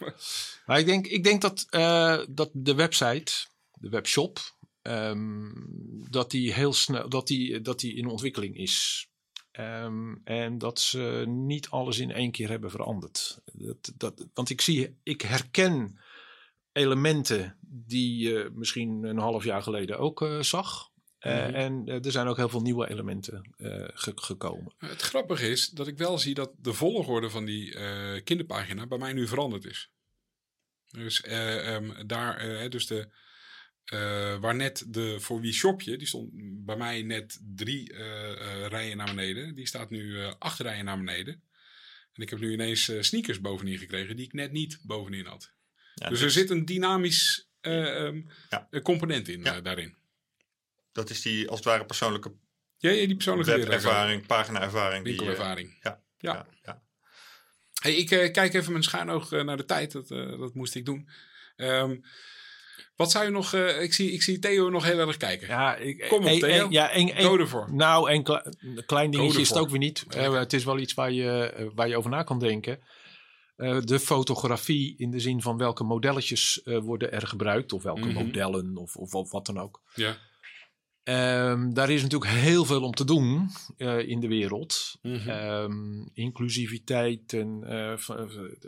Maar 0.73 0.81
ik 0.81 0.87
denk, 0.87 1.07
ik 1.07 1.25
denk 1.25 1.41
dat, 1.43 1.67
eh, 1.71 2.19
dat 2.31 2.51
de 2.53 2.75
website, 2.75 3.33
de 3.73 3.89
webshop, 3.89 4.39
ehm, 4.83 5.51
dat 6.11 6.31
die 6.31 6.53
heel 6.53 6.73
snel, 6.73 7.09
dat 7.09 7.27
die, 7.27 7.61
dat 7.61 7.81
die 7.81 7.95
in 7.97 8.07
ontwikkeling 8.07 8.57
is. 8.57 9.07
Ehm, 9.51 10.15
en 10.25 10.59
dat 10.59 10.81
ze 10.81 11.25
niet 11.27 11.69
alles 11.69 11.99
in 11.99 12.11
één 12.11 12.31
keer 12.31 12.49
hebben 12.49 12.71
veranderd. 12.71 13.41
Dat, 13.53 13.93
dat, 13.97 14.27
want 14.35 14.51
ik 14.51 14.61
zie, 14.61 14.99
ik 15.03 15.21
herken 15.21 15.99
elementen 16.73 17.59
die 17.61 18.17
je 18.29 18.51
misschien 18.55 19.05
een 19.05 19.19
half 19.19 19.45
jaar 19.45 19.63
geleden 19.63 19.99
ook 19.99 20.23
eh, 20.23 20.41
zag. 20.41 20.91
Eh, 21.19 21.47
Mhm. 21.47 21.55
En 21.55 21.87
er 21.87 22.11
zijn 22.13 22.27
ook 22.27 22.37
heel 22.37 22.49
veel 22.49 22.61
nieuwe 22.63 22.91
elementen 22.91 23.55
ge- 23.95 24.13
gekomen. 24.15 24.75
Het 24.79 25.01
grappige 25.03 25.49
is 25.49 25.69
dat 25.69 25.87
ik 25.87 25.99
wel 25.99 26.19
zie 26.19 26.35
dat 26.35 26.53
de 26.59 26.73
volgorde 26.73 27.31
van 27.31 27.45
die 27.45 27.75
kinderpagina 28.23 28.87
bij 28.87 28.99
mij 28.99 29.13
nu 29.13 29.27
veranderd 29.29 29.65
is. 29.65 29.91
Dus 30.93 31.21
eh, 31.21 31.75
ehm, 31.75 32.07
daar, 32.07 32.37
eh, 32.37 32.71
dus 32.71 32.87
de, 32.87 33.09
eh, 33.85 34.39
waar 34.41 34.55
net 34.55 34.85
de 34.87 35.21
voor 35.21 35.41
wie 35.41 35.53
shopje, 35.53 35.97
die 35.97 36.07
stond 36.07 36.31
bij 36.65 36.77
mij 36.77 37.03
net 37.03 37.41
drie 37.55 37.93
rijen 38.69 38.97
naar 38.97 39.07
beneden. 39.15 39.55
Die 39.55 39.67
staat 39.67 39.91
nu 39.91 40.23
acht 40.39 40.59
rijen 40.61 40.85
naar 40.85 40.99
beneden. 40.99 41.43
En 42.13 42.23
ik 42.23 42.31
heb 42.31 42.39
nu 42.39 42.53
ineens 42.53 42.93
sneakers 43.01 43.41
bovenin 43.41 43.79
gekregen 43.79 44.17
die 44.17 44.25
ik 44.27 44.33
net 44.33 44.53
niet 44.53 44.79
bovenin 44.83 45.27
had. 45.27 45.53
ja, 45.95 46.09
dus 46.09 46.21
er 46.21 46.31
zit 46.31 46.51
een 46.51 46.65
dynamisch 46.65 47.49
eh, 47.61 47.97
ehm, 48.07 48.23
Ja. 48.51 48.67
eh, 48.71 48.83
component 48.83 49.29
in 49.29 49.43
Ja. 49.43 49.61
daarin. 49.61 49.97
dat 50.93 51.11
is 51.11 51.23
die 51.23 51.49
als 51.49 51.59
het 51.59 51.69
ware 51.69 51.85
persoonlijke 51.85 52.33
Ja, 52.77 52.91
ja 52.91 53.07
die 53.07 53.15
persoonlijke 53.15 53.57
webervaring, 53.57 54.27
pagina-ervaring. 54.27 55.05
die, 55.05 55.13
eh, 55.13 55.19
winkelervaring. 55.19 55.79
Ja. 55.83 56.03
ja, 56.19 56.47
ja. 56.63 56.83
Hey, 57.83 57.95
ik 57.95 58.11
eh, 58.11 58.33
kijk 58.33 58.55
even 58.55 58.73
mijn 58.73 58.85
schuin 58.85 59.11
oog 59.11 59.33
eh, 59.33 59.43
naar 59.45 59.57
de 59.57 59.65
tijd. 59.65 59.93
Dat, 59.93 60.11
eh, 60.11 60.39
dat 60.39 60.55
moest 60.55 60.75
ik 60.75 60.85
doen. 60.85 61.09
Ehm, 61.57 61.97
wat 62.97 63.11
zou 63.11 63.25
je 63.25 63.31
nog... 63.31 63.55
ik, 63.55 63.93
zie, 63.95 64.13
ik 64.13 64.23
zie 64.23 64.39
Theo 64.39 64.69
nog 64.71 64.85
heel 64.85 64.99
erg 64.99 65.17
kijken. 65.17 65.49
Ja, 65.49 65.77
ik, 65.77 66.07
Kom 66.09 66.27
op, 66.27 66.39
Theo. 66.39 66.67
ja, 66.71 66.91
Go 66.95 67.39
ervoor. 67.39 67.75
Nou, 67.75 68.23
kle- 68.23 68.53
een 68.59 68.83
klein 68.87 69.11
dingetje 69.11 69.41
is 69.41 69.49
het 69.49 69.59
ook 69.59 69.71
weer 69.71 69.79
niet. 69.79 70.05
Het 70.17 70.53
is 70.53 70.65
wel 70.65 70.79
iets 70.79 70.95
waar 70.95 71.13
je, 71.13 71.71
waar 71.75 71.89
je 71.89 71.97
over 71.97 72.11
na 72.11 72.23
kan 72.23 72.39
denken. 72.39 72.79
De 73.85 74.01
fotografie 74.01 74.95
in 74.99 75.11
de 75.11 75.21
zin 75.21 75.43
van 75.43 75.57
welke 75.57 75.85
modelletjes 75.85 76.61
worden 76.65 77.13
er 77.13 77.27
gebruikt. 77.27 77.73
Of 77.73 77.83
welke 77.83 78.07
Mhm. 78.09 78.13
modellen 78.25 78.77
of, 78.77 78.97
of, 78.97 79.15
of 79.15 79.31
wat 79.31 79.47
dan 79.47 79.59
ook. 79.61 79.83
Ja. 79.95 80.17
Ehm, 81.03 81.73
daar 81.73 81.91
is 81.91 82.03
natuurlijk 82.03 82.31
heel 82.31 82.65
veel 82.65 82.83
om 82.83 82.93
te 82.95 83.05
doen 83.05 83.49
eh, 83.77 84.09
in 84.09 84.21
de 84.21 84.29
wereld. 84.29 84.99
Mhm. 85.03 85.29
Ehm, 85.29 86.03
inclusiviteit 86.13 87.33
en... 87.33 87.63
eh, 87.65 87.97
v- 87.97 88.07
v- 88.27 88.65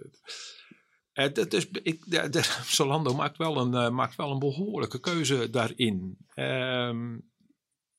eh, 1.12 1.33
dat 1.33 1.53
is, 1.53 1.68
ik, 1.70 2.05
de, 2.11 2.29
de- 2.29 2.62
Zalando 2.77 3.14
maakt 3.14 3.37
wel, 3.37 3.57
een, 3.57 3.94
maakt 3.94 4.16
wel 4.16 4.31
een 4.31 4.38
behoorlijke 4.38 5.01
keuze 5.01 5.51
daarin. 5.51 6.16
Ehm, 6.35 7.18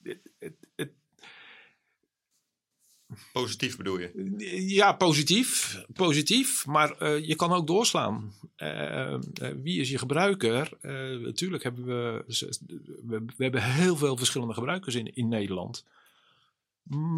het- 0.01 0.33
het- 0.39 0.69
het- 0.75 0.93
Positief 3.33 3.77
bedoel 3.77 3.99
je? 3.99 4.33
ja, 4.67 4.93
positief. 4.93 5.81
Positief, 5.93 6.65
maar 6.65 6.91
eh, 6.91 7.27
je 7.27 7.35
kan 7.35 7.51
ook 7.51 7.67
doorslaan. 7.67 8.33
Eh, 8.55 9.13
eh, 9.13 9.19
wie 9.63 9.79
is 9.79 9.89
je 9.89 9.97
gebruiker? 9.97 10.69
Natuurlijk 11.21 11.63
hebben 11.63 11.85
we, 11.85 12.23
we, 13.07 13.25
we 13.37 13.43
hebben 13.43 13.63
heel 13.63 13.95
veel 13.95 14.17
verschillende 14.17 14.53
gebruikers 14.53 14.95
in, 14.95 15.15
in 15.15 15.27
Nederland. 15.27 15.85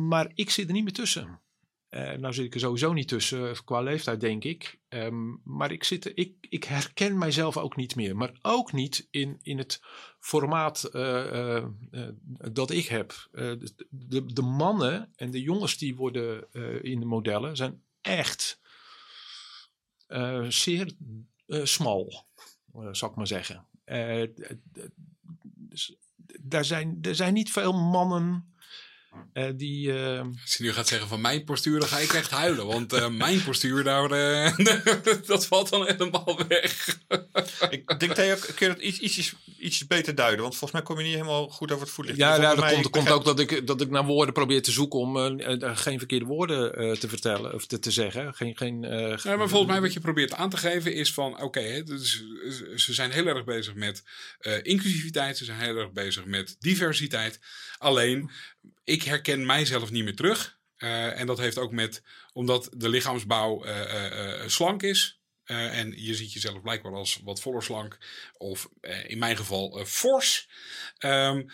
Maar 0.07 0.31
ik 0.36 0.49
zit 0.49 0.67
er 0.67 0.73
niet 0.73 0.83
meer 0.83 0.93
tussen. 0.93 1.39
Eh, 1.97 2.17
nou 2.17 2.33
zit 2.33 2.45
ik 2.45 2.53
er 2.53 2.60
sowieso 2.60 2.93
niet 2.93 3.07
tussen 3.07 3.49
eh, 3.49 3.57
qua 3.65 3.81
leeftijd, 3.81 4.19
denk 4.19 4.43
ik. 4.43 4.79
Ehm, 4.88 5.36
maar 5.43 5.71
ik, 5.71 5.83
zit, 5.83 6.12
ik, 6.17 6.33
ik 6.49 6.63
herken 6.63 7.17
mijzelf 7.17 7.57
ook 7.57 7.75
niet 7.75 7.95
meer. 7.95 8.15
Maar 8.15 8.31
ook 8.41 8.73
niet 8.73 9.07
in, 9.12 9.39
in 9.41 9.57
het 9.57 9.81
formaat 10.19 10.83
eh, 10.83 11.65
dat 12.51 12.71
ik 12.71 12.86
heb. 12.86 13.27
De, 13.89 14.33
de, 14.33 14.41
mannen 14.41 15.13
en 15.15 15.31
de 15.31 15.41
jongens 15.41 15.77
die 15.77 15.95
worden 15.95 16.51
in 16.83 16.99
de 16.99 17.05
modellen 17.05 17.55
zijn 17.55 17.81
echt 18.01 18.60
zeer 20.47 20.91
smal, 21.47 22.26
zal 22.91 23.09
ik 23.09 23.15
maar 23.15 23.28
zeggen. 23.28 23.67
Dus, 25.41 25.95
daar 26.41 26.65
zijn, 26.65 26.97
er 27.01 27.15
zijn 27.15 27.34
niet 27.34 27.51
veel 27.51 27.74
mannen 27.74 28.55
eh, 29.34 29.49
die... 29.55 29.93
Als 29.93 30.55
je 30.57 30.63
nu 30.63 30.74
gaat 30.74 30.88
zeggen 30.88 31.07
van 31.07 31.22
mijn 31.22 31.43
postuur, 31.43 31.80
dan 31.80 31.88
ga 31.88 31.97
ik 31.97 32.13
echt 32.13 32.32
huilen. 32.32 32.65
Want 32.65 32.93
eh, 32.93 33.09
mijn 33.26 33.43
postuur, 33.43 33.84
daar, 33.84 34.11
eh, 34.11 34.57
dat 35.26 35.47
valt 35.47 35.70
dan 35.70 35.86
helemaal 35.86 36.39
weg. 36.47 36.97
Ik 37.70 37.99
denk, 37.99 38.13
Theo, 38.13 38.36
kun 38.55 38.68
je 38.68 38.74
dat 38.74 38.84
iets, 38.84 38.99
ietsjes 38.99 39.34
iets 39.59 39.88
beter 39.88 40.15
duiden? 40.15 40.41
Want 40.41 40.55
volgens 40.55 40.72
mij 40.72 40.82
kom 40.82 40.97
je 40.97 41.03
niet 41.03 41.13
helemaal 41.13 41.47
goed 41.47 41.72
over 41.72 41.86
het 41.86 41.93
voetlicht. 41.95 42.18
Ja, 42.18 42.38
nou, 42.38 42.39
Volgens 42.39 42.61
dat 42.61 42.65
mij- 42.65 42.82
komt, 42.82 42.89
komt 42.89 43.09
ook 43.09 43.26
dat 43.26 43.39
ik, 43.39 43.68
dat 43.68 43.82
ik 43.82 43.89
naar 43.89 44.05
woorden 44.05 44.34
probeer 44.34 44.61
te 44.61 44.72
zoeken 44.72 44.99
om 44.99 45.15
geen 45.76 45.97
verkeerde 45.97 46.26
woorden 46.26 46.76
eh, 46.76 46.91
te 46.91 47.07
vertellen 47.07 47.53
of 47.53 47.65
te, 47.65 47.80
te 47.80 47.91
zeggen. 47.91 48.34
Geen, 48.34 48.57
geen, 48.57 48.84
eh, 48.84 49.18
Ja, 49.18 49.36
maar 49.36 49.49
volgens 49.49 49.72
mij 49.72 49.82
wat 49.82 49.93
je 49.93 49.99
probeert 49.99 50.34
aan 50.34 50.49
te 50.49 50.57
geven 50.57 50.93
is 50.93 51.13
van... 51.13 51.41
Oké, 51.41 51.59
hè, 51.59 51.84
dus 51.84 52.24
ze 52.76 52.93
zijn 52.93 53.11
heel 53.11 53.28
erg 53.28 53.43
bezig 53.43 53.74
met 53.74 54.03
eh, 54.39 54.53
inclusiviteit. 54.63 55.38
Ze 55.38 55.45
zijn 55.45 55.59
heel 55.59 55.78
erg 55.78 55.91
bezig 55.91 56.26
met 56.26 56.55
diversiteit. 56.59 57.39
Alleen, 57.78 58.30
ik 58.84 59.03
herken 59.08 59.45
mijzelf 59.45 59.91
niet 59.91 60.03
meer 60.03 60.16
terug. 60.16 60.60
Eh, 60.76 61.20
en 61.20 61.28
dat 61.28 61.38
heeft 61.38 61.58
ook 61.58 61.72
met... 61.72 62.03
Omdat 62.34 62.70
de 62.76 62.89
lichaamsbouw 62.89 63.64
eh, 63.64 63.82
eh, 63.82 64.41
eh, 64.43 64.47
slank 64.49 64.84
is... 64.84 65.20
eh, 65.43 65.80
en 65.80 65.93
je 66.03 66.16
ziet 66.16 66.34
jezelf 66.34 66.62
blijkbaar 66.62 66.93
als 66.93 67.20
wat 67.24 67.41
voller 67.41 67.64
slank. 67.64 67.97
Of 68.38 68.70
eh, 68.82 69.10
in 69.10 69.18
mijn 69.18 69.38
geval 69.38 69.80
eh, 69.80 69.86
fors. 69.86 70.49
Ehm, 70.97 71.47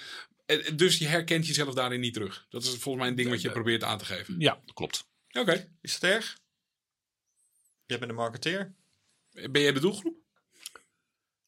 eh, 0.45 0.75
dus 0.75 0.97
je 0.97 1.07
herkent 1.07 1.47
jezelf 1.47 1.73
daarin 1.73 1.99
niet 1.99 2.13
terug. 2.13 2.45
Dat 2.49 2.63
is 2.63 2.69
volgens 2.69 2.95
mij 2.95 3.07
een 3.07 3.15
ding 3.15 3.29
wat 3.29 3.41
je 3.41 3.51
probeert 3.51 3.83
aan 3.83 3.97
te 3.97 4.05
geven. 4.05 4.35
Ja, 4.39 4.61
klopt. 4.73 5.07
Oké. 5.31 5.69
Is 5.81 5.93
het 5.93 6.03
erg? 6.03 6.37
Jij 7.85 7.99
bent 7.99 8.11
een 8.11 8.17
marketeer. 8.17 8.73
Ben 9.31 9.61
jij 9.61 9.71
de 9.73 9.79
doelgroep? 9.79 10.22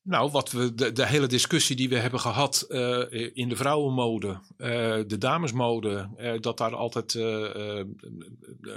Nou, 0.05 0.31
wat 0.31 0.51
we, 0.51 0.73
de, 0.75 0.91
de 0.91 1.07
hele 1.07 1.27
discussie 1.27 1.75
die 1.75 1.89
we 1.89 1.97
hebben 1.97 2.19
gehad 2.19 2.61
eh, 2.61 3.35
in 3.35 3.49
de 3.49 3.55
vrouwenmode, 3.55 4.41
eh, 4.57 4.99
de 5.07 5.17
damesmode, 5.17 6.09
eh, 6.17 6.39
dat 6.39 6.57
daar 6.57 6.75
altijd 6.75 7.13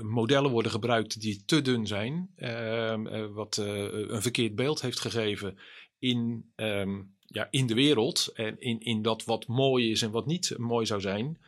modellen 0.03 0.51
worden 0.51 0.72
gebruikt 0.72 1.20
die 1.20 1.45
te 1.45 1.62
dun 1.62 1.87
zijn, 1.87 2.31
eh, 2.37 2.93
eh, 2.93 3.31
wat 3.31 3.57
een 3.57 4.22
verkeerd 4.22 4.55
beeld 4.55 4.81
heeft 4.81 5.01
gegeven 5.01 5.59
in, 5.99 6.53
ehm, 6.55 7.03
ja, 7.26 7.49
in 7.51 7.66
de 7.66 7.74
wereld 7.74 8.31
en 8.35 8.61
in, 8.61 8.81
in 8.81 9.03
dat 9.03 9.24
wat 9.24 9.47
mooi 9.47 9.91
is 9.91 10.03
en 10.03 10.11
wat 10.11 10.26
niet 10.26 10.55
mooi 10.59 10.87
zou 10.87 11.01
zijn. 11.01 11.39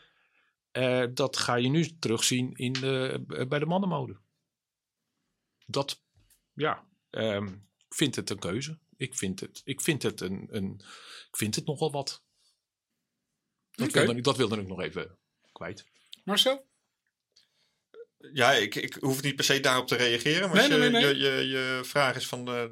Dat 1.14 1.36
ga 1.36 1.54
je 1.54 1.68
nu 1.68 1.98
terugzien 1.98 2.52
in 2.54 2.72
de, 2.72 3.24
bij 3.48 3.58
de 3.58 3.66
mannenmode. 3.66 4.16
Dat, 5.66 6.02
ja, 6.52 6.84
ehm, 7.10 7.46
ik 7.88 7.94
vind 7.94 8.16
het 8.16 8.30
een 8.30 8.38
keuze. 8.38 8.78
Ik 9.00 9.14
vind 9.14 9.40
het, 9.40 9.60
ik 9.64 9.80
vind 9.80 10.02
het, 10.02 10.20
een, 10.20 10.46
een, 10.50 10.74
ik 11.30 11.36
vind 11.36 11.54
het 11.54 11.66
nogal 11.66 11.90
wat. 11.90 12.22
Dat, 13.70 13.88
Oké. 13.88 14.04
wilde, 14.04 14.20
dat 14.20 14.36
wilde 14.36 14.60
ik 14.60 14.66
nog 14.66 14.80
even 14.80 15.18
kwijt. 15.52 15.84
Marcel? 16.24 16.69
Ja, 18.32 18.52
ik, 18.52 18.74
ik 18.74 18.96
hoef 19.00 19.22
niet 19.22 19.36
per 19.36 19.44
se 19.44 19.60
daarop 19.60 19.86
te 19.86 19.96
reageren. 19.96 20.48
Maar 20.48 20.56
Nee, 20.56 20.64
als 20.64 20.72
je, 20.72 20.78
nee, 20.78 20.90
nee, 20.90 21.02
nee. 21.02 21.16
Je, 21.18 21.30
je, 21.38 21.48
je 21.48 21.80
vraag 21.84 22.16
is 22.16 22.26
van, 22.26 22.48
eh, 22.48 22.62
eh, 22.62 22.70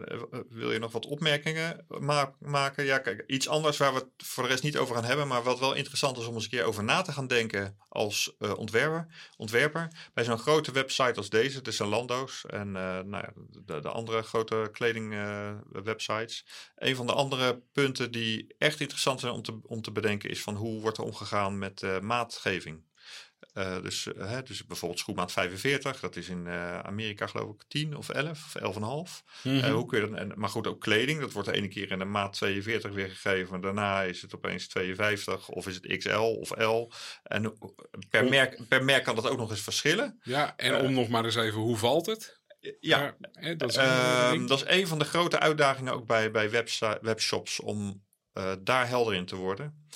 wil 0.49 0.73
je 0.73 0.79
nog 0.79 0.93
wat 0.93 1.07
opmerkingen 1.07 1.85
ma- 1.89 2.35
maken? 2.39 2.85
Ja, 2.85 2.99
kijk, 2.99 3.25
iets 3.27 3.49
anders 3.49 3.77
waar 3.77 3.93
we 3.93 3.99
het 3.99 4.27
voor 4.27 4.43
de 4.43 4.49
rest 4.49 4.63
niet 4.63 4.77
over 4.77 4.95
gaan 4.95 5.05
hebben, 5.05 5.29
maar 5.29 5.43
wat 5.43 5.59
wel 5.59 5.75
interessant 5.75 6.19
is 6.19 6.27
om 6.27 6.35
eens 6.35 6.45
een 6.45 6.51
keer 6.51 6.65
over 6.65 6.85
na 6.85 7.03
te 7.03 7.13
gaan 7.13 7.27
denken 7.27 7.77
als 7.89 8.35
eh, 8.39 8.57
ontwerper, 8.59 9.07
ontwerper. 9.37 9.89
Bij 10.15 10.25
zo'n 10.25 10.39
grote 10.39 10.73
website 10.73 11.15
als 11.15 11.29
deze, 11.31 11.63
de 11.63 11.71
Zalando's 11.71 12.45
en 12.47 12.77
eh, 12.77 12.83
nou 12.83 13.11
ja, 13.25 13.33
de, 13.65 13.81
de 13.81 13.89
andere 13.89 14.23
grote 14.23 14.69
kledingwebsites. 14.73 16.45
een 16.77 16.97
van 16.97 17.07
de 17.07 17.13
andere 17.13 17.63
punten 17.73 18.11
die 18.11 18.55
echt 18.59 18.81
interessant 18.81 19.21
zijn 19.21 19.33
om 19.33 19.43
te, 19.43 19.61
om 19.63 19.83
te 19.83 19.93
bedenken 19.93 20.31
is 20.31 20.43
van 20.43 20.55
hoe 20.55 20.81
wordt 20.81 20.99
er 20.99 21.05
omgegaan 21.05 21.59
met 21.59 21.83
maatgeving. 22.03 22.87
Eh, 23.59 23.83
dus, 23.83 24.13
eh, 24.13 24.31
hè, 24.31 24.43
dus 24.43 24.67
bijvoorbeeld 24.67 25.01
schoenmaat 25.01 25.33
45, 25.33 26.01
dat 26.01 26.17
is 26.17 26.29
in 26.29 26.47
eh, 26.47 26.79
Amerika 26.79 27.27
geloof 27.27 27.55
ik 27.55 27.63
10 27.69 27.97
of 27.97 28.09
11 28.09 28.45
of 28.45 28.55
11,5. 28.55 29.23
Mhm. 29.43 29.57
Eh, 29.65 29.73
hoe 29.73 29.87
kun 29.87 30.01
je 30.01 30.09
dat, 30.09 30.19
en, 30.19 30.33
maar 30.37 30.49
goed, 30.49 30.67
ook 30.67 30.81
kleding, 30.81 31.21
dat 31.21 31.33
wordt 31.33 31.49
de 31.49 31.55
ene 31.55 31.69
keer 31.69 31.91
in 31.91 31.99
de 31.99 32.05
maat 32.05 32.33
42 32.33 32.93
weergegeven, 32.93 33.51
maar 33.51 33.61
daarna 33.61 34.03
is 34.03 34.23
het 34.23 34.35
opeens 34.35 34.69
52 34.69 35.49
of 35.49 35.67
is 35.67 35.75
het 35.75 35.97
XL 35.97 36.11
of 36.19 36.51
L. 36.59 36.91
En 37.23 37.59
per 38.09 38.23
Om- 38.23 38.31
merk, 38.31 38.69
per 38.69 38.85
merk 38.85 39.05
kan 39.05 39.15
dat 39.15 39.29
ook 39.29 39.39
nog 39.39 39.51
eens 39.51 39.61
verschillen. 39.61 40.19
Ja, 40.23 40.57
en 40.57 40.81
om 40.81 40.93
nog 40.93 41.09
maar 41.09 41.25
eens 41.25 41.37
even, 41.37 41.61
hoe 41.61 41.77
valt 41.77 42.07
het? 42.07 42.41
Ja, 42.81 43.17
hè, 43.33 43.57
dat 43.57 43.71
is 43.71 43.77
een 43.77 43.85
Ehm, 43.85 44.47
dat 44.47 44.59
is 44.65 44.77
een 44.77 44.87
van 44.87 44.99
de 44.99 45.05
grote 45.05 45.39
uitdagingen 45.39 45.93
ook 45.93 46.07
bij, 46.07 46.31
bij 46.31 46.51
webshops 47.01 47.61
om 47.61 48.07
daar 48.63 48.89
helder 48.89 49.15
in 49.15 49.27
te 49.27 49.37
worden. 49.37 49.87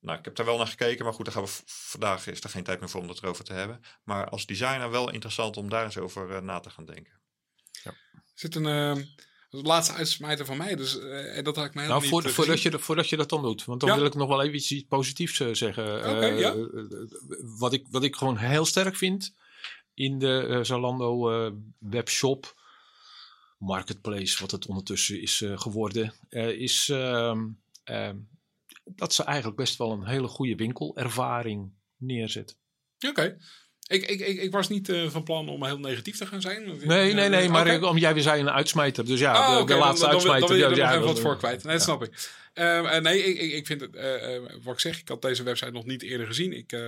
Nou, 0.00 0.18
ik 0.18 0.24
heb 0.24 0.36
daar 0.36 0.46
wel 0.46 0.56
naar 0.56 0.66
gekeken, 0.66 1.04
maar 1.04 1.14
goed, 1.14 1.24
daar 1.24 1.34
gaan 1.34 1.44
we 1.44 1.50
vandaag 1.66 2.26
is 2.26 2.40
er 2.44 2.50
geen 2.50 2.64
tijd 2.64 2.80
meer 2.80 2.88
voor 2.88 3.00
om 3.00 3.08
het 3.08 3.22
erover 3.22 3.44
te 3.44 3.52
hebben. 3.52 3.80
Maar 4.04 4.28
als 4.28 4.46
designer 4.46 4.90
wel 4.90 5.10
interessant 5.10 5.56
om 5.56 5.68
daar 5.68 5.84
eens 5.84 5.98
over 5.98 6.30
eh, 6.34 6.40
na 6.42 6.60
te 6.60 6.70
gaan 6.70 6.84
denken. 6.84 7.12
Er 7.84 7.94
zit 8.34 8.54
een 8.54 8.66
ehm, 8.66 9.02
laatste 9.50 9.92
uitsmijter 9.94 10.46
van 10.46 10.56
mij, 10.56 10.74
dus 10.76 10.98
eh, 11.00 11.36
en 11.36 11.44
dat 11.44 11.56
had 11.56 11.64
ik 11.66 11.74
mij 11.74 11.86
Nou, 11.86 12.00
helemaal 12.00 12.10
voor, 12.10 12.20
niet 12.20 12.28
eh, 12.30 12.36
voordat, 12.36 12.62
je, 12.62 12.70
dat- 12.70 12.80
voordat 12.80 13.08
je 13.08 13.16
dat 13.16 13.28
dan 13.28 13.42
doet. 13.42 13.64
Want 13.64 13.80
dan 13.80 13.88
Ja. 13.88 13.96
wil 13.96 14.04
ik 14.04 14.14
nog 14.14 14.28
wel 14.28 14.42
even 14.42 14.54
iets, 14.56 14.70
iets 14.72 14.86
positiefs 14.88 15.36
zeggen. 15.36 15.96
Oké, 15.98 16.26
Eh, 16.26 16.38
ja. 16.40 16.54
wat, 17.58 17.72
ik, 17.72 17.86
wat 17.90 18.02
ik 18.02 18.16
gewoon 18.16 18.36
heel 18.36 18.64
sterk 18.64 18.96
vind 18.96 19.34
in 19.94 20.18
de 20.18 20.46
eh, 20.46 20.60
Zalando 20.62 21.30
eh, 21.46 21.52
webshop, 21.78 22.54
marketplace, 23.58 24.40
wat 24.40 24.50
het 24.50 24.66
ondertussen 24.66 25.20
is 25.22 25.40
eh, 25.42 25.58
geworden, 25.58 26.14
eh, 26.28 26.48
is 26.48 26.88
ehm, 26.88 27.46
ehm, 27.84 28.16
dat 28.96 29.14
ze 29.14 29.24
eigenlijk 29.24 29.56
best 29.56 29.78
wel 29.78 29.92
een 29.92 30.06
hele 30.06 30.28
goede 30.28 30.54
winkelervaring 30.54 31.72
neerzet. 31.96 32.56
Oké. 33.08 33.36
Ik, 33.86 34.06
ik, 34.06 34.20
ik, 34.20 34.40
ik 34.42 34.52
was 34.52 34.68
niet 34.68 34.88
eh, 34.88 35.08
van 35.10 35.22
plan 35.22 35.48
om 35.48 35.64
heel 35.64 35.78
negatief 35.78 36.16
te 36.16 36.26
gaan 36.26 36.40
zijn. 36.40 36.64
Nee, 36.86 37.12
nee, 37.12 37.28
nee, 37.28 37.48
maar 37.48 37.82
om 37.82 37.98
jij 37.98 38.14
weer 38.14 38.22
zei 38.22 38.40
een 38.40 38.50
uitsmijter. 38.50 39.06
Dus 39.06 39.20
ja, 39.20 39.32
Ah, 39.32 39.66
de, 39.66 39.74
laatste 39.74 40.04
dan, 40.04 40.14
uitsmijter. 40.14 40.48
Dan 40.48 40.56
wil 40.56 40.68
je 40.68 40.82
er 40.82 40.92
ja, 40.92 40.98
wat 40.98 41.20
voor 41.20 41.36
kwijt. 41.36 41.64
Nee, 41.64 41.72
dat 41.76 41.86
ja. 41.86 41.92
snap 41.92 42.02
ik. 42.04 42.30
Ehm, 42.52 42.86
eh, 42.86 43.00
nee, 43.00 43.22
ik, 43.22 43.38
ik, 43.38 43.52
ik 43.52 43.66
vind 43.66 43.80
het, 43.80 43.94
eh, 43.94 44.40
wat 44.62 44.74
ik 44.74 44.80
zeg, 44.80 45.00
ik 45.00 45.08
had 45.08 45.22
deze 45.22 45.42
website 45.42 45.70
nog 45.70 45.84
niet 45.84 46.02
eerder 46.02 46.26
gezien. 46.26 46.52
Ik, 46.52 46.78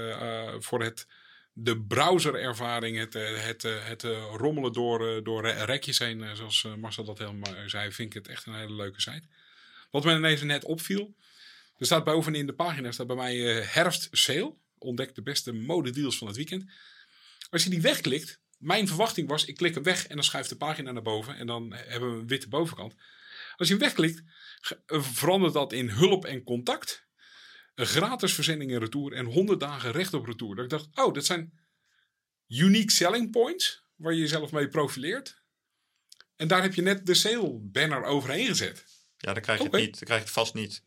voor 0.58 0.82
het, 0.82 1.06
de 1.52 1.80
browserervaring, 1.80 2.98
het, 2.98 3.12
het, 3.14 3.62
het 3.62 4.02
rommelen 4.36 4.72
door, 4.72 5.24
door 5.24 5.42
re- 5.42 5.64
rekjes 5.64 5.98
heen, 5.98 6.24
zoals 6.36 6.66
Marcel 6.78 7.04
dat 7.04 7.18
helemaal 7.18 7.54
zei, 7.66 7.92
vind 7.92 8.08
ik 8.08 8.22
het 8.22 8.28
echt 8.28 8.46
een 8.46 8.54
hele 8.54 8.74
leuke 8.74 9.00
site. 9.00 9.26
Wat 9.90 10.04
me 10.04 10.14
ineens 10.14 10.42
net 10.42 10.64
opviel, 10.64 11.14
er 11.82 11.88
staat 11.88 12.04
bovenin 12.04 12.46
de 12.46 12.54
pagina, 12.54 12.92
staat 12.92 13.06
bij 13.06 13.16
mij 13.16 13.56
eh, 13.56 13.66
herfst 13.68 14.08
sale. 14.10 14.54
Ontdek 14.78 15.14
de 15.14 15.22
beste 15.22 15.52
modedeals 15.52 16.18
van 16.18 16.26
het 16.26 16.36
weekend. 16.36 16.64
Als 17.50 17.64
je 17.64 17.70
die 17.70 17.80
wegklikt, 17.80 18.40
mijn 18.58 18.88
verwachting 18.88 19.28
was, 19.28 19.44
ik 19.44 19.56
klik 19.56 19.74
hem 19.74 19.82
weg 19.82 20.06
en 20.06 20.14
dan 20.14 20.24
schuift 20.24 20.48
de 20.48 20.56
pagina 20.56 20.92
naar 20.92 21.02
boven 21.02 21.36
en 21.36 21.46
dan 21.46 21.72
hebben 21.72 22.14
we 22.14 22.20
een 22.20 22.26
witte 22.26 22.48
bovenkant. 22.48 22.94
Als 23.56 23.68
je 23.68 23.74
hem 23.74 23.82
wegklikt, 23.82 24.22
verandert 24.86 25.52
dat 25.52 25.72
in 25.72 25.88
hulp 25.88 26.24
en 26.24 26.42
contact. 26.42 27.06
Gratis 27.74 28.34
verzending 28.34 28.72
en 28.72 28.78
retour 28.78 29.12
en 29.12 29.24
100 29.24 29.60
dagen 29.60 29.92
recht 29.92 30.14
op 30.14 30.26
retour. 30.26 30.54
Dat 30.54 30.64
ik 30.64 30.70
dacht, 30.70 30.88
oh, 30.94 31.14
dat 31.14 31.26
zijn 31.26 31.58
unique 32.48 32.92
selling 32.92 33.30
points 33.30 33.84
waar 33.96 34.12
je 34.12 34.20
jezelf 34.20 34.52
mee 34.52 34.68
profileert. 34.68 35.42
En 36.36 36.48
daar 36.48 36.62
heb 36.62 36.74
je 36.74 36.82
net 36.82 37.06
de 37.06 37.14
sale 37.14 37.58
banner 37.58 38.04
overheen 38.04 38.46
gezet. 38.46 38.84
Ja, 39.16 39.32
dan 39.32 39.42
krijg 39.42 39.58
je 39.58 39.64
het 39.64 39.72
niet. 39.72 39.94
Dan 39.94 40.04
krijg 40.04 40.20
je 40.20 40.26
het 40.26 40.34
vast 40.34 40.54
niet. 40.54 40.82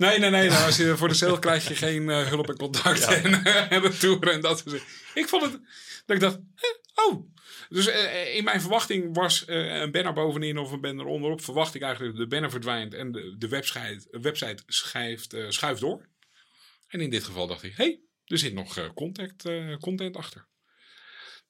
Nee, 0.00 0.18
nee, 0.18 0.30
nee. 0.30 0.48
Nou, 0.48 0.64
als 0.64 0.76
je, 0.76 0.96
voor 0.96 1.08
de 1.08 1.14
sale 1.14 1.38
krijg 1.38 1.68
je 1.68 1.74
geen 1.74 2.10
eh, 2.10 2.28
hulp 2.28 2.48
en 2.48 2.56
contact 2.56 2.98
Ja. 2.98 3.14
en, 3.22 3.44
eh, 3.44 3.72
en 3.72 4.20
en 4.20 4.40
dat 4.40 4.58
soort. 4.58 4.82
Ik 5.14 5.28
vond 5.28 5.42
het, 5.42 5.60
dat 6.06 6.16
ik 6.16 6.22
dacht, 6.22 6.36
eh, 6.36 7.04
oh. 7.06 7.30
Dus 7.68 7.86
eh, 7.86 8.36
in 8.36 8.44
mijn 8.44 8.60
verwachting 8.60 9.14
was 9.14 9.44
eh, 9.44 9.80
een 9.80 9.90
banner 9.90 10.12
bovenin 10.12 10.58
of 10.58 10.72
een 10.72 10.80
banner 10.80 11.06
onderop. 11.06 11.40
Verwacht 11.40 11.74
ik 11.74 11.82
eigenlijk 11.82 12.16
dat 12.16 12.22
de 12.22 12.28
banner 12.28 12.50
verdwijnt 12.50 12.94
en 12.94 13.12
de, 13.12 13.34
de 13.38 13.48
website, 13.48 14.18
website 14.20 14.62
schijft, 14.66 15.32
eh, 15.32 15.44
schuift 15.48 15.80
door. 15.80 16.08
En 16.88 17.00
in 17.00 17.10
dit 17.10 17.24
geval 17.24 17.46
dacht 17.46 17.62
ik, 17.62 17.76
hé, 17.76 17.84
hey, 17.84 18.00
er 18.24 18.38
zit 18.38 18.52
nog 18.52 18.76
eh, 18.76 18.90
contact, 18.94 19.44
eh, 19.44 19.76
content 19.76 20.16
achter. 20.16 20.46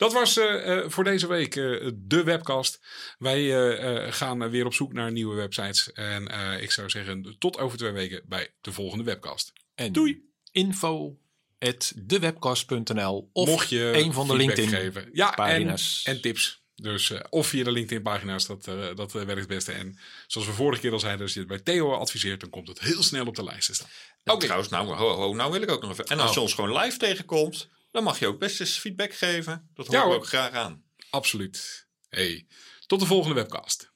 Dat 0.01 0.13
was 0.13 0.37
eh, 0.37 0.77
eh, 0.79 0.85
voor 0.91 1.05
deze 1.05 1.27
week 1.27 1.57
eh, 1.57 1.91
de 1.95 2.23
webcast. 2.25 2.81
Wij 3.19 3.39
eh, 3.39 4.07
eh, 4.07 4.13
gaan 4.13 4.51
weer 4.51 4.67
op 4.67 4.75
zoek 4.75 4.93
naar 4.93 5.13
nieuwe 5.13 5.35
websites. 5.35 5.93
En 5.93 6.29
eh, 6.29 6.63
ik 6.63 6.71
zou 6.71 6.91
zeggen, 6.91 7.37
tot 7.39 7.59
over 7.59 7.79
twee 7.79 7.91
weken 7.93 8.23
bij 8.27 8.55
de 8.61 8.73
volgende 8.73 9.05
webcast. 9.05 9.53
En 9.75 9.93
Doei. 9.93 10.23
info 10.53 11.19
at 11.59 11.93
dewebcast.nl 11.97 13.31
of 13.33 13.49
Mocht 13.49 13.69
je 13.69 13.93
een 13.95 14.13
van 14.13 14.27
de 14.29 14.37
LinkedIn 14.37 14.69
geven. 14.69 15.09
Ja, 15.13 15.29
en, 15.31 15.35
pagina's. 15.35 16.03
en 16.05 16.21
tips. 16.21 16.63
Dus 16.75 17.11
eh, 17.11 17.21
of 17.31 17.47
via 17.47 17.65
de 17.65 17.73
LinkedIn 17.73 18.03
pagina's, 18.03 18.47
dat, 18.47 18.67
eh, 18.67 18.95
dat 18.95 19.13
werkt 19.13 19.35
het 19.39 19.47
beste. 19.49 19.73
En 19.73 19.99
zoals 20.27 20.47
we 20.47 20.53
vorige 20.53 20.81
keer 20.81 20.93
al 20.93 20.99
zeiden, 21.01 21.23
als 21.23 21.33
je 21.33 21.39
het 21.39 21.49
bij 21.49 21.59
Theo 21.59 21.93
adviseert, 21.93 22.41
dan 22.41 22.51
komt 22.51 22.69
het 22.69 22.81
heel 22.81 23.03
snel 23.03 23.27
op 23.27 23.35
de 23.37 23.45
lijst 23.45 23.67
te 23.67 23.75
staan. 23.75 23.89
En 24.25 24.33
Oké. 24.33 24.45
Trouwens, 24.45 24.71
nou, 24.71 24.87
ho, 24.95 25.09
ho, 25.09 25.35
nou 25.35 25.53
wil 25.53 25.63
ik 25.63 25.71
ook 25.71 25.83
nog 25.83 25.91
even. 25.91 26.05
En 26.05 26.19
als 26.21 26.29
Oh. 26.29 26.35
je 26.35 26.41
ons 26.41 26.55
gewoon 26.55 26.77
live 26.79 26.97
tegenkomt, 26.97 27.69
dan 27.91 28.05
mag 28.05 28.19
je 28.19 28.27
ook 28.27 28.39
best 28.39 28.61
eens 28.61 28.79
feedback 28.79 29.15
geven. 29.15 29.71
Dat 29.75 29.87
Ja, 29.87 29.93
horen 29.93 30.07
we 30.09 30.13
hoor. 30.15 30.23
ook 30.23 30.27
graag 30.27 30.51
aan. 30.53 30.83
Absoluut. 31.11 31.89
Hey, 32.09 32.47
tot 32.87 33.01
de 33.01 33.07
volgende 33.07 33.35
webcast. 33.35 33.93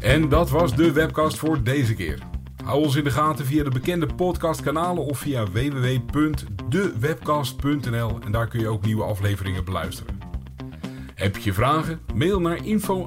En 0.00 0.28
dat 0.28 0.50
was 0.50 0.76
de 0.76 0.92
webcast 0.92 1.38
voor 1.38 1.62
deze 1.62 1.94
keer. 1.94 2.18
Hou 2.64 2.84
ons 2.84 2.94
in 2.96 3.04
de 3.04 3.10
gaten 3.10 3.46
via 3.46 3.64
de 3.64 3.70
bekende 3.70 4.14
podcastkanalen 4.14 5.04
of 5.04 5.18
via 5.18 5.46
www.dewebcast.nl 5.50 8.20
en 8.20 8.32
daar 8.32 8.48
kun 8.48 8.60
je 8.60 8.68
ook 8.68 8.84
nieuwe 8.84 9.04
afleveringen 9.04 9.64
beluisteren. 9.64 10.18
Heb 11.14 11.36
je 11.36 11.52
vragen? 11.52 12.00
Mail 12.14 12.40
naar 12.40 12.64
info 12.64 13.06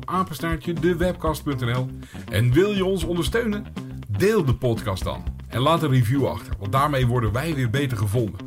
dewebcast.nl 0.80 1.88
En 2.30 2.54
wil 2.54 2.72
je 2.72 2.86
ons 2.86 3.04
ondersteunen? 3.04 3.66
Deel 4.10 4.46
de 4.46 4.56
podcast 4.56 5.04
dan 5.04 5.33
en 5.54 5.62
laat 5.62 5.84
een 5.84 5.90
review 5.90 6.26
achter, 6.28 6.54
want 6.60 6.72
daarmee 6.72 7.08
worden 7.08 7.32
wij 7.32 7.56
weer 7.56 7.70
beter 7.70 7.98
gevonden. 7.98 8.40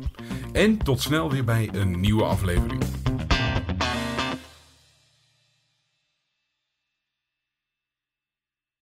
En 0.51 0.77
tot 0.77 1.01
snel 1.01 1.31
weer 1.31 1.43
bij 1.43 1.69
een 1.73 1.99
nieuwe 1.99 2.23
aflevering. 2.23 2.81